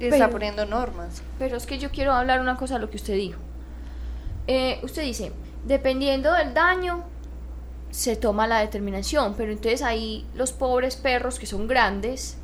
Y 0.00 0.06
está 0.06 0.30
poniendo 0.30 0.64
normas. 0.64 1.22
Pero 1.38 1.58
es 1.58 1.66
que 1.66 1.78
yo 1.78 1.90
quiero 1.90 2.12
hablar 2.12 2.40
una 2.40 2.56
cosa 2.56 2.74
de 2.74 2.80
lo 2.80 2.90
que 2.90 2.96
usted 2.96 3.14
dijo. 3.14 3.38
Eh, 4.46 4.80
usted 4.82 5.02
dice, 5.02 5.32
dependiendo 5.64 6.32
del 6.32 6.54
daño, 6.54 7.04
se 7.90 8.16
toma 8.16 8.46
la 8.46 8.60
determinación, 8.60 9.34
pero 9.36 9.52
entonces 9.52 9.82
ahí 9.82 10.26
los 10.34 10.52
pobres 10.52 10.96
perros 10.96 11.38
que 11.38 11.44
son 11.44 11.68
grandes 11.68 12.38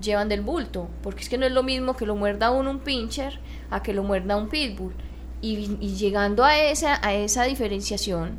llevan 0.00 0.30
del 0.30 0.40
bulto, 0.40 0.88
porque 1.02 1.22
es 1.22 1.28
que 1.28 1.36
no 1.36 1.44
es 1.44 1.52
lo 1.52 1.62
mismo 1.62 1.94
que 1.94 2.06
lo 2.06 2.16
muerda 2.16 2.50
uno 2.50 2.70
un 2.70 2.80
pincher 2.80 3.38
a 3.70 3.82
que 3.82 3.92
lo 3.92 4.02
muerda 4.02 4.36
un 4.38 4.48
pitbull. 4.48 4.94
Y, 5.42 5.66
llegando 5.96 6.44
a 6.44 6.58
esa, 6.58 6.98
a 7.06 7.12
esa 7.12 7.44
diferenciación, 7.44 8.38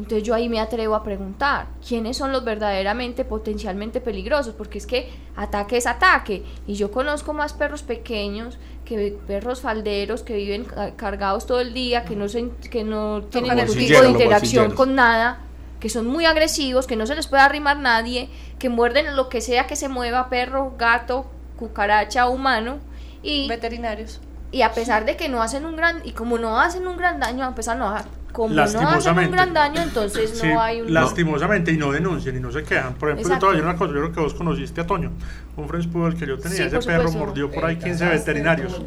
entonces 0.00 0.22
yo 0.22 0.34
ahí 0.34 0.48
me 0.48 0.58
atrevo 0.58 0.94
a 0.94 1.02
preguntar, 1.02 1.66
¿quiénes 1.86 2.16
son 2.16 2.32
los 2.32 2.44
verdaderamente 2.44 3.24
potencialmente 3.24 4.00
peligrosos? 4.00 4.54
Porque 4.54 4.78
es 4.78 4.86
que 4.86 5.10
ataque 5.36 5.76
es 5.76 5.86
ataque. 5.86 6.44
Y 6.66 6.74
yo 6.74 6.90
conozco 6.90 7.34
más 7.34 7.52
perros 7.52 7.82
pequeños 7.82 8.58
que 8.84 9.18
perros 9.26 9.60
falderos 9.60 10.22
que 10.22 10.34
viven 10.34 10.66
cargados 10.96 11.46
todo 11.46 11.60
el 11.60 11.74
día, 11.74 12.04
que 12.04 12.16
no, 12.16 12.28
se, 12.28 12.50
que 12.70 12.84
no 12.84 13.22
tienen 13.24 13.56
ningún 13.56 13.76
tipo 13.76 14.00
de 14.00 14.08
interacción 14.08 14.72
con 14.72 14.94
nada 14.94 15.46
que 15.82 15.88
son 15.88 16.06
muy 16.06 16.26
agresivos, 16.26 16.86
que 16.86 16.94
no 16.94 17.06
se 17.06 17.16
les 17.16 17.26
puede 17.26 17.42
arrimar 17.42 17.76
nadie, 17.76 18.30
que 18.60 18.68
muerden 18.68 19.16
lo 19.16 19.28
que 19.28 19.40
sea 19.40 19.66
que 19.66 19.74
se 19.74 19.88
mueva, 19.88 20.28
perro, 20.28 20.74
gato, 20.78 21.26
cucaracha, 21.58 22.28
humano. 22.28 22.78
Y, 23.20 23.48
Veterinarios. 23.48 24.20
Y 24.52 24.62
a 24.62 24.70
pesar 24.70 25.04
de 25.04 25.16
que 25.16 25.28
no 25.28 25.42
hacen 25.42 25.66
un 25.66 25.74
gran, 25.74 26.00
y 26.04 26.12
como 26.12 26.38
no 26.38 26.60
hacen 26.60 26.86
un 26.86 26.96
gran 26.96 27.18
daño, 27.18 27.44
a 27.44 27.56
pesar 27.56 27.78
no 27.78 27.92
como 28.32 28.54
no 28.54 28.62
hacen 28.62 29.18
un 29.18 29.30
gran 29.30 29.52
daño, 29.52 29.82
entonces 29.82 30.42
no 30.42 30.60
hay 30.60 30.80
un... 30.80 30.92
Lastimosamente, 30.92 31.70
y 31.70 31.76
no 31.76 31.92
denuncian 31.92 32.36
y 32.36 32.40
no 32.40 32.50
se 32.50 32.62
quejan. 32.62 32.94
Por 32.94 33.10
ejemplo, 33.10 33.34
yo 33.34 33.38
te 33.38 33.46
voy 33.46 33.58
a 33.58 33.62
una 33.62 33.76
cosa, 33.76 33.92
yo 33.92 34.00
creo 34.00 34.12
que 34.12 34.20
vos 34.20 34.34
conociste 34.34 34.80
a 34.80 34.86
Toño, 34.86 35.10
un 35.56 35.68
French 35.68 35.88
Poodle 35.88 36.16
que 36.16 36.26
yo 36.26 36.38
tenía, 36.38 36.66
ese 36.66 36.78
perro 36.78 37.12
mordió 37.12 37.50
por 37.50 37.64
ahí 37.64 37.76
15 37.76 38.06
veterinarios. 38.06 38.80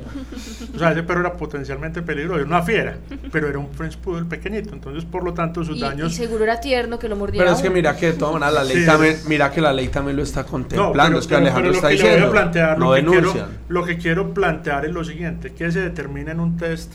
O 0.74 0.80
sea, 0.80 0.92
ese 0.92 1.04
perro 1.04 1.22
era 1.22 1.34
potencialmente 1.34 2.02
peligroso, 2.02 2.40
era 2.40 2.48
una 2.48 2.62
fiera, 2.64 2.98
pero 3.32 3.48
era 3.48 3.60
un 3.60 3.72
French 3.72 3.98
Poodle 3.98 4.26
pequeñito, 4.26 4.74
entonces 4.74 5.06
por 5.06 5.24
lo 5.24 5.34
tanto 5.34 5.64
sus 5.64 5.80
daños... 5.80 6.12
Y 6.12 6.16
seguro 6.16 6.44
era 6.44 6.60
tierno 6.60 6.98
que 6.98 7.08
lo 7.08 7.16
mordiera. 7.16 7.46
Pero 7.46 7.56
es 7.56 7.62
que 7.62 7.70
mira 7.70 7.96
que 7.96 8.08
de 8.08 8.14
todas 8.14 8.34
maneras 8.34 8.54
la 8.54 8.64
ley 8.64 8.86
también, 8.86 9.18
mira 9.28 9.52
que 9.52 9.62
la 9.62 9.74
ley 9.74 9.88
también 9.90 10.18
lo 10.18 10.24
está 10.24 10.44
contemplando, 10.44 11.20
es 11.20 11.28
que 11.28 11.36
Alejandro 11.36 11.72
está 11.72 11.90
diciendo, 11.90 12.34
no 12.78 12.94
denuncian. 12.94 13.48
lo 13.70 13.86
que 13.86 13.98
quiero 13.98 14.34
plantear 14.34 14.86
es 14.86 14.92
lo 14.92 15.04
siguiente, 15.04 15.54
que 15.54 15.72
se 15.72 15.82
determina 15.82 16.32
en 16.32 16.40
un 16.40 16.58
test 16.58 16.94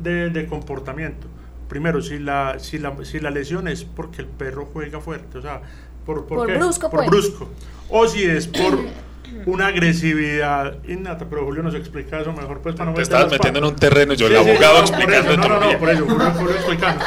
de, 0.00 0.30
de 0.30 0.46
comportamiento 0.46 1.28
primero, 1.72 2.02
si 2.02 2.18
la, 2.18 2.58
si, 2.58 2.78
la, 2.78 2.92
si 3.02 3.18
la 3.18 3.30
lesión 3.30 3.66
es 3.66 3.82
porque 3.82 4.20
el 4.20 4.26
perro 4.26 4.68
juega 4.70 5.00
fuerte, 5.00 5.38
o 5.38 5.40
sea, 5.40 5.62
por, 6.04 6.26
por, 6.26 6.46
brusco. 6.46 6.90
Por 6.90 6.98
pues. 6.98 7.10
brusco. 7.10 7.48
O 7.88 8.06
si 8.06 8.24
es 8.24 8.46
por 8.46 8.78
una 9.46 9.68
agresividad 9.68 10.84
innata, 10.86 11.24
pero 11.30 11.46
Julio 11.46 11.62
nos 11.62 11.74
explica 11.74 12.20
eso 12.20 12.30
mejor, 12.34 12.60
pues 12.60 12.74
para 12.74 12.90
no 12.90 12.94
Te 12.94 13.00
estabas 13.00 13.32
metiendo 13.32 13.60
en 13.60 13.64
un 13.64 13.76
terreno, 13.76 14.12
yo 14.12 14.26
el 14.26 14.36
abogado 14.36 14.80
explicando. 14.80 15.34
no, 15.38 15.48
no, 15.48 15.60
no, 15.60 15.78
por 15.78 15.88
eso, 15.88 16.04
Julio 16.04 16.54
explicando. 16.56 17.04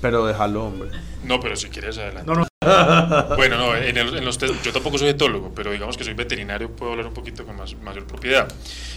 Pero 0.00 0.24
déjalo, 0.24 0.64
hombre. 0.64 0.88
No, 1.24 1.40
pero 1.40 1.56
si 1.56 1.68
quieres 1.68 1.98
adelante. 1.98 2.30
No, 2.30 2.34
no. 2.36 2.46
bueno, 3.36 3.58
no, 3.58 3.76
en, 3.76 4.24
los 4.24 4.38
test, 4.38 4.54
yo 4.62 4.72
tampoco 4.72 4.98
soy 4.98 5.08
etólogo, 5.08 5.52
pero 5.54 5.72
digamos 5.72 5.96
que 5.96 6.04
soy 6.04 6.14
veterinario, 6.14 6.70
puedo 6.70 6.92
hablar 6.92 7.06
un 7.06 7.14
poquito 7.14 7.44
con 7.44 7.56
más, 7.56 7.74
mayor 7.76 8.06
propiedad. 8.06 8.48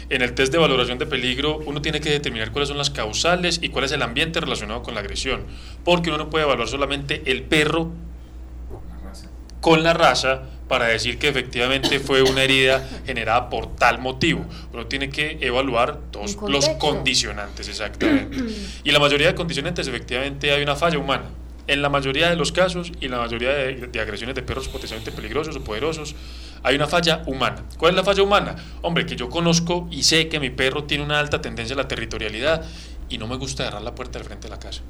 En 0.10 0.22
el 0.22 0.34
test 0.34 0.52
de 0.52 0.58
valoración 0.58 0.98
de 0.98 1.06
peligro, 1.06 1.58
uno 1.66 1.82
tiene 1.82 2.00
que 2.00 2.10
determinar 2.10 2.52
cuáles 2.52 2.70
son 2.70 2.78
las 2.78 2.90
causales 2.90 3.60
y 3.62 3.70
cuál 3.70 3.86
es 3.86 3.92
el 3.92 4.02
ambiente 4.02 4.40
relacionado 4.40 4.84
con 4.84 4.94
la 4.94 5.02
agresión, 5.02 5.46
porque 5.84 6.10
uno 6.10 6.18
no 6.18 6.30
puede 6.30 6.46
evaluar 6.46 6.68
solamente 6.68 7.24
el 7.26 7.44
perro 7.44 7.92
con 9.60 9.84
la 9.84 9.94
raza 9.94 10.44
para 10.68 10.86
decir 10.86 11.18
que 11.18 11.30
efectivamente 11.30 12.00
fue 12.00 12.22
una 12.22 12.44
herida 12.44 12.88
generada 13.06 13.50
por 13.50 13.76
tal 13.76 14.00
motivo. 14.00 14.46
Uno 14.74 14.86
tiene 14.86 15.10
que 15.10 15.38
evaluar 15.42 16.00
todos 16.12 16.38
los 16.48 16.70
condicionantes, 16.70 17.68
exactamente. 17.68 18.38
y 18.84 18.92
la 18.92 19.00
mayoría 19.00 19.28
de 19.28 19.36
condicionantes, 19.36 19.88
efectivamente, 19.88 20.52
hay 20.52 20.62
una 20.62 20.76
falla 20.76 21.00
humana 21.00 21.26
en 21.68 21.82
la 21.82 21.90
mayoría 21.90 22.30
de 22.30 22.36
los 22.36 22.52
casos 22.52 22.92
y 23.00 23.06
en 23.06 23.12
la 23.12 23.18
mayoría 23.20 23.50
de, 23.50 24.00
agresiones 24.00 24.36
de 24.36 24.42
perros 24.42 24.70
potencialmente 24.70 25.12
peligrosos 25.12 25.56
o 25.56 25.64
poderosos, 25.64 26.16
hay 26.64 26.76
una 26.76 26.88
falla 26.88 27.24
humana. 27.26 27.64
¿Cuál 27.78 27.92
es 27.92 27.96
la 27.98 28.04
falla 28.04 28.24
humana? 28.24 28.56
Hombre, 28.82 29.06
que 29.06 29.16
yo 29.16 29.30
conozco 29.30 29.88
y 29.92 30.04
sé 30.04 30.30
que 30.30 30.40
mi 30.40 30.50
perro 30.50 30.86
tiene 30.86 31.04
una 31.04 31.20
alta 31.20 31.42
tendencia 31.42 31.74
a 31.74 31.78
la 31.78 31.88
territorialidad 31.88 32.66
y 33.10 33.18
no 33.18 33.28
me 33.28 33.36
gusta 33.36 33.66
cerrar 33.66 33.82
la 33.82 33.94
puerta 33.94 34.18
del 34.18 34.26
frente 34.26 34.48
de 34.48 34.52
la 34.54 34.60
casa. 34.60 34.82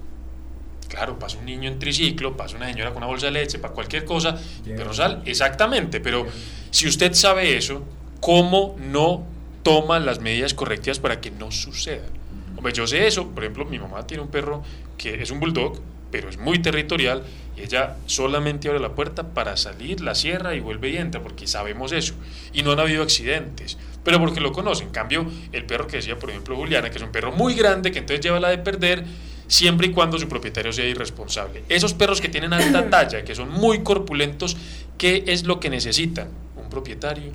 Claro, 0.87 1.19
pasa 1.19 1.37
un 1.37 1.45
niño 1.45 1.69
en 1.69 1.79
triciclo, 1.79 2.37
pasa 2.37 2.55
una 2.55 2.67
señora 2.67 2.91
con 2.91 2.97
una 2.97 3.07
bolsa 3.07 3.25
de 3.25 3.33
leche, 3.33 3.59
para 3.59 3.73
cualquier 3.73 4.05
cosa, 4.05 4.37
pero 4.63 4.93
sal, 4.93 5.21
exactamente, 5.25 5.99
pero 5.99 6.25
si 6.71 6.87
usted 6.87 7.13
sabe 7.13 7.57
eso, 7.57 7.83
¿cómo 8.21 8.77
no 8.79 9.25
toma 9.63 9.99
las 9.99 10.21
medidas 10.21 10.53
correctas 10.53 10.99
para 10.99 11.19
que 11.19 11.29
no 11.29 11.51
suceda? 11.51 12.05
Hombre, 12.55 12.71
yo 12.71 12.87
sé 12.87 13.05
eso, 13.05 13.27
por 13.27 13.43
ejemplo, 13.43 13.65
mi 13.65 13.79
mamá 13.79 14.07
tiene 14.07 14.23
un 14.23 14.29
perro 14.29 14.63
que 14.97 15.21
es 15.21 15.29
un 15.29 15.41
bulldog, 15.41 15.81
pero 16.11 16.29
es 16.29 16.37
muy 16.37 16.59
territorial, 16.59 17.23
y 17.55 17.61
ella 17.61 17.97
solamente 18.05 18.67
abre 18.67 18.79
la 18.79 18.93
puerta 18.93 19.33
para 19.33 19.57
salir, 19.57 20.01
la 20.01 20.15
cierra 20.15 20.55
y 20.55 20.59
vuelve 20.59 20.89
y 20.89 20.97
entra, 20.97 21.21
porque 21.21 21.47
sabemos 21.47 21.91
eso. 21.91 22.13
Y 22.53 22.61
no 22.61 22.71
han 22.71 22.79
habido 22.79 23.03
accidentes, 23.03 23.77
pero 24.03 24.19
porque 24.19 24.39
lo 24.39 24.51
conocen. 24.51 24.87
En 24.87 24.93
cambio, 24.93 25.25
el 25.51 25.65
perro 25.65 25.87
que 25.87 25.97
decía, 25.97 26.19
por 26.19 26.29
ejemplo, 26.29 26.55
Juliana, 26.55 26.89
que 26.89 26.97
es 26.97 27.03
un 27.03 27.11
perro 27.11 27.31
muy 27.31 27.55
grande, 27.55 27.91
que 27.91 27.99
entonces 27.99 28.23
lleva 28.23 28.39
la 28.39 28.49
de 28.49 28.59
perder, 28.59 29.03
siempre 29.47 29.87
y 29.87 29.91
cuando 29.91 30.19
su 30.19 30.27
propietario 30.27 30.71
sea 30.71 30.85
irresponsable. 30.85 31.63
Esos 31.69 31.93
perros 31.93 32.21
que 32.21 32.29
tienen 32.29 32.53
alta 32.53 32.89
talla, 32.89 33.23
que 33.23 33.33
son 33.33 33.49
muy 33.49 33.79
corpulentos, 33.79 34.55
¿qué 34.97 35.23
es 35.27 35.45
lo 35.45 35.59
que 35.59 35.69
necesitan? 35.69 36.29
Un 36.55 36.69
propietario 36.69 37.31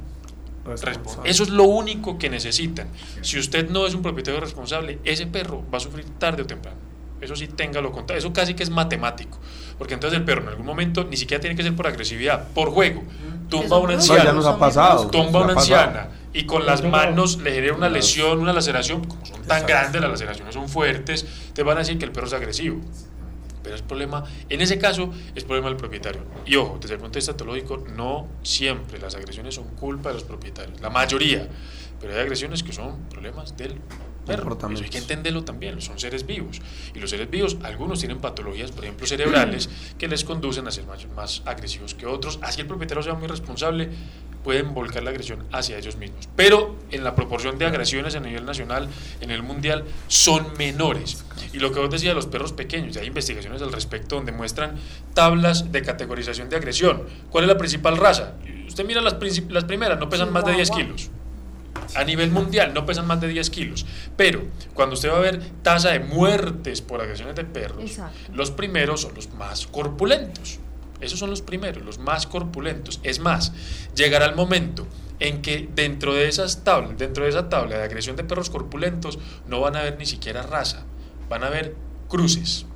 eso 1.24 1.42
es 1.42 1.48
lo 1.48 1.64
único 1.64 2.18
que 2.18 2.30
necesitan. 2.30 2.88
Si 3.20 3.38
usted 3.38 3.68
no 3.68 3.86
es 3.86 3.94
un 3.94 4.02
propietario 4.02 4.40
responsable, 4.40 5.00
ese 5.04 5.26
perro 5.26 5.64
va 5.72 5.78
a 5.78 5.80
sufrir 5.80 6.04
tarde 6.18 6.42
o 6.42 6.46
temprano. 6.46 6.78
Eso 7.22 7.36
sí, 7.36 7.46
téngalo 7.46 7.92
contado. 7.92 8.18
Eso 8.18 8.32
casi 8.32 8.54
que 8.54 8.62
es 8.62 8.70
matemático. 8.70 9.38
Porque 9.78 9.94
entonces 9.94 10.18
el 10.18 10.24
perro 10.24 10.42
en 10.42 10.48
algún 10.48 10.66
momento 10.66 11.04
ni 11.04 11.16
siquiera 11.16 11.40
tiene 11.40 11.56
que 11.56 11.62
ser 11.62 11.74
por 11.74 11.86
agresividad, 11.86 12.48
por 12.48 12.70
juego. 12.70 13.02
Tumba 13.48 13.76
a 13.76 13.80
una 13.80 13.94
anciana. 13.94 14.32
nos 14.32 14.46
ha 14.46 14.58
pasado. 14.58 15.08
Tumba 15.08 15.40
a 15.40 15.44
una 15.44 15.52
anciana 15.54 16.08
y 16.34 16.44
con 16.44 16.64
las 16.66 16.82
manos 16.82 17.38
le 17.38 17.52
genera 17.52 17.74
una 17.74 17.88
lesión, 17.88 18.40
una 18.40 18.52
laceración. 18.52 19.04
Como 19.04 19.24
son 19.24 19.42
tan 19.42 19.66
grandes, 19.66 20.00
las 20.00 20.10
laceraciones 20.10 20.54
son 20.54 20.68
fuertes, 20.68 21.26
te 21.52 21.62
van 21.62 21.76
a 21.76 21.80
decir 21.80 21.98
que 21.98 22.04
el 22.04 22.12
perro 22.12 22.26
es 22.26 22.32
agresivo. 22.32 22.80
Pero 23.62 23.76
es 23.76 23.82
problema, 23.82 24.24
en 24.48 24.60
ese 24.60 24.78
caso, 24.78 25.12
es 25.36 25.44
problema 25.44 25.68
del 25.68 25.76
propietario. 25.76 26.22
Y 26.44 26.56
ojo, 26.56 26.78
desde 26.80 26.94
el 26.94 27.00
punto 27.00 27.14
de 27.14 27.18
vista 27.18 27.36
teológico, 27.36 27.84
no 27.94 28.26
siempre 28.42 28.98
las 28.98 29.14
agresiones 29.14 29.54
son 29.54 29.68
culpa 29.76 30.08
de 30.08 30.16
los 30.16 30.24
propietarios, 30.24 30.80
la 30.80 30.90
mayoría. 30.90 31.48
Pero 32.00 32.14
hay 32.14 32.20
agresiones 32.20 32.64
que 32.64 32.72
son 32.72 33.04
problemas 33.08 33.56
del 33.56 33.76
perro. 34.24 34.56
Eso 34.56 34.84
hay 34.84 34.90
que 34.90 34.98
entenderlo 34.98 35.44
también, 35.44 35.80
son 35.80 35.98
seres 35.98 36.26
vivos. 36.26 36.60
Y 36.94 37.00
los 37.00 37.10
seres 37.10 37.30
vivos, 37.30 37.56
algunos 37.62 37.98
tienen 37.98 38.18
patologías, 38.18 38.72
por 38.72 38.84
ejemplo, 38.84 39.06
cerebrales, 39.06 39.68
que 39.98 40.08
les 40.08 40.24
conducen 40.24 40.66
a 40.66 40.70
ser 40.70 40.86
más, 40.86 41.06
más 41.14 41.42
agresivos 41.44 41.94
que 41.94 42.06
otros. 42.06 42.38
Así 42.42 42.60
el 42.60 42.66
propietario 42.66 43.02
sea 43.02 43.14
muy 43.14 43.28
responsable, 43.28 43.90
pueden 44.42 44.74
volcar 44.74 45.02
la 45.02 45.10
agresión 45.10 45.44
hacia 45.52 45.78
ellos 45.78 45.96
mismos. 45.96 46.28
Pero 46.36 46.76
en 46.90 47.04
la 47.04 47.14
proporción 47.14 47.58
de 47.58 47.66
agresiones 47.66 48.14
a 48.16 48.20
nivel 48.20 48.44
nacional, 48.44 48.88
en 49.20 49.30
el 49.30 49.42
mundial, 49.42 49.84
son 50.08 50.46
menores. 50.58 51.24
Y 51.52 51.58
lo 51.58 51.72
que 51.72 51.80
vos 51.80 51.90
decías, 51.90 52.14
los 52.14 52.26
perros 52.26 52.52
pequeños, 52.52 52.96
y 52.96 53.00
hay 53.00 53.06
investigaciones 53.06 53.62
al 53.62 53.72
respecto 53.72 54.16
donde 54.16 54.32
muestran 54.32 54.76
tablas 55.14 55.72
de 55.72 55.82
categorización 55.82 56.48
de 56.48 56.56
agresión. 56.56 57.02
¿Cuál 57.30 57.44
es 57.44 57.48
la 57.48 57.58
principal 57.58 57.96
raza? 57.96 58.34
Usted 58.66 58.84
mira 58.84 59.00
las, 59.00 59.16
las 59.50 59.64
primeras, 59.64 59.98
no 59.98 60.08
pesan 60.08 60.32
más 60.32 60.44
de 60.44 60.52
10 60.52 60.70
kilos. 60.70 61.10
A 61.94 62.04
nivel 62.04 62.30
mundial 62.30 62.72
no 62.74 62.86
pesan 62.86 63.06
más 63.06 63.20
de 63.20 63.28
10 63.28 63.50
kilos. 63.50 63.86
Pero 64.16 64.42
cuando 64.74 64.94
usted 64.94 65.10
va 65.10 65.16
a 65.16 65.20
ver 65.20 65.40
tasa 65.62 65.90
de 65.90 66.00
muertes 66.00 66.80
por 66.80 67.00
agresiones 67.00 67.34
de 67.34 67.44
perros, 67.44 67.98
los 68.32 68.50
primeros 68.50 69.02
son 69.02 69.14
los 69.14 69.32
más 69.34 69.66
corpulentos. 69.66 70.58
Esos 71.00 71.18
son 71.18 71.30
los 71.30 71.42
primeros, 71.42 71.84
los 71.84 71.98
más 71.98 72.26
corpulentos. 72.26 73.00
Es 73.02 73.18
más, 73.18 73.52
llegará 73.94 74.24
el 74.26 74.36
momento 74.36 74.86
en 75.18 75.42
que 75.42 75.68
dentro 75.74 76.14
de 76.14 76.28
esas 76.28 76.64
tablas, 76.64 76.96
dentro 76.96 77.24
de 77.24 77.30
esa 77.30 77.48
tabla 77.48 77.76
de 77.76 77.84
agresión 77.84 78.16
de 78.16 78.24
perros 78.24 78.50
corpulentos, 78.50 79.18
no 79.46 79.60
van 79.60 79.76
a 79.76 79.80
haber 79.80 79.98
ni 79.98 80.06
siquiera 80.06 80.42
raza, 80.42 80.84
van 81.28 81.44
a 81.44 81.48
haber 81.48 81.74
cruces. 82.08 82.66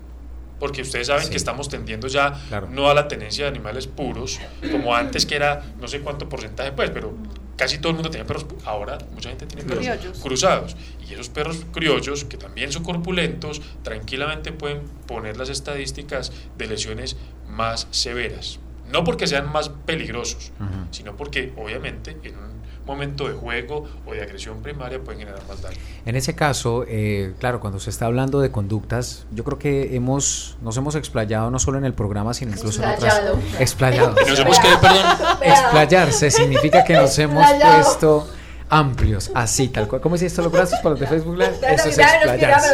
Porque 0.59 0.83
ustedes 0.83 1.09
saben 1.09 1.29
que 1.29 1.37
estamos 1.37 1.69
tendiendo 1.69 2.09
ya 2.09 2.41
no 2.71 2.89
a 2.89 2.95
la 2.95 3.09
tenencia 3.09 3.45
de 3.45 3.51
animales 3.51 3.87
puros, 3.87 4.41
como 4.73 4.95
antes 4.95 5.27
que 5.27 5.37
era 5.37 5.62
no 5.81 5.87
sé 5.87 6.01
cuánto 6.01 6.29
porcentaje, 6.29 6.73
pues, 6.73 6.91
pero 6.91 7.14
casi 7.57 7.79
todo 7.79 7.91
el 7.91 7.95
mundo 7.95 8.11
tenía 8.11 8.27
perros, 8.27 8.47
ahora 8.65 8.99
mucha 9.13 9.31
gente 9.31 9.47
tiene 9.47 9.65
perros 9.65 10.19
cruzados. 10.23 10.77
Y 11.09 11.15
esos 11.15 11.29
perros 11.29 11.65
criollos, 11.73 12.25
que 12.25 12.37
también 12.37 12.73
son 12.73 12.85
corpulentos, 12.85 13.63
tranquilamente 13.83 14.53
pueden 14.53 14.83
poner 15.07 15.37
las 15.37 15.49
estadísticas 15.49 16.33
de 16.57 16.67
lesiones 16.67 17.17
más 17.49 17.89
severas. 17.91 18.59
No 18.91 19.05
porque 19.05 19.27
sean 19.27 19.51
más 19.51 19.69
peligrosos, 19.69 20.53
sino 20.91 21.17
porque 21.17 21.53
obviamente 21.57 22.17
en 22.23 22.37
un 22.37 22.57
momento 22.87 23.28
de 23.28 23.34
juego 23.34 23.84
o 24.07 24.12
de 24.12 24.22
agresión 24.22 24.62
primaria 24.62 25.01
pueden 25.01 25.20
generar 25.20 25.43
más 25.49 25.61
daño. 25.61 25.76
En 26.07 26.14
ese 26.16 26.34
caso, 26.34 26.84
eh, 26.89 27.34
claro, 27.41 27.61
cuando 27.61 27.80
se 27.80 27.91
está 27.91 28.07
hablando 28.07 28.41
de 28.41 28.51
conductas, 28.51 29.26
yo 29.32 29.45
creo 29.45 29.59
que 29.59 29.97
hemos 29.97 30.57
nos 30.62 30.76
hemos 30.76 30.95
explayado 30.95 31.51
no 31.51 31.59
solo 31.59 31.78
en 31.78 31.84
el 31.84 31.95
programa, 31.95 32.32
sino 32.32 32.53
incluso 32.53 32.82
en 32.82 32.91
otras... 32.91 33.22
Explayado. 33.59 34.14
Nos 34.26 34.39
hemos 34.39 34.59
quedado, 34.61 34.80
perdón. 34.80 35.07
Explayarse 35.43 36.30
significa 36.30 36.84
que 36.84 36.95
nos 36.95 37.18
hemos 37.18 37.45
puesto 37.53 38.28
amplios, 38.68 39.30
así, 39.34 39.68
tal 39.68 39.89
cual. 39.89 40.01
¿Cómo 40.01 40.14
es 40.14 40.22
esto 40.22 40.43
los 40.43 40.53
brazos 40.53 40.78
para 40.78 40.91
los 40.91 41.01
de 41.01 41.07
Facebook 41.07 41.37
Live? 41.37 41.57
Eso 41.68 41.89
es 41.89 41.99
explayarse. 41.99 42.68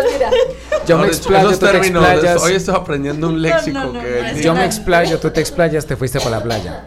Yo 0.86 0.98
me 0.98 1.06
explayo, 1.06 1.50
tú 1.50 1.66
te 1.66 1.76
explayas. 1.76 2.42
Hoy 2.42 2.52
estoy 2.52 2.74
aprendiendo 2.74 3.28
un 3.28 3.40
léxico 3.40 3.92
que... 3.92 4.42
Yo 4.42 4.54
me 4.54 4.64
explayo, 4.64 5.18
tú 5.18 5.30
te 5.30 5.40
explayas, 5.40 5.86
te 5.86 5.96
fuiste 5.96 6.18
para 6.18 6.38
la 6.38 6.42
playa. 6.42 6.84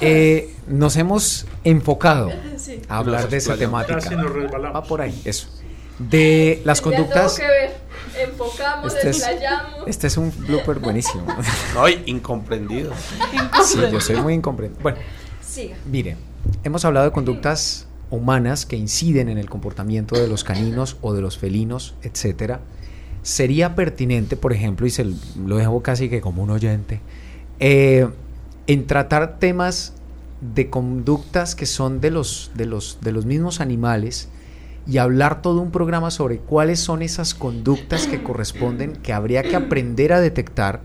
Eh, 0.00 0.54
nos 0.66 0.96
hemos 0.96 1.46
enfocado 1.62 2.30
a 2.88 2.96
hablar 2.96 3.28
de 3.28 3.36
esa 3.36 3.56
temática. 3.56 4.10
Va 4.74 4.82
por 4.82 5.00
ahí, 5.00 5.20
eso. 5.24 5.48
De 5.98 6.60
las 6.64 6.80
conductas. 6.80 7.38
Que 7.38 7.46
ver. 7.46 7.84
Enfocamos, 8.16 8.94
este 8.94 9.10
es, 9.10 9.26
este 9.86 10.06
es 10.06 10.16
un 10.16 10.32
blooper 10.46 10.78
buenísimo. 10.78 11.26
No, 11.74 11.88
incomprendido. 11.88 12.92
Sí, 13.64 13.78
yo 13.90 14.00
soy 14.00 14.16
muy 14.16 14.34
incomprendido. 14.34 14.80
Bueno, 14.82 14.98
mire, 15.90 16.16
hemos 16.62 16.84
hablado 16.84 17.06
de 17.06 17.12
conductas 17.12 17.88
humanas 18.10 18.66
que 18.66 18.76
inciden 18.76 19.28
en 19.28 19.38
el 19.38 19.50
comportamiento 19.50 20.16
de 20.16 20.28
los 20.28 20.44
caninos 20.44 20.96
o 21.00 21.12
de 21.12 21.22
los 21.22 21.38
felinos, 21.38 21.94
etcétera. 22.02 22.60
Sería 23.22 23.74
pertinente, 23.74 24.36
por 24.36 24.52
ejemplo, 24.52 24.86
y 24.86 24.90
se 24.90 25.06
lo 25.44 25.56
dejo 25.56 25.82
casi 25.82 26.08
que 26.08 26.20
como 26.20 26.42
un 26.42 26.50
oyente, 26.50 27.00
eh, 27.58 28.08
en 28.66 28.86
tratar 28.86 29.38
temas 29.38 29.94
de 30.54 30.70
conductas 30.70 31.54
que 31.54 31.66
son 31.66 32.00
de 32.00 32.10
los, 32.10 32.50
de 32.54 32.66
los, 32.66 32.98
de 33.00 33.12
los 33.12 33.26
mismos 33.26 33.60
animales 33.60 34.28
y 34.86 34.98
hablar 34.98 35.42
todo 35.42 35.60
un 35.60 35.70
programa 35.70 36.10
sobre 36.10 36.38
cuáles 36.38 36.80
son 36.80 37.02
esas 37.02 37.34
conductas 37.34 38.06
que 38.06 38.22
corresponden, 38.22 38.92
que 38.92 39.12
habría 39.12 39.42
que 39.42 39.56
aprender 39.56 40.12
a 40.12 40.20
detectar 40.20 40.80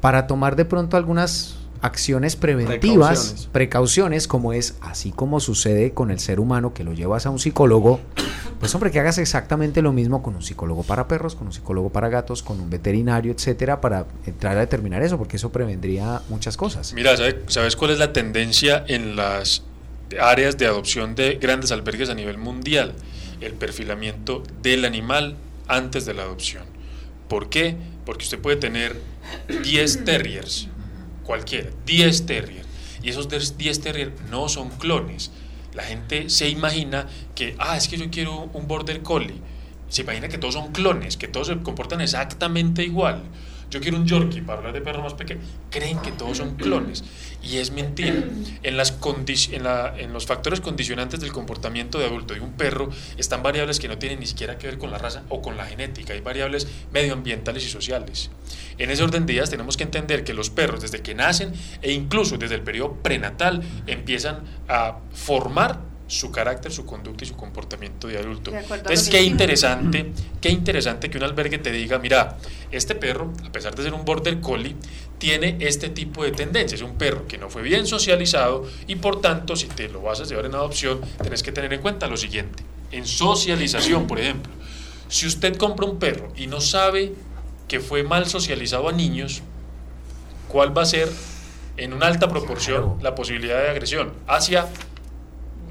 para 0.00 0.26
tomar 0.26 0.56
de 0.56 0.66
pronto 0.66 0.96
algunas 0.96 1.63
acciones 1.84 2.34
preventivas, 2.34 3.50
precauciones. 3.52 4.26
como 4.26 4.54
es 4.54 4.76
así 4.80 5.12
como 5.12 5.38
sucede 5.38 5.92
con 5.92 6.10
el 6.10 6.18
ser 6.18 6.40
humano 6.40 6.72
que 6.72 6.82
lo 6.82 6.94
llevas 6.94 7.26
a 7.26 7.30
un 7.30 7.38
psicólogo, 7.38 8.00
pues 8.58 8.74
hombre, 8.74 8.90
que 8.90 9.00
hagas 9.00 9.18
exactamente 9.18 9.82
lo 9.82 9.92
mismo 9.92 10.22
con 10.22 10.34
un 10.34 10.42
psicólogo 10.42 10.82
para 10.82 11.06
perros, 11.08 11.34
con 11.34 11.48
un 11.48 11.52
psicólogo 11.52 11.90
para 11.90 12.08
gatos, 12.08 12.42
con 12.42 12.58
un 12.58 12.70
veterinario, 12.70 13.32
etcétera, 13.32 13.82
para 13.82 14.06
entrar 14.24 14.56
a 14.56 14.60
determinar 14.60 15.02
eso, 15.02 15.18
porque 15.18 15.36
eso 15.36 15.52
prevendría 15.52 16.22
muchas 16.30 16.56
cosas. 16.56 16.94
Mira, 16.94 17.16
¿sabes 17.48 17.76
cuál 17.76 17.90
es 17.90 17.98
la 17.98 18.14
tendencia 18.14 18.82
en 18.88 19.14
las 19.14 19.62
áreas 20.18 20.56
de 20.56 20.66
adopción 20.66 21.14
de 21.14 21.34
grandes 21.34 21.70
albergues 21.70 22.08
a 22.08 22.14
nivel 22.14 22.38
mundial? 22.38 22.94
El 23.42 23.52
perfilamiento 23.52 24.42
del 24.62 24.86
animal 24.86 25.36
antes 25.68 26.06
de 26.06 26.14
la 26.14 26.22
adopción. 26.22 26.64
¿Por 27.28 27.50
qué? 27.50 27.76
Porque 28.06 28.24
usted 28.24 28.38
puede 28.38 28.56
tener 28.56 28.96
10 29.62 30.04
terriers 30.06 30.68
cualquiera, 31.24 31.70
10 31.86 32.26
Terrier. 32.26 32.64
Y 33.02 33.10
esos 33.10 33.28
10 33.28 33.80
Terrier 33.80 34.12
no 34.30 34.48
son 34.48 34.70
clones. 34.70 35.30
La 35.74 35.82
gente 35.82 36.30
se 36.30 36.48
imagina 36.48 37.08
que, 37.34 37.56
ah, 37.58 37.76
es 37.76 37.88
que 37.88 37.98
yo 37.98 38.10
quiero 38.10 38.48
un 38.52 38.68
Border 38.68 39.02
Collie. 39.02 39.40
Se 39.88 40.02
imagina 40.02 40.28
que 40.28 40.38
todos 40.38 40.54
son 40.54 40.72
clones, 40.72 41.16
que 41.16 41.28
todos 41.28 41.48
se 41.48 41.56
comportan 41.58 42.00
exactamente 42.00 42.84
igual 42.84 43.24
yo 43.74 43.80
quiero 43.80 43.96
un 43.96 44.06
Yorkie 44.06 44.40
para 44.40 44.58
hablar 44.58 44.72
de 44.72 44.80
perros 44.80 45.02
más 45.02 45.14
pequeños, 45.14 45.44
creen 45.68 45.98
que 45.98 46.12
todos 46.12 46.36
son 46.36 46.54
clones. 46.54 47.02
Y 47.42 47.56
es 47.56 47.72
mentira. 47.72 48.22
En, 48.62 48.76
las 48.76 48.96
en, 49.50 49.64
la, 49.64 49.94
en 49.98 50.12
los 50.12 50.26
factores 50.26 50.60
condicionantes 50.60 51.18
del 51.18 51.32
comportamiento 51.32 51.98
de 51.98 52.06
adulto 52.06 52.34
de 52.34 52.40
un 52.40 52.52
perro 52.52 52.88
están 53.18 53.42
variables 53.42 53.80
que 53.80 53.88
no 53.88 53.98
tienen 53.98 54.20
ni 54.20 54.26
siquiera 54.26 54.58
que 54.58 54.68
ver 54.68 54.78
con 54.78 54.92
la 54.92 54.98
raza 54.98 55.24
o 55.28 55.42
con 55.42 55.56
la 55.56 55.66
genética. 55.66 56.12
Hay 56.12 56.20
variables 56.20 56.68
medioambientales 56.92 57.64
y 57.66 57.68
sociales. 57.68 58.30
En 58.78 58.92
ese 58.92 59.02
orden 59.02 59.26
de 59.26 59.32
ideas 59.32 59.50
tenemos 59.50 59.76
que 59.76 59.82
entender 59.82 60.22
que 60.22 60.34
los 60.34 60.50
perros 60.50 60.80
desde 60.80 61.02
que 61.02 61.16
nacen 61.16 61.52
e 61.82 61.90
incluso 61.90 62.38
desde 62.38 62.54
el 62.54 62.62
periodo 62.62 62.94
prenatal 63.02 63.60
empiezan 63.88 64.44
a 64.68 64.98
formar 65.12 65.93
su 66.14 66.30
carácter, 66.30 66.72
su 66.72 66.86
conducta 66.86 67.24
y 67.24 67.26
su 67.26 67.36
comportamiento 67.36 68.08
de 68.08 68.18
adulto. 68.18 68.52
Entonces, 68.54 69.08
qué 69.08 69.22
interesante, 69.22 70.12
qué 70.40 70.48
interesante 70.48 71.10
que 71.10 71.18
un 71.18 71.24
albergue 71.24 71.58
te 71.58 71.72
diga, 71.72 71.98
mira, 71.98 72.38
este 72.70 72.94
perro, 72.94 73.32
a 73.44 73.50
pesar 73.50 73.74
de 73.74 73.82
ser 73.82 73.94
un 73.94 74.04
border 74.04 74.40
collie, 74.40 74.76
tiene 75.18 75.56
este 75.60 75.88
tipo 75.88 76.24
de 76.24 76.32
tendencias. 76.32 76.80
Es 76.80 76.86
un 76.86 76.96
perro 76.96 77.26
que 77.26 77.38
no 77.38 77.50
fue 77.50 77.62
bien 77.62 77.86
socializado 77.86 78.66
y 78.86 78.96
por 78.96 79.20
tanto, 79.20 79.56
si 79.56 79.66
te 79.66 79.88
lo 79.88 80.02
vas 80.02 80.20
a 80.20 80.24
llevar 80.24 80.46
en 80.46 80.54
adopción, 80.54 81.00
tenés 81.22 81.42
que 81.42 81.52
tener 81.52 81.72
en 81.72 81.80
cuenta 81.80 82.06
lo 82.06 82.16
siguiente. 82.16 82.62
En 82.92 83.06
socialización, 83.06 84.06
por 84.06 84.20
ejemplo, 84.20 84.52
si 85.08 85.26
usted 85.26 85.56
compra 85.56 85.86
un 85.86 85.98
perro 85.98 86.32
y 86.36 86.46
no 86.46 86.60
sabe 86.60 87.12
que 87.68 87.80
fue 87.80 88.02
mal 88.02 88.26
socializado 88.26 88.88
a 88.88 88.92
niños, 88.92 89.42
¿cuál 90.48 90.76
va 90.76 90.82
a 90.82 90.86
ser 90.86 91.08
en 91.76 91.92
una 91.92 92.06
alta 92.06 92.28
proporción 92.28 92.98
la 93.02 93.14
posibilidad 93.14 93.60
de 93.60 93.70
agresión 93.70 94.12
hacia 94.26 94.68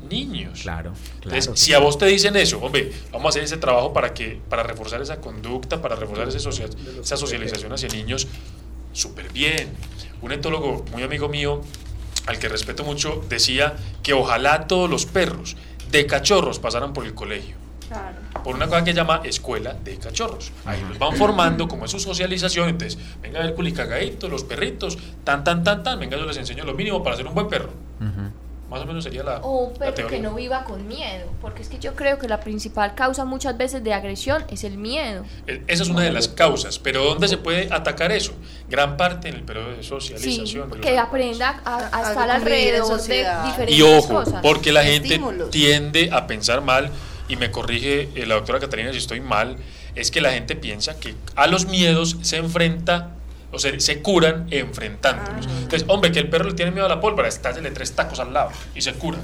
niños. 0.10 0.62
Claro, 0.62 0.94
Entonces, 1.16 1.52
si 1.60 1.74
a 1.74 1.80
vos 1.80 1.98
te 1.98 2.06
dicen 2.06 2.36
eso, 2.36 2.60
hombre, 2.60 2.92
vamos 3.12 3.28
a 3.28 3.30
hacer 3.30 3.44
ese 3.44 3.58
trabajo 3.58 3.94
para 3.94 4.14
que 4.14 4.40
para 4.50 4.64
reforzar 4.64 5.02
esa 5.02 5.20
conducta, 5.22 5.82
para 5.82 5.96
reforzar 5.96 6.28
ese 6.28 6.38
esa 6.38 7.18
socialización 7.18 7.72
hacia 7.74 7.90
niños, 7.90 8.28
súper 8.92 9.32
bien. 9.32 9.70
Un 10.22 10.32
etólogo 10.32 10.86
muy 10.92 11.04
amigo 11.04 11.28
mío, 11.30 11.62
al 12.26 12.40
que 12.40 12.48
respeto 12.48 12.84
mucho, 12.84 13.24
decía 13.28 13.76
que 14.02 14.14
ojalá 14.14 14.68
todos 14.68 14.90
los 14.90 15.06
perros 15.06 15.58
de 15.92 16.06
cachorros 16.06 16.60
pasaran 16.60 16.94
por 16.94 17.06
el 17.06 17.14
colegio. 17.14 17.64
Por 18.44 18.56
una 18.56 18.68
cosa 18.68 18.84
que 18.84 18.94
llama 18.94 19.22
escuela 19.24 19.74
de 19.74 19.98
cachorros. 19.98 20.52
Ahí 20.66 20.84
los 20.88 20.98
van 20.98 21.16
formando, 21.16 21.68
como 21.68 21.86
es 21.86 21.92
su 21.92 22.00
socialización. 22.00 22.70
Entonces, 22.70 23.00
venga 23.22 23.40
a 23.40 23.44
ver 23.44 23.54
culicagadito, 23.54 24.28
los 24.28 24.44
perritos, 24.44 24.98
tan, 25.24 25.44
tan, 25.44 25.64
tan, 25.64 25.84
tan. 25.84 26.00
Venga, 26.00 26.18
yo 26.18 26.26
les 26.26 26.38
enseño 26.38 26.66
lo 26.66 26.74
mínimo 26.74 27.04
para 27.04 27.16
ser 27.16 27.28
un 27.28 27.36
buen 27.36 27.48
perro. 27.48 27.70
Más 28.74 28.82
o 28.82 28.86
menos 28.88 29.04
sería 29.04 29.22
la. 29.22 29.38
O 29.38 29.66
un 29.66 29.74
perro 29.76 30.08
que 30.08 30.20
no 30.20 30.34
viva 30.34 30.64
con 30.64 30.88
miedo. 30.88 31.28
Porque 31.42 31.62
es 31.62 31.70
que 31.70 31.78
yo 31.78 31.94
creo 31.94 32.18
que 32.18 32.28
la 32.28 32.40
principal 32.40 32.96
causa 32.96 33.24
muchas 33.24 33.56
veces 33.56 33.84
de 33.84 33.94
agresión 33.94 34.44
es 34.50 34.64
el 34.64 34.80
miedo. 34.80 35.26
E, 35.46 35.62
esa 35.68 35.84
es 35.84 35.90
una 35.90 36.02
de 36.02 36.12
las 36.12 36.28
causas. 36.28 36.80
Pero 36.80 37.04
¿dónde 37.04 37.28
se 37.28 37.38
puede 37.38 37.72
atacar 37.72 38.12
eso? 38.12 38.34
Gran 38.68 38.98
parte 38.98 39.30
en 39.30 39.36
el 39.36 39.44
periodo 39.44 39.74
de 39.74 39.84
socialización. 39.84 40.72
que 40.82 40.98
aprenda 40.98 41.62
a, 41.64 42.10
estar 42.10 42.28
alrededor 42.28 43.00
de 43.00 43.28
diferentes 43.46 43.78
Y 43.78 43.84
ojo, 43.84 44.24
porque 44.42 44.72
la 44.72 44.84
gente 44.84 45.22
tiende 45.52 46.10
a 46.12 46.26
pensar 46.26 46.62
mal 46.62 46.90
y 47.28 47.36
me 47.36 47.52
corrige 47.52 48.10
eh, 48.16 48.26
la 48.26 48.36
doctora 48.36 48.60
Catalina 48.60 48.92
si 48.92 48.98
estoy 48.98 49.20
mal, 49.20 49.58
es 49.94 50.10
que 50.10 50.20
la 50.20 50.32
gente 50.32 50.56
piensa 50.56 51.00
que 51.00 51.14
a 51.36 51.46
los 51.46 51.68
miedos 51.68 52.18
se 52.24 52.38
enfrenta, 52.38 53.12
o 53.54 53.60
sea, 53.60 53.80
se 53.80 54.02
curan 54.02 54.48
enfrentándolos. 54.50 55.48
Ah. 55.48 55.52
Entonces, 55.62 55.86
hombre, 55.88 56.12
que 56.12 56.20
el 56.20 56.30
perro 56.30 56.50
le 56.50 56.56
tiene 56.56 56.72
miedo 56.72 56.86
a 56.86 56.90
la 56.90 57.00
pólvora, 57.00 57.30
le 57.30 57.72
tres 57.72 57.94
tacos 57.94 58.20
al 58.20 58.34
lado 58.34 58.52
y 58.76 58.82
se 58.82 58.94
cura. 58.94 59.20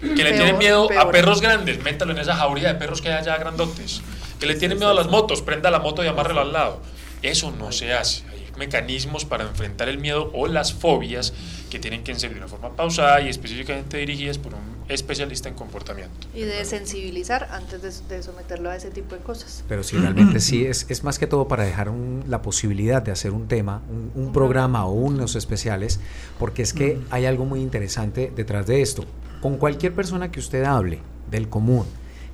Que 0.00 0.24
le 0.24 0.32
tiene 0.32 0.54
miedo 0.54 0.88
a 0.98 1.10
perros 1.10 1.40
grandes, 1.40 1.82
métalo 1.82 2.12
en 2.12 2.18
esa 2.18 2.34
jauría 2.34 2.68
de 2.68 2.74
perros 2.74 3.02
que 3.02 3.08
hay 3.08 3.18
allá 3.18 3.36
grandotes. 3.36 4.00
Que 4.38 4.46
le 4.46 4.54
tiene 4.54 4.74
miedo 4.74 4.90
a 4.90 4.94
las 4.94 5.08
motos, 5.08 5.42
prenda 5.42 5.70
la 5.70 5.78
moto 5.78 6.02
y 6.02 6.06
amárrelo 6.06 6.40
al 6.40 6.52
lado. 6.52 6.80
Eso 7.22 7.50
no 7.50 7.70
se 7.70 7.92
hace. 7.92 8.22
Hay 8.30 8.46
mecanismos 8.56 9.26
para 9.26 9.44
enfrentar 9.44 9.90
el 9.90 9.98
miedo 9.98 10.30
o 10.34 10.46
las 10.46 10.72
fobias 10.72 11.34
que 11.68 11.78
tienen 11.78 12.02
que 12.02 12.14
ser 12.14 12.30
de 12.32 12.38
una 12.38 12.48
forma 12.48 12.74
pausada 12.74 13.20
y 13.20 13.28
específicamente 13.28 13.98
dirigidas 13.98 14.38
por 14.38 14.54
un 14.54 14.79
especialista 14.90 15.48
en 15.48 15.54
comportamiento. 15.54 16.26
Y 16.34 16.40
de 16.40 16.64
sensibilizar 16.64 17.48
antes 17.50 18.08
de, 18.08 18.22
someterlo 18.22 18.70
a 18.70 18.76
ese 18.76 18.90
tipo 18.90 19.14
de 19.14 19.20
cosas. 19.20 19.64
Pero 19.68 19.82
sí, 19.82 19.96
realmente 19.96 20.40
sí, 20.40 20.66
es, 20.66 20.86
es 20.88 21.04
más 21.04 21.18
que 21.18 21.26
todo 21.26 21.48
para 21.48 21.64
dejar 21.64 21.90
la 22.28 22.42
posibilidad 22.42 23.02
de 23.02 23.12
hacer 23.12 23.32
un 23.32 23.48
tema, 23.48 23.82
un, 24.14 24.32
programa 24.32 24.86
o 24.86 24.92
unos 24.92 25.34
especiales, 25.36 26.00
porque 26.38 26.62
es 26.62 26.72
que 26.72 27.00
hay 27.10 27.26
algo 27.26 27.44
muy 27.44 27.60
interesante 27.60 28.32
detrás 28.34 28.66
de 28.66 28.82
esto. 28.82 29.04
Con 29.40 29.56
cualquier 29.56 29.94
persona 29.94 30.30
que 30.30 30.40
usted 30.40 30.64
hable 30.64 31.00
del 31.30 31.48
común, 31.48 31.86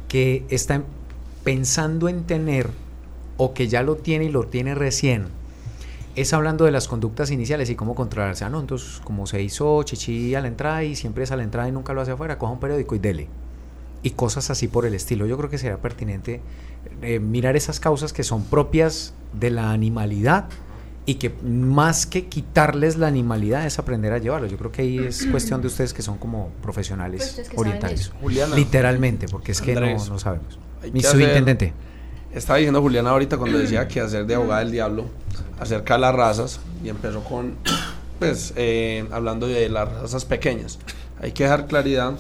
que 0.09 0.45
está 0.51 0.83
pensando 1.45 2.09
en 2.09 2.25
tener 2.25 2.71
o 3.37 3.55
que 3.55 3.69
ya 3.69 3.83
lo 3.83 3.97
tiene 3.97 4.27
y 4.27 4.31
lo 4.31 4.45
tiene 4.45 4.75
recién, 4.75 5.29
es 6.17 6.33
hablando 6.33 6.65
de 6.65 6.71
las 6.71 6.89
conductas 6.89 7.31
iniciales 7.31 7.69
y 7.69 7.77
cómo 7.77 7.95
controlarse. 7.95 8.45
Ah, 8.45 8.51
no, 8.51 8.59
entonces, 8.59 9.01
como 9.05 9.27
se 9.27 9.43
hizo 9.43 9.83
chichi 9.83 10.35
a 10.35 10.41
la 10.41 10.49
entrada 10.49 10.83
y 10.83 10.97
siempre 10.97 11.25
es 11.25 11.31
a 11.31 11.37
la 11.37 11.43
entrada 11.43 11.69
y 11.69 11.73
nunca 11.73 11.93
lo 11.93 12.01
hace 12.01 12.13
afuera, 12.13 12.39
coja 12.39 12.53
un 12.53 12.59
periódico 12.59 12.95
y 12.95 12.99
dele. 12.99 13.29
Y 14.03 14.11
cosas 14.11 14.49
así 14.51 14.67
por 14.67 14.87
el 14.87 14.95
estilo. 14.95 15.27
Yo 15.27 15.37
creo 15.37 15.51
que 15.51 15.59
sería 15.59 15.77
pertinente 15.77 16.41
eh, 17.03 17.19
mirar 17.19 17.55
esas 17.55 17.81
causas 17.81 18.15
que 18.15 18.23
son 18.23 18.45
propias 18.45 19.13
de 19.35 19.51
la 19.51 19.73
animalidad 19.73 20.49
y 21.05 21.17
que 21.17 21.31
más 21.45 22.07
que 22.07 22.27
quitarles 22.27 22.97
la 22.97 23.09
animalidad 23.09 23.67
es 23.67 23.79
aprender 23.79 24.15
a 24.15 24.19
llevarlo. 24.19 24.47
Yo 24.47 24.57
creo 24.57 24.73
que 24.73 24.83
ahí 24.83 24.99
es 24.99 25.27
cuestión 25.31 25.61
de 25.61 25.67
ustedes 25.67 25.93
que 25.93 26.01
son 26.01 26.17
como 26.17 26.49
profesionales 26.63 27.35
pues 27.37 27.51
orientales. 27.57 28.13
Literalmente, 28.55 29.29
porque 29.29 29.53
es 29.53 29.61
que 29.61 29.75
no, 29.75 30.19
sabemos. 30.19 30.59
Mi 30.93 31.03
subintendente. 31.03 31.75
Estaba 32.33 32.59
diciendo 32.59 32.81
Juliana 32.81 33.11
ahorita 33.11 33.37
cuando 33.37 33.59
decía 33.59 33.87
que 33.87 34.01
hacer 34.01 34.27
de 34.27 34.35
abogada 34.35 34.61
del 34.61 34.71
diablo 34.71 35.07
acerca 35.59 35.95
de 35.95 36.01
las 36.01 36.15
razas 36.15 36.61
y 36.85 36.89
empezó 36.89 37.23
con, 37.25 37.57
pues, 38.19 38.53
eh, 38.57 39.07
hablando 39.11 39.47
de 39.47 39.69
las 39.69 39.93
razas 39.93 40.25
pequeñas. 40.25 40.79
Hay 41.21 41.33
que 41.33 41.45
dejar 41.45 41.67
claridad, 41.67 42.15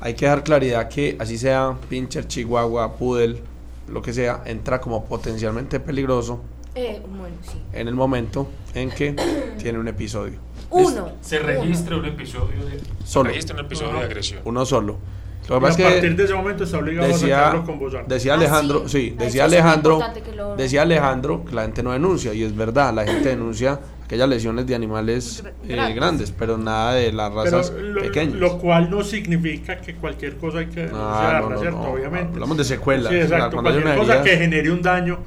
hay 0.00 0.14
que 0.14 0.26
dejar 0.26 0.44
claridad 0.44 0.88
que 0.88 1.16
así 1.18 1.38
sea 1.38 1.76
pincher, 1.88 2.26
chihuahua, 2.26 2.96
poodle, 2.96 3.42
lo 3.88 4.02
que 4.02 4.12
sea, 4.12 4.42
entra 4.44 4.80
como 4.80 5.04
potencialmente 5.04 5.80
peligroso 5.80 6.40
eh, 6.74 7.02
bueno, 7.08 7.34
sí. 7.42 7.60
en 7.72 7.88
el 7.88 7.94
momento 7.94 8.48
en 8.74 8.90
que 8.90 9.16
tiene 9.58 9.78
un 9.78 9.88
episodio. 9.88 10.38
Uno. 10.70 11.12
Se 11.22 11.38
registra 11.38 11.96
un 11.96 12.04
episodio 12.04 12.64
de, 12.66 12.80
solo. 13.04 13.30
Se 13.30 13.34
registra 13.34 13.56
un 13.58 13.64
episodio 13.64 13.94
de 13.94 14.04
agresión. 14.04 14.40
Uno 14.44 14.66
solo 14.66 14.98
a 15.48 15.60
partir 15.60 16.16
de 16.16 16.24
ese 16.24 16.34
momento 16.34 16.64
está 16.64 16.78
obligado 16.78 17.08
decía, 17.08 17.38
a 17.38 17.44
sacarlo 17.44 17.64
con 17.64 17.78
voz 17.78 17.94
Decía 18.06 18.34
Alejandro, 18.34 18.82
ah, 18.84 18.88
sí, 18.88 19.14
decía 19.16 19.44
Alejandro, 19.44 20.00
decía 20.56 20.82
Alejandro 20.82 21.44
que 21.44 21.54
la 21.54 21.62
gente 21.62 21.82
no 21.82 21.92
denuncia 21.92 22.34
y 22.34 22.42
es 22.42 22.54
verdad, 22.54 22.92
la 22.92 23.04
gente 23.04 23.30
denuncia 23.30 23.80
aquellas 24.08 24.28
lesiones 24.28 24.66
de 24.66 24.74
animales 24.74 25.44
eh, 25.68 25.92
grandes, 25.94 26.30
pero 26.30 26.56
nada 26.56 26.94
de 26.94 27.12
las 27.12 27.30
razas 27.32 27.70
pequeñas. 28.00 28.36
Lo 28.36 28.58
cual 28.58 28.88
no 28.90 29.04
significa 29.04 29.82
que 29.82 29.96
cualquier 29.96 30.38
cosa 30.38 30.60
hay 30.60 30.66
que 30.66 30.86
denunciarla, 30.86 31.40
no, 31.40 31.50
no, 31.50 31.60
¿cierto? 31.60 31.80
Obviamente. 31.80 32.32
Hablamos 32.32 32.56
de 32.56 32.64
secuelas. 32.64 33.12
Sí, 33.12 33.18
exacto. 33.18 33.60
cualquier 33.60 33.96
cosa 33.96 34.22
que 34.22 34.36
genere 34.38 34.70
un 34.70 34.80
daño 34.80 35.18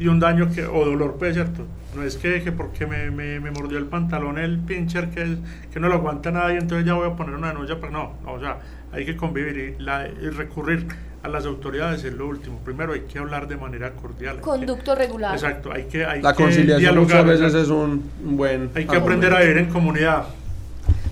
y 0.00 0.08
un 0.08 0.18
daño 0.18 0.50
que 0.50 0.66
o 0.66 0.84
dolor, 0.84 1.14
pues, 1.16 1.34
¿cierto? 1.34 1.64
No 1.94 2.02
es 2.02 2.16
que, 2.16 2.42
que 2.42 2.50
porque 2.50 2.86
me, 2.86 3.12
me, 3.12 3.38
me, 3.38 3.52
mordió 3.52 3.78
el 3.78 3.86
pantalón 3.86 4.36
el 4.36 4.58
pincher 4.58 5.10
que, 5.10 5.36
que 5.72 5.78
no 5.78 5.88
lo 5.88 5.94
aguanta 5.94 6.32
nada 6.32 6.52
y 6.52 6.56
entonces 6.56 6.84
ya 6.84 6.94
voy 6.94 7.08
a 7.08 7.14
poner 7.14 7.36
una 7.36 7.48
denuncia, 7.48 7.76
pero 7.78 7.92
no, 7.92 8.14
no 8.24 8.32
o 8.32 8.40
sea, 8.40 8.58
hay 8.94 9.04
que 9.04 9.16
convivir 9.16 9.76
y, 9.78 9.82
la, 9.82 10.06
recurrir 10.36 10.86
a 11.22 11.28
las 11.28 11.46
autoridades 11.46 12.04
es 12.04 12.12
lo 12.12 12.28
último. 12.28 12.58
Primero 12.64 12.92
hay 12.92 13.00
que 13.00 13.18
hablar 13.18 13.48
de 13.48 13.56
manera 13.56 13.92
cordial. 13.92 14.40
Conducto 14.40 14.94
regular. 14.94 15.34
Exacto, 15.34 15.72
hay 15.72 15.84
que 15.84 16.04
hay 16.04 16.22
La 16.22 16.34
conciliación 16.34 16.98
muchas 16.98 17.24
veces 17.24 17.54
es 17.54 17.68
un 17.68 18.10
buen... 18.22 18.70
Hay 18.74 18.86
que 18.86 18.96
aprender 18.96 19.32
a 19.34 19.40
vivir 19.40 19.58
en 19.58 19.70
comunidad. 19.70 20.26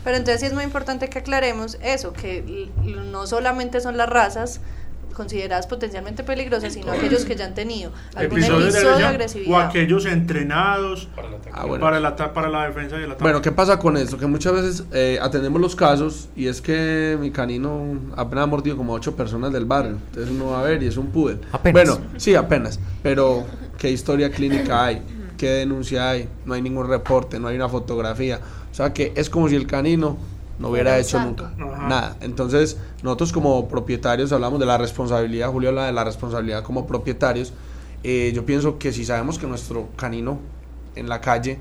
Pero 0.04 0.16
entonces 0.16 0.40
sí 0.40 0.46
es 0.46 0.52
muy 0.52 0.64
importante 0.64 1.08
que 1.08 1.20
aclaremos 1.20 1.78
eso, 1.82 2.12
que 2.12 2.68
no 2.84 3.26
solamente 3.26 3.80
son 3.80 3.96
las 3.96 4.08
razas, 4.08 4.60
consideradas 5.12 5.66
potencialmente 5.66 6.24
peligrosas, 6.24 6.72
sino 6.72 6.92
aquellos 6.92 7.24
que 7.24 7.36
ya 7.36 7.44
han 7.44 7.54
tenido 7.54 7.92
algún 8.14 8.38
episodio, 8.38 8.72
de, 8.72 9.04
agresividad. 9.04 9.52
O 9.52 9.58
aquellos 9.58 10.06
entrenados 10.06 11.08
para, 11.80 12.00
la, 12.00 12.16
para 12.16 12.48
la 12.48 12.66
defensa 12.66 12.98
y 12.98 13.04
el 13.04 13.10
ataque. 13.10 13.22
Bueno, 13.22 13.42
¿qué 13.42 13.52
pasa 13.52 13.78
con 13.78 13.96
eso? 13.96 14.18
Que 14.18 14.26
muchas 14.26 14.52
veces 14.52 14.84
eh, 14.92 15.18
atendemos 15.20 15.60
los 15.60 15.76
casos 15.76 16.28
y 16.36 16.46
es 16.46 16.60
que 16.60 17.16
mi 17.20 17.30
canino 17.30 17.98
apenas 18.16 18.44
ha 18.44 18.46
mordido 18.46 18.76
como 18.76 18.92
ocho 18.92 19.14
personas 19.16 19.52
del 19.52 19.64
barrio. 19.64 19.98
Entonces 20.08 20.30
uno 20.30 20.50
va 20.50 20.60
a 20.60 20.64
ver 20.64 20.82
y 20.82 20.86
es 20.86 20.96
un 20.96 21.08
pudel. 21.08 21.40
Bueno, 21.72 21.98
sí, 22.16 22.34
apenas. 22.34 22.80
Pero, 23.02 23.44
¿qué 23.78 23.90
historia 23.90 24.30
clínica 24.30 24.84
hay? 24.84 25.02
¿Qué 25.36 25.48
denuncia 25.48 26.10
hay? 26.10 26.28
No 26.44 26.54
hay 26.54 26.62
ningún 26.62 26.88
reporte, 26.88 27.38
no 27.40 27.48
hay 27.48 27.56
una 27.56 27.68
fotografía. 27.68 28.40
O 28.70 28.74
sea 28.74 28.92
que 28.92 29.12
es 29.16 29.28
como 29.28 29.48
si 29.48 29.56
el 29.56 29.66
canino 29.66 30.16
no 30.62 30.68
hubiera 30.68 30.96
hecho 30.96 31.18
nunca 31.20 31.52
nada. 31.56 32.16
Entonces, 32.20 32.78
nosotros 33.02 33.32
como 33.32 33.68
propietarios 33.68 34.30
hablamos 34.30 34.60
de 34.60 34.66
la 34.66 34.78
responsabilidad, 34.78 35.50
Julio 35.50 35.70
habla 35.70 35.86
de 35.86 35.92
la 35.92 36.04
responsabilidad 36.04 36.62
como 36.62 36.86
propietarios. 36.86 37.52
Eh, 38.04 38.30
yo 38.32 38.46
pienso 38.46 38.78
que 38.78 38.92
si 38.92 39.04
sabemos 39.04 39.40
que 39.40 39.48
nuestro 39.48 39.88
canino 39.96 40.38
en 40.94 41.08
la 41.08 41.20
calle 41.20 41.58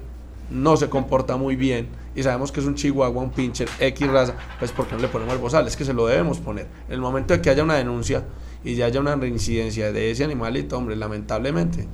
no 0.52 0.78
se 0.78 0.88
comporta 0.88 1.36
muy 1.36 1.56
bien 1.56 1.88
y 2.16 2.22
sabemos 2.22 2.52
que 2.52 2.60
es 2.60 2.68
un 2.68 2.76
chihuahua, 2.76 3.24
un 3.24 3.32
pincher, 3.32 3.68
X 3.80 4.08
raza, 4.08 4.36
pues 4.60 4.72
¿por 4.72 4.86
qué 4.86 4.95
no 4.95 5.02
le 5.02 5.08
ponemos 5.08 5.34
el 5.34 5.39
bozal? 5.39 5.66
Es 5.66 5.76
que 5.76 5.84
se 5.86 5.93
lo 5.93 6.06
debemos 6.06 6.38
poner. 6.38 6.68
En 6.88 6.93
el 6.93 7.02
momento 7.02 7.34
de 7.34 7.41
que 7.41 7.49
haya 7.49 7.64
una 7.64 7.76
denuncia 7.76 8.24
y 8.64 8.76
ya 8.76 8.86
haya 8.86 8.99
una 8.99 9.16
reincidencia 9.16 9.91
de 9.91 10.12
ese 10.12 10.24
animalito, 10.24 10.78
hombre, 10.78 10.95
lamentablemente 10.95 11.88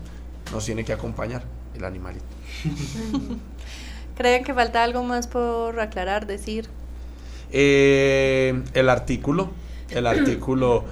nos 0.51 0.66
tiene 0.66 0.84
que 0.84 0.91
acompañar 0.91 1.43
el 1.74 1.86
animalito. 1.86 2.26
¿Creen 4.18 4.43
que 4.43 4.53
falta 4.53 4.84
algo 4.84 5.03
más 5.03 5.28
por 5.28 5.80
aclarar, 5.80 6.28
decir? 6.28 6.68
Eh, 7.51 8.61
el 8.73 8.89
artículo, 8.89 9.51
el 9.89 10.07
artículo 10.07 10.85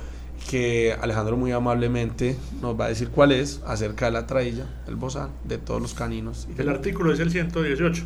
que 0.50 0.94
Alejandro 0.94 1.38
muy 1.38 1.52
amablemente 1.52 2.38
nos 2.62 2.80
va 2.80 2.86
a 2.86 2.90
decir 2.90 3.10
cuál 3.10 3.32
es 3.32 3.62
acerca 3.66 4.06
de 4.06 4.12
la 4.12 4.28
trailla, 4.28 4.66
el 4.88 4.96
bozal 4.96 5.30
de 5.44 5.58
todos 5.58 5.82
los 5.82 5.94
caninos. 5.94 6.48
El 6.58 6.70
artículo 6.70 7.12
es 7.12 7.20
el 7.20 7.32
118. 7.32 8.04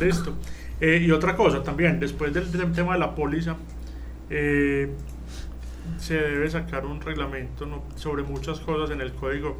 Listo. 0.00 0.34
Eh, 0.80 1.02
y 1.04 1.10
otra 1.10 1.36
cosa 1.36 1.62
también, 1.62 2.00
después 2.00 2.32
del, 2.32 2.50
tema 2.72 2.94
de 2.94 2.98
la 2.98 3.14
póliza, 3.14 3.56
eh, 4.30 4.90
se 5.98 6.14
debe 6.14 6.48
sacar 6.48 6.86
un 6.86 7.00
reglamento 7.00 7.66
sobre 7.96 8.22
muchas 8.22 8.60
cosas 8.60 8.90
en 8.90 9.00
el 9.00 9.12
código 9.12 9.56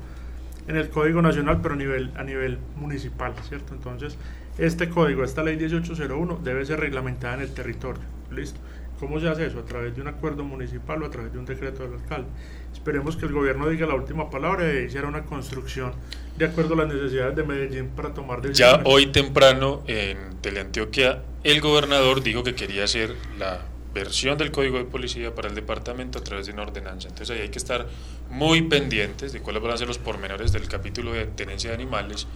en 0.69 0.77
el 0.77 0.91
código 0.91 1.23
nacional 1.23 1.61
pero 1.63 1.75
a 1.75 1.79
nivel 1.79 2.13
a 2.17 2.23
nivel 2.23 2.59
municipal 2.77 3.33
cierto 3.49 3.75
entonces 3.75 4.17
este 4.59 4.89
código 4.89 5.25
esta 5.25 5.43
ley 5.43 5.57
1801 5.57 6.41
debe 6.43 6.65
ser 6.65 6.81
reglamentada 6.81 7.35
en 7.35 7.41
el 7.43 7.55
territorio 7.55 8.03
listo 8.31 8.61
¿Cómo 9.01 9.19
se 9.19 9.29
hace 9.29 9.47
eso? 9.47 9.61
A 9.61 9.65
través 9.65 9.97
de 9.97 10.03
un 10.03 10.09
acuerdo 10.09 10.45
municipal 10.45 11.03
o 11.03 11.07
a 11.07 11.11
través 11.11 11.33
de 11.33 11.39
un 11.39 11.47
decreto 11.47 11.83
del 11.85 11.95
alcalde. 11.95 12.29
Esperemos 12.71 13.17
que 13.17 13.25
el 13.25 13.33
gobierno 13.33 13.67
diga 13.71 13.87
la 13.87 13.95
última 13.95 14.29
palabra 14.29 14.71
y 14.71 14.85
hiciera 14.85 15.09
una 15.09 15.25
construcción 15.25 15.93
de 16.37 16.45
acuerdo 16.45 16.75
a 16.75 16.85
las 16.85 16.93
necesidades 16.93 17.35
de 17.35 17.43
Medellín 17.43 17.89
para 17.89 18.13
tomar 18.13 18.43
decisiones. 18.43 18.85
Ya 18.85 18.91
hoy 18.91 19.07
temprano 19.07 19.83
en 19.87 20.37
Teleantioquia 20.43 21.23
el 21.43 21.63
gobernador 21.63 22.23
dijo 22.23 22.45
que 22.45 22.55
quería 22.55 22.85
hacer 22.85 23.17
la 23.39 23.63
versión 23.95 24.37
del 24.37 24.51
código 24.51 24.77
de 24.77 24.85
policía 24.85 25.35
para 25.35 25.49
el 25.49 25.55
departamento 25.55 26.19
a 26.19 26.23
través 26.23 26.47
de 26.47 26.53
una 26.53 26.63
ordenanza. 26.63 27.09
Entonces 27.09 27.35
ahí 27.35 27.43
hay 27.43 27.49
que 27.49 27.59
estar 27.59 27.87
muy 28.29 28.61
pendientes 28.63 29.33
de 29.33 29.41
cuáles 29.41 29.63
van 29.63 29.73
a 29.73 29.79
ser 29.79 29.89
los 29.89 29.99
pormenores 29.99 30.53
del 30.53 30.69
capítulo 30.69 31.15
de 31.15 31.25
tenencia 31.25 31.71
de 31.71 31.77
animales 31.77 32.27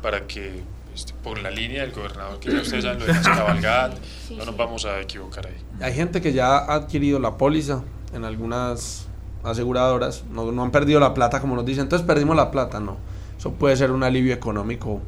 para 0.00 0.26
que 0.26 0.62
este, 0.94 1.12
por 1.22 1.38
la 1.38 1.50
línea 1.50 1.82
del 1.82 1.92
gobernador, 1.92 2.40
que 2.40 2.50
ya 2.50 2.60
ustedes 2.60 2.84
saben 2.84 2.98
lo 2.98 3.06
de 3.06 3.12
cabalgad, 3.20 3.92
no 4.36 4.44
nos 4.44 4.56
vamos 4.56 4.84
a 4.84 5.00
equivocar 5.00 5.46
ahí. 5.46 5.56
Hay 5.80 5.94
gente 5.94 6.20
que 6.20 6.32
ya 6.32 6.58
ha 6.58 6.74
adquirido 6.74 7.18
la 7.18 7.36
póliza 7.36 7.82
en 8.12 8.24
algunas 8.24 9.06
aseguradoras, 9.44 10.24
no, 10.30 10.50
no 10.50 10.62
han 10.62 10.70
perdido 10.70 10.98
la 10.98 11.14
plata 11.14 11.40
como 11.40 11.54
nos 11.54 11.64
dicen, 11.64 11.84
entonces 11.84 12.06
perdimos 12.06 12.36
la 12.36 12.50
plata, 12.50 12.80
no. 12.80 12.96
Eso 13.38 13.52
puede 13.52 13.76
ser 13.76 13.92
un 13.92 14.02
alivio 14.02 14.34
económico 14.34 15.00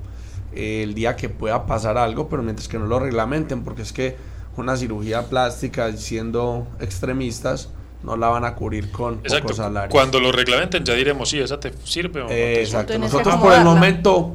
eh, 0.54 0.82
el 0.84 0.94
día 0.94 1.16
que 1.16 1.28
pueda 1.28 1.66
pasar 1.66 1.98
algo, 1.98 2.28
pero 2.28 2.42
mientras 2.42 2.68
que 2.68 2.78
no 2.78 2.86
lo 2.86 3.00
reglamenten, 3.00 3.64
porque 3.64 3.82
es 3.82 3.92
que 3.92 4.16
una 4.56 4.76
cirugía 4.76 5.22
plástica, 5.28 5.92
siendo 5.96 6.68
extremistas, 6.80 7.70
no 8.02 8.16
la 8.16 8.28
van 8.28 8.44
a 8.44 8.54
cubrir 8.54 8.90
con 8.90 9.18
pocos 9.18 9.56
salarios. 9.56 9.92
Cuando 9.92 10.20
lo 10.20 10.32
reglamenten 10.32 10.84
ya 10.84 10.94
diremos, 10.94 11.28
sí, 11.28 11.40
esa 11.40 11.58
te 11.58 11.72
sirve 11.84 12.22
o 12.22 12.24
no 12.24 12.30
Exacto. 12.30 12.98
Nosotros 12.98 13.36
por 13.36 13.52
el 13.52 13.64
momento 13.64 14.34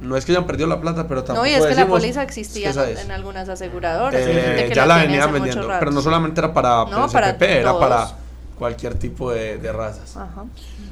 no 0.00 0.16
es 0.16 0.24
que 0.24 0.32
hayan 0.32 0.46
perdido 0.46 0.68
la 0.68 0.80
plata, 0.80 1.08
pero 1.08 1.24
tampoco. 1.24 1.46
No, 1.46 1.50
y 1.50 1.54
es 1.54 1.64
que 1.64 1.74
la 1.74 1.86
póliza 1.86 2.22
existía 2.22 2.70
en, 2.70 3.10
algunas 3.10 3.48
aseguradoras. 3.48 4.20
Eh, 4.24 4.70
ya 4.74 4.86
la, 4.86 4.98
venían 4.98 5.32
vendiendo, 5.32 5.68
pero 5.78 5.90
no 5.90 6.02
solamente 6.02 6.40
era 6.40 6.52
para 6.52 6.84
no, 6.84 7.08
era 7.40 7.78
para 7.78 8.08
cualquier 8.58 8.94
tipo 8.94 9.32
de, 9.32 9.58
razas. 9.72 10.16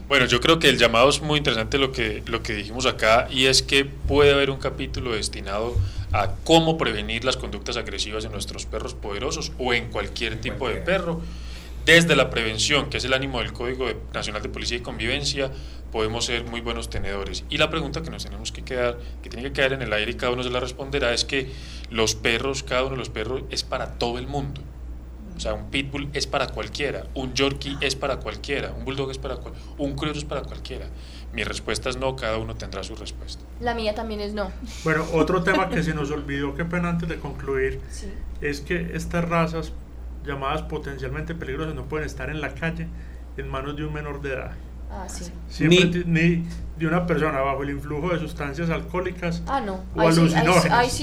Bueno, 0.08 0.26
yo 0.26 0.40
creo 0.40 0.58
que 0.58 0.68
el 0.68 0.78
llamado 0.78 1.08
es 1.08 1.22
muy 1.22 1.38
interesante 1.38 1.78
lo 1.78 1.92
que, 1.92 2.22
lo 2.26 2.42
que 2.42 2.54
dijimos 2.54 2.86
acá, 2.86 3.26
y 3.30 3.46
es 3.46 3.62
que 3.62 3.84
puede 3.84 4.32
haber 4.32 4.50
un 4.50 4.58
capítulo 4.58 5.12
destinado 5.12 5.74
a 6.12 6.30
cómo 6.44 6.78
prevenir 6.78 7.24
las 7.24 7.36
conductas 7.36 7.76
agresivas 7.76 8.24
en 8.24 8.32
nuestros 8.32 8.66
perros 8.66 8.94
poderosos 8.94 9.52
o 9.58 9.74
en 9.74 9.90
cualquier 9.90 10.40
tipo 10.40 10.68
de 10.68 10.76
perro 10.76 11.20
desde 11.84 12.16
la 12.16 12.30
prevención, 12.30 12.88
que 12.88 12.98
es 12.98 13.04
el 13.04 13.12
ánimo 13.12 13.40
del 13.40 13.52
Código 13.52 13.86
Nacional 14.12 14.42
de 14.42 14.48
Policía 14.48 14.78
y 14.78 14.80
Convivencia, 14.80 15.50
podemos 15.94 16.24
ser 16.24 16.44
muy 16.44 16.60
buenos 16.60 16.90
tenedores. 16.90 17.44
Y 17.50 17.56
la 17.56 17.70
pregunta 17.70 18.02
que 18.02 18.10
nos 18.10 18.24
tenemos 18.24 18.50
que 18.50 18.64
quedar, 18.64 18.98
que 19.22 19.30
tiene 19.30 19.46
que 19.46 19.52
quedar 19.52 19.74
en 19.74 19.82
el 19.82 19.92
aire 19.92 20.10
y 20.10 20.14
cada 20.14 20.32
uno 20.32 20.42
se 20.42 20.50
la 20.50 20.58
responderá, 20.58 21.14
es 21.14 21.24
que 21.24 21.52
los 21.88 22.16
perros, 22.16 22.64
cada 22.64 22.82
uno 22.82 22.90
de 22.90 22.96
los 22.96 23.10
perros 23.10 23.44
es 23.50 23.62
para 23.62 23.92
todo 23.92 24.18
el 24.18 24.26
mundo. 24.26 24.60
O 25.36 25.38
sea, 25.38 25.54
un 25.54 25.70
pitbull 25.70 26.10
es 26.12 26.26
para 26.26 26.48
cualquiera, 26.48 27.06
un 27.14 27.32
yorkie 27.34 27.78
es 27.80 27.94
para 27.94 28.16
cualquiera, 28.16 28.72
un 28.76 28.84
bulldog 28.84 29.12
es 29.12 29.18
para 29.18 29.36
cualquiera, 29.36 29.68
un 29.78 29.94
criollo 29.94 30.18
es 30.18 30.24
para 30.24 30.42
cualquiera. 30.42 30.86
Mi 31.32 31.44
respuesta 31.44 31.90
es 31.90 31.96
no, 31.96 32.16
cada 32.16 32.38
uno 32.38 32.56
tendrá 32.56 32.82
su 32.82 32.96
respuesta. 32.96 33.44
La 33.60 33.76
mía 33.76 33.94
también 33.94 34.20
es 34.20 34.34
no. 34.34 34.50
Bueno, 34.82 35.06
otro 35.12 35.44
tema 35.44 35.68
que 35.68 35.84
se 35.84 35.94
nos 35.94 36.10
olvidó, 36.10 36.56
qué 36.56 36.64
pena 36.64 36.88
antes 36.88 37.08
de 37.08 37.20
concluir, 37.20 37.80
es 38.40 38.60
que 38.60 38.90
estas 38.94 39.28
razas 39.28 39.72
llamadas 40.26 40.62
potencialmente 40.62 41.36
peligrosas 41.36 41.76
no 41.76 41.84
pueden 41.84 42.06
estar 42.06 42.30
en 42.30 42.40
la 42.40 42.52
calle 42.52 42.88
en 43.36 43.48
manos 43.48 43.76
de 43.76 43.84
un 43.84 43.92
menor 43.92 44.20
de 44.22 44.32
edad. 44.32 44.56
Ah, 44.94 45.08
sí. 45.08 45.24
Siempre 45.48 46.04
ni, 46.06 46.44
de 46.78 46.86
una 46.86 47.06
persona 47.06 47.40
bajo 47.40 47.62
el 47.62 47.70
influjo 47.70 48.10
de 48.10 48.18
sustancias 48.18 48.70
alcohólicas 48.70 49.42
ah, 49.46 49.60
no. 49.60 49.84
o 49.94 50.00
alucinógenas. 50.00 51.02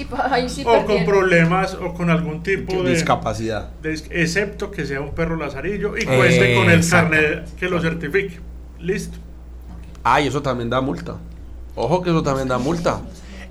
o 0.65 0.85
con 0.85 1.05
problemas 1.05 1.75
o 1.75 1.93
con 1.93 2.09
algún 2.09 2.43
tipo 2.43 2.83
de 2.83 2.91
discapacidad. 2.91 3.71
excepto 3.83 4.71
que 4.71 4.85
sea 4.85 5.01
un 5.01 5.11
perro 5.11 5.35
lazarillo 5.35 5.97
y 5.97 6.05
cueste 6.05 6.55
con 6.55 6.69
el 6.69 6.87
carnet 6.87 7.55
que 7.55 7.69
lo 7.69 7.81
certifique. 7.81 8.39
Listo. 8.79 9.17
Ah, 10.03 10.19
y 10.19 10.27
eso 10.27 10.41
también 10.41 10.69
da 10.69 10.81
multa. 10.81 11.17
Ojo 11.75 12.01
que 12.01 12.09
eso 12.09 12.23
también 12.23 12.47
da 12.47 12.57
multa. 12.57 13.01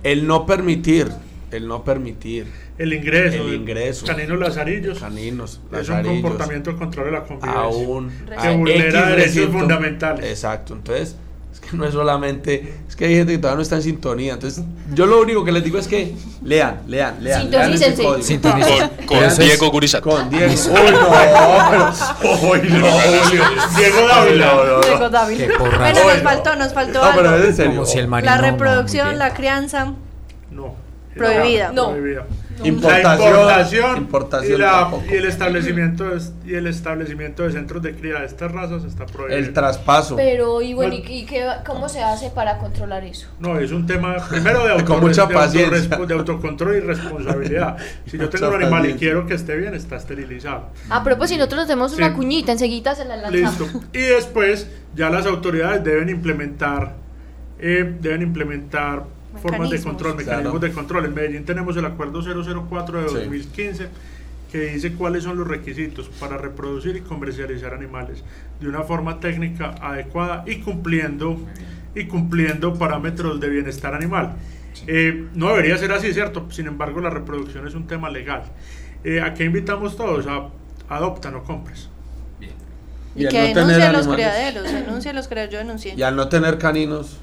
El 0.02 0.26
no 0.26 0.46
permitir, 0.46 1.10
el 1.50 1.66
no 1.66 1.84
permitir 1.84 2.46
el 2.78 2.92
ingreso, 2.92 3.46
el 3.46 3.54
ingreso 3.54 4.06
caninos 4.06 4.38
lazarillos, 4.38 4.98
caninos 4.98 5.60
es 5.72 5.88
un 5.88 6.02
comportamiento 6.02 6.76
contra 6.76 7.04
de 7.04 7.10
la 7.10 7.24
convivencia 7.24 7.60
aún 7.60 8.12
que 8.40 8.56
vulnera 8.56 9.10
derechos 9.10 9.50
fundamentales. 9.50 10.24
Exacto, 10.24 10.74
entonces 10.74 11.16
es 11.52 11.58
que 11.58 11.76
no 11.76 11.84
es 11.84 11.92
solamente, 11.92 12.74
es 12.88 12.94
que 12.94 13.06
hay 13.06 13.16
gente 13.16 13.32
que 13.32 13.38
todavía 13.38 13.56
no 13.56 13.62
está 13.62 13.76
en 13.76 13.82
sintonía, 13.82 14.34
entonces 14.34 14.64
yo 14.94 15.06
lo 15.06 15.20
único 15.20 15.44
que 15.44 15.50
les 15.50 15.64
digo 15.64 15.78
es 15.78 15.88
que 15.88 16.14
lean, 16.44 16.82
lean, 16.86 17.22
lean, 17.22 17.50
lean 17.50 17.72
ese 17.72 17.94
Con, 17.94 18.22
con 19.06 19.36
Diego 19.38 19.70
Gurizat. 19.70 20.00
Con 20.00 20.30
Diego. 20.30 20.52
Uy, 20.52 20.90
no, 20.92 21.10
pero, 22.20 22.34
uy, 22.52 22.60
no, 22.68 23.76
Diego 23.76 24.06
Dávila. 24.08 24.80
Diego 24.86 25.10
Dávila. 25.10 25.58
Bueno, 25.58 26.04
nos 26.04 26.22
faltó, 26.22 26.56
nos 26.56 26.72
faltó 26.72 27.04
no, 27.04 27.16
Pero 27.16 27.36
es 27.36 27.44
en 27.46 27.56
serio. 27.56 27.84
Si 27.84 28.00
la 28.00 28.38
reproducción, 28.38 29.18
la 29.18 29.34
crianza. 29.34 29.94
No. 31.14 31.24
Prohibida. 31.24 31.72
No. 31.72 31.90
Prohibida. 31.90 32.26
Importación, 32.62 33.96
importación, 33.96 34.60
y, 35.10 35.14
el 35.14 35.24
establecimiento 35.24 36.04
de, 36.04 36.20
y 36.44 36.54
el 36.54 36.66
establecimiento 36.66 37.42
de 37.42 37.52
centros 37.52 37.82
de 37.82 37.94
cría 37.94 38.20
de 38.20 38.26
estas 38.26 38.52
razas 38.52 38.84
está 38.84 39.06
prohibido. 39.06 39.38
El 39.38 39.52
traspaso. 39.52 40.16
Pero 40.16 40.60
y 40.60 40.74
bueno, 40.74 40.94
¿y, 40.94 41.24
qué, 41.24 41.46
cómo 41.66 41.88
se 41.88 42.02
hace 42.02 42.28
para 42.30 42.58
controlar 42.58 43.02
eso? 43.04 43.28
No, 43.38 43.58
es 43.58 43.72
un 43.72 43.86
tema 43.86 44.16
primero 44.28 44.66
de, 44.66 44.84
Con 44.90 45.00
mucha 45.00 45.26
paciencia. 45.26 45.96
de 45.96 46.14
autocontrol 46.14 46.76
y 46.76 46.80
responsabilidad. 46.80 47.78
si 48.06 48.18
yo 48.18 48.28
tengo 48.28 48.48
un 48.48 48.62
animal 48.62 48.90
y 48.90 48.94
quiero 48.94 49.26
que 49.26 49.34
esté 49.34 49.56
bien, 49.56 49.74
está 49.74 49.96
esterilizado. 49.96 50.68
Ah, 50.90 51.00
pero 51.02 51.16
pues 51.16 51.30
si 51.30 51.36
nosotros 51.36 51.60
nos 51.60 51.68
demos 51.68 51.96
una 51.96 52.14
cuñita, 52.14 52.52
enseguida 52.52 52.94
se 52.94 53.06
la 53.06 53.16
lanzamos. 53.16 53.60
Listo. 53.60 53.80
Y 53.94 54.00
después 54.02 54.68
ya 54.94 55.08
las 55.08 55.24
autoridades 55.24 55.82
deben 55.82 56.10
implementar 56.10 57.00
eh, 57.62 57.94
deben 58.00 58.22
implementar 58.22 59.04
formas 59.40 59.70
de 59.70 59.82
control, 59.82 60.16
mecanismos 60.16 60.60
de 60.60 60.72
control. 60.72 61.04
En 61.06 61.14
Medellín 61.14 61.44
tenemos 61.44 61.76
el 61.76 61.84
acuerdo 61.84 62.22
004 62.22 62.98
de 62.98 63.20
2015 63.20 63.88
que 64.50 64.72
dice 64.72 64.94
cuáles 64.94 65.24
son 65.24 65.38
los 65.38 65.46
requisitos 65.46 66.08
para 66.18 66.36
reproducir 66.36 66.96
y 66.96 67.00
comercializar 67.02 67.72
animales 67.72 68.24
de 68.60 68.68
una 68.68 68.82
forma 68.82 69.20
técnica 69.20 69.76
adecuada 69.80 70.44
y 70.46 70.56
cumpliendo 70.56 71.38
y 71.94 72.06
cumpliendo 72.06 72.74
parámetros 72.74 73.40
de 73.40 73.48
bienestar 73.48 73.94
animal. 73.94 74.34
Eh, 74.86 75.28
no 75.34 75.50
debería 75.50 75.76
ser 75.76 75.92
así, 75.92 76.12
¿cierto? 76.12 76.50
Sin 76.50 76.66
embargo, 76.66 77.00
la 77.00 77.10
reproducción 77.10 77.66
es 77.66 77.74
un 77.74 77.86
tema 77.86 78.10
legal. 78.10 78.42
Eh, 79.04 79.20
¿A 79.20 79.34
qué 79.34 79.44
invitamos 79.44 79.96
todos? 79.96 80.26
A 80.26 80.48
adopta, 80.88 81.30
no 81.30 81.44
compres. 81.44 81.88
Y, 83.16 83.26
que 83.26 83.54
no 83.54 83.66
denuncien 83.66 83.92
los 83.92 84.08
criaderos, 84.08 84.72
denuncien 84.72 85.16
los 85.16 85.28
criaderos, 85.28 85.52
yo 85.52 85.58
denuncié. 85.58 85.94
Y 85.96 86.02
al 86.02 86.14
no 86.14 86.28
tener 86.28 86.58
caninos, 86.58 87.18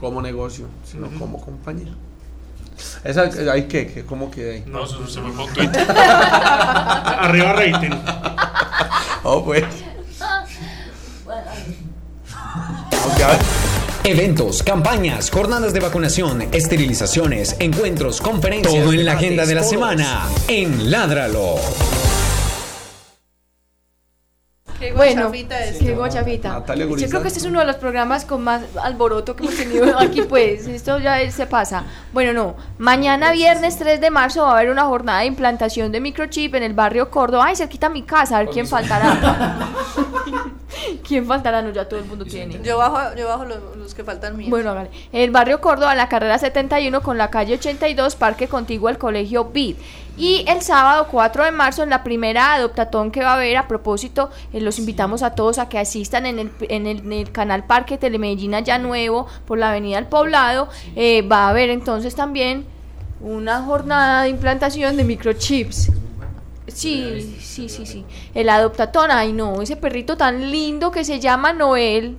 como 0.00 0.22
negocio, 0.22 0.66
sino 0.90 1.08
como 1.18 1.40
compañía. 1.40 1.92
Esa, 3.04 3.28
¿Hay 3.52 3.64
qué? 3.64 4.04
¿Cómo 4.08 4.30
queda 4.30 4.54
ahí? 4.54 4.64
No, 4.66 4.84
eso 4.84 5.06
se 5.06 5.20
me 5.20 5.30
fue 5.32 5.46
Twitter. 5.54 5.86
Arriba 5.90 7.52
rating. 7.52 7.90
Oh, 9.22 9.44
pues. 9.44 9.64
Eventos, 14.02 14.62
campañas, 14.62 15.30
jornadas 15.30 15.74
de 15.74 15.80
vacunación, 15.80 16.42
esterilizaciones, 16.52 17.56
encuentros, 17.58 18.20
conferencias. 18.20 18.82
Todo 18.82 18.94
en 18.94 19.04
la 19.04 19.12
agenda 19.12 19.44
de 19.44 19.54
la 19.54 19.62
semana 19.62 20.26
en 20.48 20.90
Ládralo. 20.90 21.56
Bueno, 25.00 25.32
qué 25.32 25.94
guachafita. 25.94 26.62
Yo 26.76 27.08
creo 27.08 27.22
que 27.22 27.28
este 27.28 27.40
es 27.40 27.46
uno 27.46 27.60
de 27.60 27.64
los 27.64 27.76
programas 27.76 28.26
con 28.26 28.44
más 28.44 28.62
alboroto 28.82 29.34
que 29.34 29.44
hemos 29.44 29.56
tenido 29.56 29.98
aquí, 29.98 30.22
pues. 30.22 30.66
Esto 30.66 30.98
ya 30.98 31.30
se 31.30 31.46
pasa. 31.46 31.84
Bueno, 32.12 32.34
no. 32.34 32.56
Mañana, 32.76 33.32
viernes 33.32 33.78
3 33.78 33.98
de 33.98 34.10
marzo, 34.10 34.42
va 34.42 34.50
a 34.50 34.58
haber 34.58 34.70
una 34.70 34.84
jornada 34.84 35.20
de 35.20 35.26
implantación 35.26 35.90
de 35.90 36.00
microchip 36.00 36.54
en 36.54 36.64
el 36.64 36.74
barrio 36.74 37.10
Córdoba. 37.10 37.46
Ay, 37.46 37.56
cerquita 37.56 37.86
a 37.86 37.90
mi 37.90 38.02
casa, 38.02 38.36
a 38.36 38.40
ver 38.40 38.50
quién 38.50 38.66
faltará. 38.66 39.70
¿Quién 41.06 41.26
faltará? 41.26 41.62
No, 41.62 41.70
ya 41.70 41.88
todo 41.88 42.00
el 42.00 42.06
mundo 42.06 42.24
tiene. 42.24 42.60
Yo 42.62 42.78
bajo, 42.78 43.14
yo 43.16 43.28
bajo 43.28 43.44
los, 43.44 43.94
que 43.94 44.04
faltan 44.04 44.36
míos. 44.36 44.50
Bueno, 44.50 44.74
vale. 44.74 44.90
En 45.12 45.22
el 45.22 45.30
barrio 45.30 45.60
Córdoba, 45.60 45.94
la 45.94 46.08
carrera 46.08 46.38
71 46.38 47.02
con 47.02 47.18
la 47.18 47.30
calle 47.30 47.54
82, 47.54 48.16
parque 48.16 48.48
contiguo 48.48 48.88
al 48.88 48.98
colegio 48.98 49.46
BID. 49.46 49.76
Y 50.16 50.44
el 50.48 50.60
sábado 50.60 51.06
4 51.10 51.44
de 51.44 51.50
marzo, 51.50 51.82
en 51.82 51.90
la 51.90 52.04
primera 52.04 52.54
adoptatón 52.54 53.10
que 53.10 53.22
va 53.22 53.30
a 53.30 53.34
haber, 53.34 53.56
a 53.56 53.68
propósito, 53.68 54.30
eh, 54.52 54.60
los 54.60 54.78
invitamos 54.78 55.22
a 55.22 55.34
todos 55.34 55.58
a 55.58 55.68
que 55.68 55.78
asistan 55.78 56.26
en 56.26 56.38
el, 56.38 56.50
en 56.68 57.12
el, 57.12 57.32
canal 57.32 57.64
Parque 57.64 57.96
Telemedellín 57.96 58.52
ya 58.64 58.78
nuevo, 58.78 59.26
por 59.46 59.58
la 59.58 59.70
avenida 59.70 59.96
del 59.96 60.06
Poblado. 60.06 60.68
Eh, 60.94 61.22
va 61.22 61.46
a 61.46 61.48
haber 61.50 61.70
entonces 61.70 62.14
también 62.14 62.66
una 63.20 63.62
jornada 63.62 64.22
de 64.22 64.30
implantación 64.30 64.96
de 64.96 65.04
microchips 65.04 65.90
Sí, 66.70 67.36
sí, 67.40 67.68
sí, 67.68 67.86
sí. 67.86 68.04
El 68.34 68.48
adoptatón, 68.48 69.10
ay 69.10 69.32
no, 69.32 69.62
ese 69.62 69.76
perrito 69.76 70.16
tan 70.16 70.50
lindo 70.50 70.90
que 70.90 71.04
se 71.04 71.20
llama 71.20 71.52
Noel, 71.52 72.16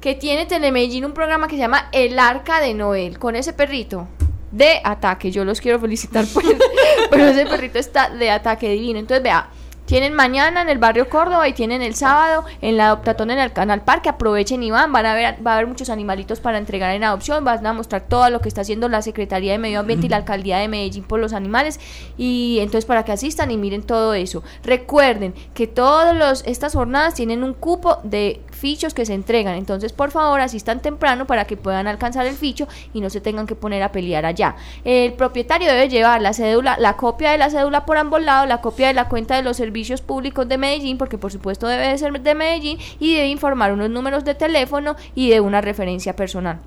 que 0.00 0.14
tiene 0.14 0.46
Telemedellín 0.46 1.04
un 1.04 1.12
programa 1.12 1.48
que 1.48 1.56
se 1.56 1.62
llama 1.62 1.88
El 1.92 2.18
Arca 2.18 2.60
de 2.60 2.74
Noel, 2.74 3.18
con 3.18 3.36
ese 3.36 3.52
perrito 3.52 4.08
de 4.50 4.80
ataque. 4.84 5.30
Yo 5.30 5.44
los 5.44 5.60
quiero 5.60 5.78
felicitar 5.78 6.26
por 6.26 6.42
pero 7.10 7.26
ese 7.26 7.46
perrito 7.46 7.78
está 7.78 8.10
de 8.10 8.30
ataque 8.30 8.70
divino. 8.70 8.98
Entonces, 8.98 9.22
vea, 9.22 9.48
tienen 9.88 10.12
mañana 10.12 10.60
en 10.60 10.68
el 10.68 10.76
barrio 10.76 11.08
Córdoba 11.08 11.48
y 11.48 11.54
tienen 11.54 11.80
el 11.80 11.94
sábado 11.94 12.44
en 12.60 12.76
la 12.76 12.88
adoptatón 12.88 13.30
en 13.30 13.38
el 13.38 13.54
Canal 13.54 13.80
Parque. 13.80 14.10
Aprovechen 14.10 14.62
y 14.62 14.70
van, 14.70 14.92
van 14.92 15.06
a 15.06 15.14
ver, 15.14 15.36
va 15.44 15.52
a 15.52 15.54
haber 15.54 15.66
muchos 15.66 15.88
animalitos 15.88 16.40
para 16.40 16.58
entregar 16.58 16.94
en 16.94 17.04
adopción. 17.04 17.42
Van 17.42 17.66
a 17.66 17.72
mostrar 17.72 18.02
todo 18.06 18.28
lo 18.28 18.42
que 18.42 18.50
está 18.50 18.60
haciendo 18.60 18.90
la 18.90 19.00
Secretaría 19.00 19.52
de 19.52 19.58
Medio 19.58 19.80
Ambiente 19.80 20.04
y 20.04 20.10
la 20.10 20.18
Alcaldía 20.18 20.58
de 20.58 20.68
Medellín 20.68 21.04
por 21.04 21.20
los 21.20 21.32
animales. 21.32 21.80
Y 22.18 22.58
entonces 22.60 22.84
para 22.84 23.06
que 23.06 23.12
asistan 23.12 23.50
y 23.50 23.56
miren 23.56 23.82
todo 23.82 24.12
eso. 24.12 24.42
Recuerden 24.62 25.32
que 25.54 25.66
todas 25.66 26.42
estas 26.44 26.74
jornadas 26.74 27.14
tienen 27.14 27.42
un 27.42 27.54
cupo 27.54 27.96
de 28.02 28.42
fichos 28.58 28.92
que 28.92 29.06
se 29.06 29.14
entregan. 29.14 29.54
Entonces, 29.54 29.92
por 29.92 30.10
favor, 30.10 30.40
asistan 30.40 30.80
temprano 30.80 31.26
para 31.26 31.44
que 31.46 31.56
puedan 31.56 31.86
alcanzar 31.86 32.26
el 32.26 32.34
ficho 32.34 32.68
y 32.92 33.00
no 33.00 33.10
se 33.10 33.20
tengan 33.20 33.46
que 33.46 33.54
poner 33.54 33.82
a 33.82 33.92
pelear 33.92 34.26
allá. 34.26 34.56
El 34.84 35.14
propietario 35.14 35.68
debe 35.68 35.88
llevar 35.88 36.20
la 36.20 36.32
cédula, 36.32 36.76
la 36.78 36.96
copia 36.96 37.30
de 37.30 37.38
la 37.38 37.50
cédula 37.50 37.86
por 37.86 37.96
ambos 37.96 38.22
lados, 38.22 38.48
la 38.48 38.60
copia 38.60 38.88
de 38.88 38.94
la 38.94 39.08
cuenta 39.08 39.36
de 39.36 39.42
los 39.42 39.56
servicios 39.56 40.02
públicos 40.02 40.48
de 40.48 40.58
Medellín, 40.58 40.98
porque 40.98 41.18
por 41.18 41.32
supuesto 41.32 41.66
debe 41.66 41.88
de 41.88 41.98
ser 41.98 42.08
de 42.20 42.34
Medellín, 42.34 42.78
y 42.98 43.14
debe 43.14 43.28
informar 43.28 43.72
unos 43.72 43.90
números 43.90 44.24
de 44.24 44.34
teléfono 44.34 44.96
y 45.14 45.30
de 45.30 45.40
una 45.40 45.60
referencia 45.60 46.16
personal. 46.16 46.60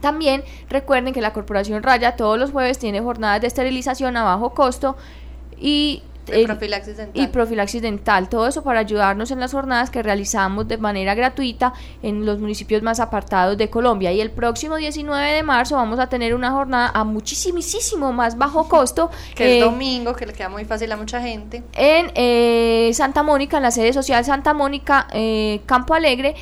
También 0.00 0.44
recuerden 0.68 1.14
que 1.14 1.22
la 1.22 1.32
Corporación 1.32 1.82
Raya 1.82 2.16
todos 2.16 2.38
los 2.38 2.50
jueves 2.50 2.78
tiene 2.78 3.00
jornadas 3.00 3.40
de 3.40 3.46
esterilización 3.46 4.16
a 4.16 4.24
bajo 4.24 4.52
costo 4.52 4.96
y 5.58 6.02
y 6.32 6.46
profilaxis 6.46 6.96
dental. 6.96 7.22
Y 7.22 7.26
profilaxis 7.28 7.82
dental. 7.82 8.28
Todo 8.28 8.46
eso 8.46 8.62
para 8.62 8.80
ayudarnos 8.80 9.30
en 9.30 9.40
las 9.40 9.52
jornadas 9.52 9.90
que 9.90 10.02
realizamos 10.02 10.66
de 10.68 10.78
manera 10.78 11.14
gratuita 11.14 11.74
en 12.02 12.24
los 12.24 12.38
municipios 12.38 12.82
más 12.82 13.00
apartados 13.00 13.56
de 13.58 13.68
Colombia. 13.70 14.12
Y 14.12 14.20
el 14.20 14.30
próximo 14.30 14.76
19 14.76 15.32
de 15.32 15.42
marzo 15.42 15.76
vamos 15.76 15.98
a 15.98 16.08
tener 16.08 16.34
una 16.34 16.50
jornada 16.50 16.90
a 16.94 17.04
muchísimo 17.04 18.12
más 18.12 18.38
bajo 18.38 18.68
costo. 18.68 19.10
que 19.34 19.58
es 19.58 19.62
eh, 19.62 19.64
domingo, 19.64 20.14
que 20.14 20.26
le 20.26 20.32
queda 20.32 20.48
muy 20.48 20.64
fácil 20.64 20.90
a 20.92 20.96
mucha 20.96 21.20
gente. 21.20 21.62
En 21.74 22.10
eh, 22.14 22.90
Santa 22.94 23.22
Mónica, 23.22 23.56
en 23.58 23.62
la 23.62 23.70
sede 23.70 23.92
social 23.92 24.24
Santa 24.24 24.54
Mónica, 24.54 25.08
eh, 25.12 25.60
Campo 25.66 25.94
Alegre. 25.94 26.34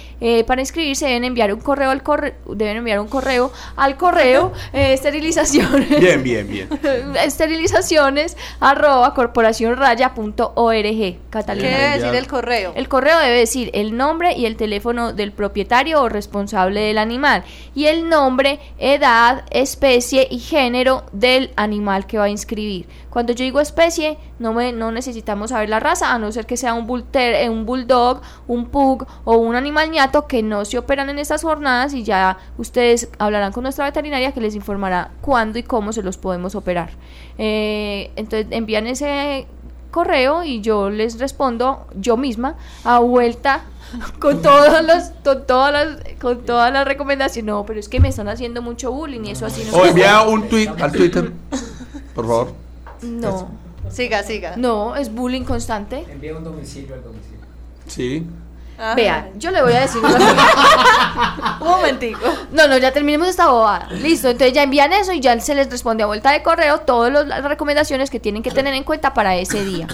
para 0.47 0.61
inscribirse 0.61 1.07
deben 1.07 1.25
enviar 1.25 1.53
un 1.53 1.61
correo 1.61 1.91
al 1.91 2.03
correo, 2.03 2.35
deben 2.47 2.79
enviar 2.79 3.01
un 3.01 3.09
correo 3.09 3.53
al 3.77 3.97
correo 3.97 4.53
esterilizaciones. 4.73 5.89
Bien, 6.01 6.23
bien, 6.23 6.49
bien. 6.49 6.69
esterilizaciones 7.25 8.37
arroba 8.61 9.15
corporación 9.15 9.72
raya.org. 9.77 11.19
Catalina. 11.31 11.69
¿Qué 11.69 11.75
debe 11.75 11.99
decir 11.99 12.15
el 12.15 12.27
correo? 12.27 12.73
El 12.75 12.89
correo 12.89 13.19
debe 13.19 13.39
decir 13.39 13.71
el 13.75 13.97
nombre 13.97 14.35
y 14.37 14.47
el 14.47 14.57
teléfono 14.57 15.13
del 15.13 15.33
propietario 15.33 16.03
o 16.03 16.09
responsable 16.09 16.81
del 16.81 16.99
animal 16.99 17.45
y 17.75 17.87
el 17.87 18.09
nombre, 18.09 18.61
edad, 18.79 19.45
especie 19.51 20.27
y 20.31 20.39
género 20.39 21.05
del 21.13 21.53
animal 21.57 22.07
que 22.07 22.19
va 22.19 22.25
a 22.25 22.29
inscribir. 22.29 22.87
Cuando 23.11 23.35
yo 23.35 23.45
digo 23.45 23.61
especie, 23.61 24.17
no, 24.39 24.55
me, 24.55 24.73
no 24.73 24.91
necesitamos 24.91 25.51
saber 25.51 25.69
la 25.69 25.81
raza, 25.81 26.15
a 26.15 26.19
no 26.19 26.33
ser 26.33 26.47
que 26.47 26.57
sea 26.57 26.73
un, 26.73 26.87
bulter, 26.87 27.49
un 27.51 27.67
bulldog, 27.67 28.23
un 28.49 28.67
pug 28.67 29.07
o 29.25 29.37
un 29.37 29.55
animal 29.55 29.91
ñato 29.91 30.27
que 30.27 30.43
no 30.43 30.65
se 30.65 30.79
operan 30.79 31.11
en 31.11 31.19
estas 31.19 31.43
jornadas 31.43 31.93
y 31.93 32.05
ya 32.05 32.39
ustedes 32.57 33.11
hablarán 33.19 33.53
con 33.53 33.65
nuestra 33.65 33.85
veterinaria 33.85 34.33
que 34.33 34.41
les 34.41 34.55
informará 34.55 35.11
cuándo 35.21 35.59
y 35.59 35.63
cómo 35.63 35.93
se 35.93 36.03
los 36.03 36.17
podemos 36.17 36.55
operar. 36.55 36.91
Eh, 37.39 38.11
entonces 38.17 38.47
envían 38.51 38.87
ese 38.87 39.47
correo 39.93 40.43
y 40.43 40.61
yo 40.61 40.91
les 40.91 41.21
respondo 41.21 41.87
yo 41.95 42.17
misma 42.17 42.57
a 42.83 42.99
vuelta 42.99 43.63
con 44.19 44.43
todos 44.43 44.85
los 44.85 45.11
con 45.23 45.47
todas 45.47 45.73
las 45.73 46.15
con 46.21 46.45
todas 46.45 46.73
las 46.73 46.85
recomendaciones. 46.85 47.47
No 47.47 47.65
pero 47.65 47.79
es 47.79 47.89
que 47.89 48.01
me 48.01 48.09
están 48.09 48.29
haciendo 48.29 48.61
mucho 48.61 48.91
bullying 48.91 49.25
y 49.27 49.31
eso 49.31 49.47
así 49.47 49.63
no 49.71 49.77
o 49.77 49.85
envía 49.87 50.23
un 50.23 50.49
tweet 50.49 50.71
al 50.81 50.91
Twitter 50.91 51.31
por 52.17 52.27
favor. 52.27 52.55
No. 53.03 53.63
Siga 53.89 54.25
siga. 54.25 54.57
No 54.57 54.97
es 54.97 55.13
bullying 55.13 55.45
constante. 55.45 56.05
Envía 56.11 56.37
un 56.37 56.43
domicilio 56.43 56.95
al 56.95 57.05
domicilio. 57.05 57.47
Sí 57.87 58.27
Vea, 58.97 59.31
yo 59.37 59.51
le 59.51 59.63
voy 59.63 59.73
a 59.75 59.81
decir 59.81 60.03
un 61.61 61.69
momentico. 61.69 62.21
No, 62.51 62.67
no, 62.67 62.77
ya 62.79 62.93
terminemos 62.93 63.29
esta 63.29 63.49
bobada. 63.49 63.89
Listo, 63.91 64.29
entonces 64.29 64.53
ya 64.55 64.65
envían 64.65 64.93
eso 64.93 65.13
y 65.13 65.21
ya 65.21 65.39
se 65.41 65.55
les 65.55 65.71
responde 65.71 66.03
a 66.03 66.07
vuelta 66.07 66.33
de 66.33 66.43
correo 66.43 66.81
todas 66.81 67.27
las 67.27 67.45
recomendaciones 67.45 68.11
que 68.11 68.19
tienen 68.19 68.43
que 68.43 68.51
tener 68.51 68.75
en 68.75 68.85
cuenta 68.85 69.15
para 69.15 69.37
ese 69.37 69.65
día. 69.65 69.87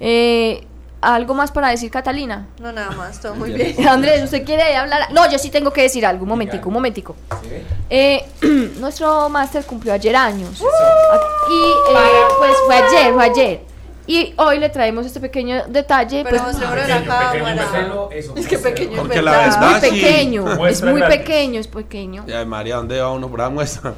Eh, 0.00 0.66
¿Algo 1.00 1.32
más 1.32 1.52
para 1.52 1.68
decir, 1.68 1.92
Catalina? 1.92 2.48
No, 2.60 2.72
nada 2.72 2.90
más, 2.90 3.20
todo 3.20 3.36
muy 3.36 3.52
bien. 3.52 3.86
Andrés, 3.88 4.22
¿usted 4.24 4.44
quiere 4.44 4.74
hablar? 4.76 5.12
No, 5.12 5.30
yo 5.30 5.38
sí 5.38 5.48
tengo 5.48 5.72
que 5.72 5.82
decir 5.82 6.04
algo, 6.04 6.24
un 6.24 6.28
momentico, 6.28 6.68
un 6.68 6.74
momentico. 6.74 7.14
Eh, 7.88 8.26
nuestro 8.80 9.28
máster 9.28 9.64
cumplió 9.64 9.92
ayer 9.92 10.16
años. 10.16 10.60
Y 10.60 11.94
eh, 11.94 12.22
pues 12.38 12.52
fue 12.66 12.76
ayer, 12.76 13.14
fue 13.14 13.24
ayer. 13.24 13.67
Y 14.08 14.32
hoy 14.38 14.58
le 14.58 14.70
traemos 14.70 15.04
este 15.04 15.20
pequeño 15.20 15.64
detalle. 15.68 16.24
Pero 16.24 16.42
pues, 16.42 16.58
la 16.58 17.04
cámara. 17.04 18.08
Es 18.14 18.48
que 18.48 18.56
pequeño 18.56 19.02
Porque 19.02 19.20
la 19.20 19.32
verdad, 19.32 19.76
es 19.76 19.82
muy 19.82 19.90
pequeño, 19.90 20.66
es 20.66 20.82
muy 20.82 21.02
pequeño, 21.02 21.60
es 21.60 21.68
pequeño. 21.68 22.24
Ya, 22.26 22.42
María, 22.46 22.76
¿dónde 22.76 22.98
va 22.98 23.12
uno 23.12 23.28
por 23.28 23.40
la 23.40 23.50
muestra? 23.50 23.92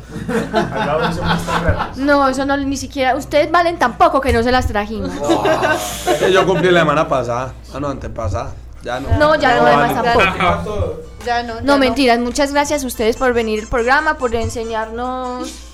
no, 1.97 2.29
eso 2.29 2.45
no, 2.45 2.57
ni 2.57 2.77
siquiera, 2.77 3.15
ustedes 3.15 3.53
valen 3.53 3.79
tan 3.79 3.97
poco 3.97 4.21
que 4.21 4.33
no 4.33 4.43
se 4.43 4.51
las 4.51 4.67
trajimos. 4.67 5.13
Yo 6.33 6.45
cumplí 6.45 6.73
la 6.73 6.81
semana 6.81 7.07
pasada, 7.07 7.55
ah, 7.73 7.79
no, 7.79 7.89
antepasada. 7.89 8.53
Ya 8.83 8.99
no. 8.99 9.17
No, 9.17 9.37
ya 9.37 9.55
no, 9.61 9.67
además 9.67 9.95
tampoco. 9.95 11.03
Ya 11.25 11.45
no, 11.45 11.61
no, 11.61 11.79
mentiras. 11.79 12.19
Muchas 12.19 12.53
gracias 12.53 12.83
a 12.83 12.87
ustedes 12.89 13.17
por 13.17 13.33
venir 13.33 13.61
al 13.61 13.69
programa, 13.69 14.19
por 14.19 14.35
enseñarnos 14.35 15.70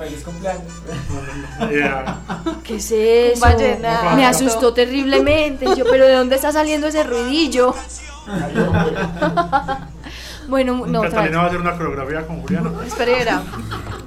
Feliz 0.00 0.22
cumpleaños. 0.24 0.72
¿Qué 2.64 2.76
es 2.76 2.90
eso? 2.90 3.46
Me 4.16 4.24
asustó 4.24 4.72
terriblemente. 4.72 5.66
Yo, 5.76 5.84
pero 5.84 6.06
¿de 6.06 6.14
dónde 6.14 6.36
está 6.36 6.50
saliendo 6.52 6.86
ese 6.86 7.02
ruidillo? 7.02 7.74
Bueno, 10.50 10.84
no. 10.84 11.02
Catalina 11.02 11.38
va 11.38 11.44
a 11.44 11.46
hacer 11.46 11.60
una 11.60 11.72
coreografía 11.76 12.26
con 12.26 12.40
Juliano. 12.42 12.82
Espera, 12.86 13.40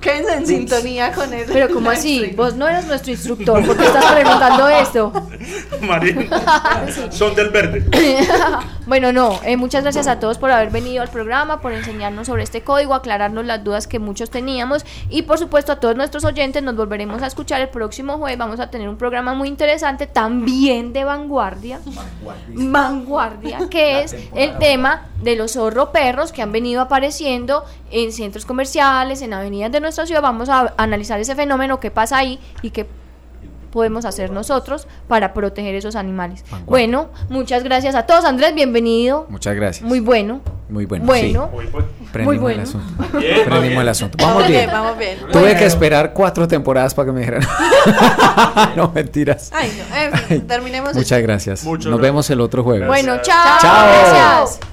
quédense 0.01 0.33
en 0.33 0.45
sintonía 0.45 1.13
con 1.13 1.33
él. 1.33 1.45
Pero, 1.51 1.73
¿cómo 1.73 1.89
así? 1.89 2.33
Vos 2.35 2.55
no 2.55 2.67
eres 2.67 2.85
nuestro 2.85 3.13
instructor, 3.13 3.65
¿por 3.65 3.77
qué 3.77 3.85
estás 3.85 4.11
preguntando 4.11 4.67
esto? 4.67 5.13
Marín, 5.81 6.29
son 7.09 7.33
del 7.33 7.49
verde. 7.49 7.85
bueno, 8.85 9.13
no. 9.13 9.39
Eh, 9.45 9.55
muchas 9.55 9.83
gracias 9.83 10.07
a 10.07 10.19
todos 10.19 10.37
por 10.37 10.51
haber 10.51 10.69
venido 10.69 11.01
al 11.01 11.09
programa, 11.09 11.61
por 11.61 11.71
enseñarnos 11.71 12.27
sobre 12.27 12.43
este 12.43 12.61
código, 12.61 12.93
aclararnos 12.93 13.45
las 13.45 13.63
dudas 13.63 13.87
que 13.87 13.99
muchos 13.99 14.29
teníamos. 14.29 14.85
Y, 15.09 15.21
por 15.21 15.37
supuesto, 15.37 15.71
a 15.71 15.77
todos 15.77 15.95
nuestros 15.95 16.25
oyentes, 16.25 16.61
nos 16.61 16.75
volveremos 16.75 17.21
a 17.21 17.27
escuchar 17.27 17.61
el 17.61 17.69
próximo 17.69 18.17
jueves. 18.17 18.37
Vamos 18.37 18.59
a 18.59 18.69
tener 18.69 18.89
un 18.89 18.97
programa 18.97 19.33
muy 19.33 19.47
interesante, 19.47 20.07
también 20.07 20.91
de 20.91 21.05
vanguardia. 21.05 21.79
Vanguardia, 22.49 23.59
que 23.69 24.01
es 24.01 24.13
el 24.35 24.57
tema 24.57 25.05
de 25.21 25.37
los 25.37 25.53
zorro 25.53 25.91
perros 25.93 26.32
que 26.34 26.41
han 26.41 26.51
venido 26.51 26.81
apareciendo 26.81 27.63
en 27.91 28.11
centros 28.11 28.45
comerciales, 28.45 29.21
en 29.21 29.34
avenidas 29.34 29.71
de 29.71 29.79
nuestra 29.79 30.05
ciudad. 30.05 30.21
Vamos 30.21 30.49
a 30.49 30.73
analizar 30.77 31.19
ese 31.19 31.36
fenómeno, 31.36 31.79
qué 31.79 31.91
pasa 31.91 32.17
ahí 32.17 32.39
y 32.61 32.71
qué 32.71 32.88
podemos 33.73 34.05
hacer 34.05 34.29
nosotros 34.29 34.88
para 35.07 35.34
proteger 35.34 35.73
esos 35.73 35.95
animales. 35.95 36.45
Bueno, 36.67 37.09
muchas 37.29 37.63
gracias 37.63 37.95
a 37.95 38.05
todos. 38.05 38.23
Andrés, 38.23 38.53
bienvenido. 38.53 39.25
Muchas 39.29 39.55
gracias. 39.55 39.84
Muy 39.84 39.99
bueno. 39.99 40.41
Muy 40.69 40.86
bueno. 40.86 41.05
Bueno. 41.05 41.49
Muy 42.23 42.38
bueno. 42.38 42.61
el 42.61 42.67
asunto. 42.67 43.03
Prendimos 43.45 43.81
el 43.81 43.89
asunto. 43.89 44.17
Vamos 44.21 44.47
bien. 44.47 44.69
Vamos 44.71 44.97
bien. 44.97 45.17
Tuve 45.31 45.57
que 45.57 45.65
esperar 45.65 46.13
cuatro 46.13 46.47
temporadas 46.47 46.93
para 46.93 47.07
que 47.07 47.11
me 47.13 47.19
dijeran. 47.21 47.41
no, 48.75 48.91
mentiras. 48.93 49.51
Ay, 49.51 49.71
no. 50.29 50.41
terminemos. 50.43 50.93
Muchas 50.93 51.21
gracias. 51.23 51.65
Nos 51.65 51.99
vemos 51.99 52.29
el 52.29 52.41
otro 52.41 52.63
jueves. 52.63 52.88
Bueno, 52.88 53.17
chao. 53.23 53.59
Chao. 53.59 53.88
Gracias. 53.88 54.72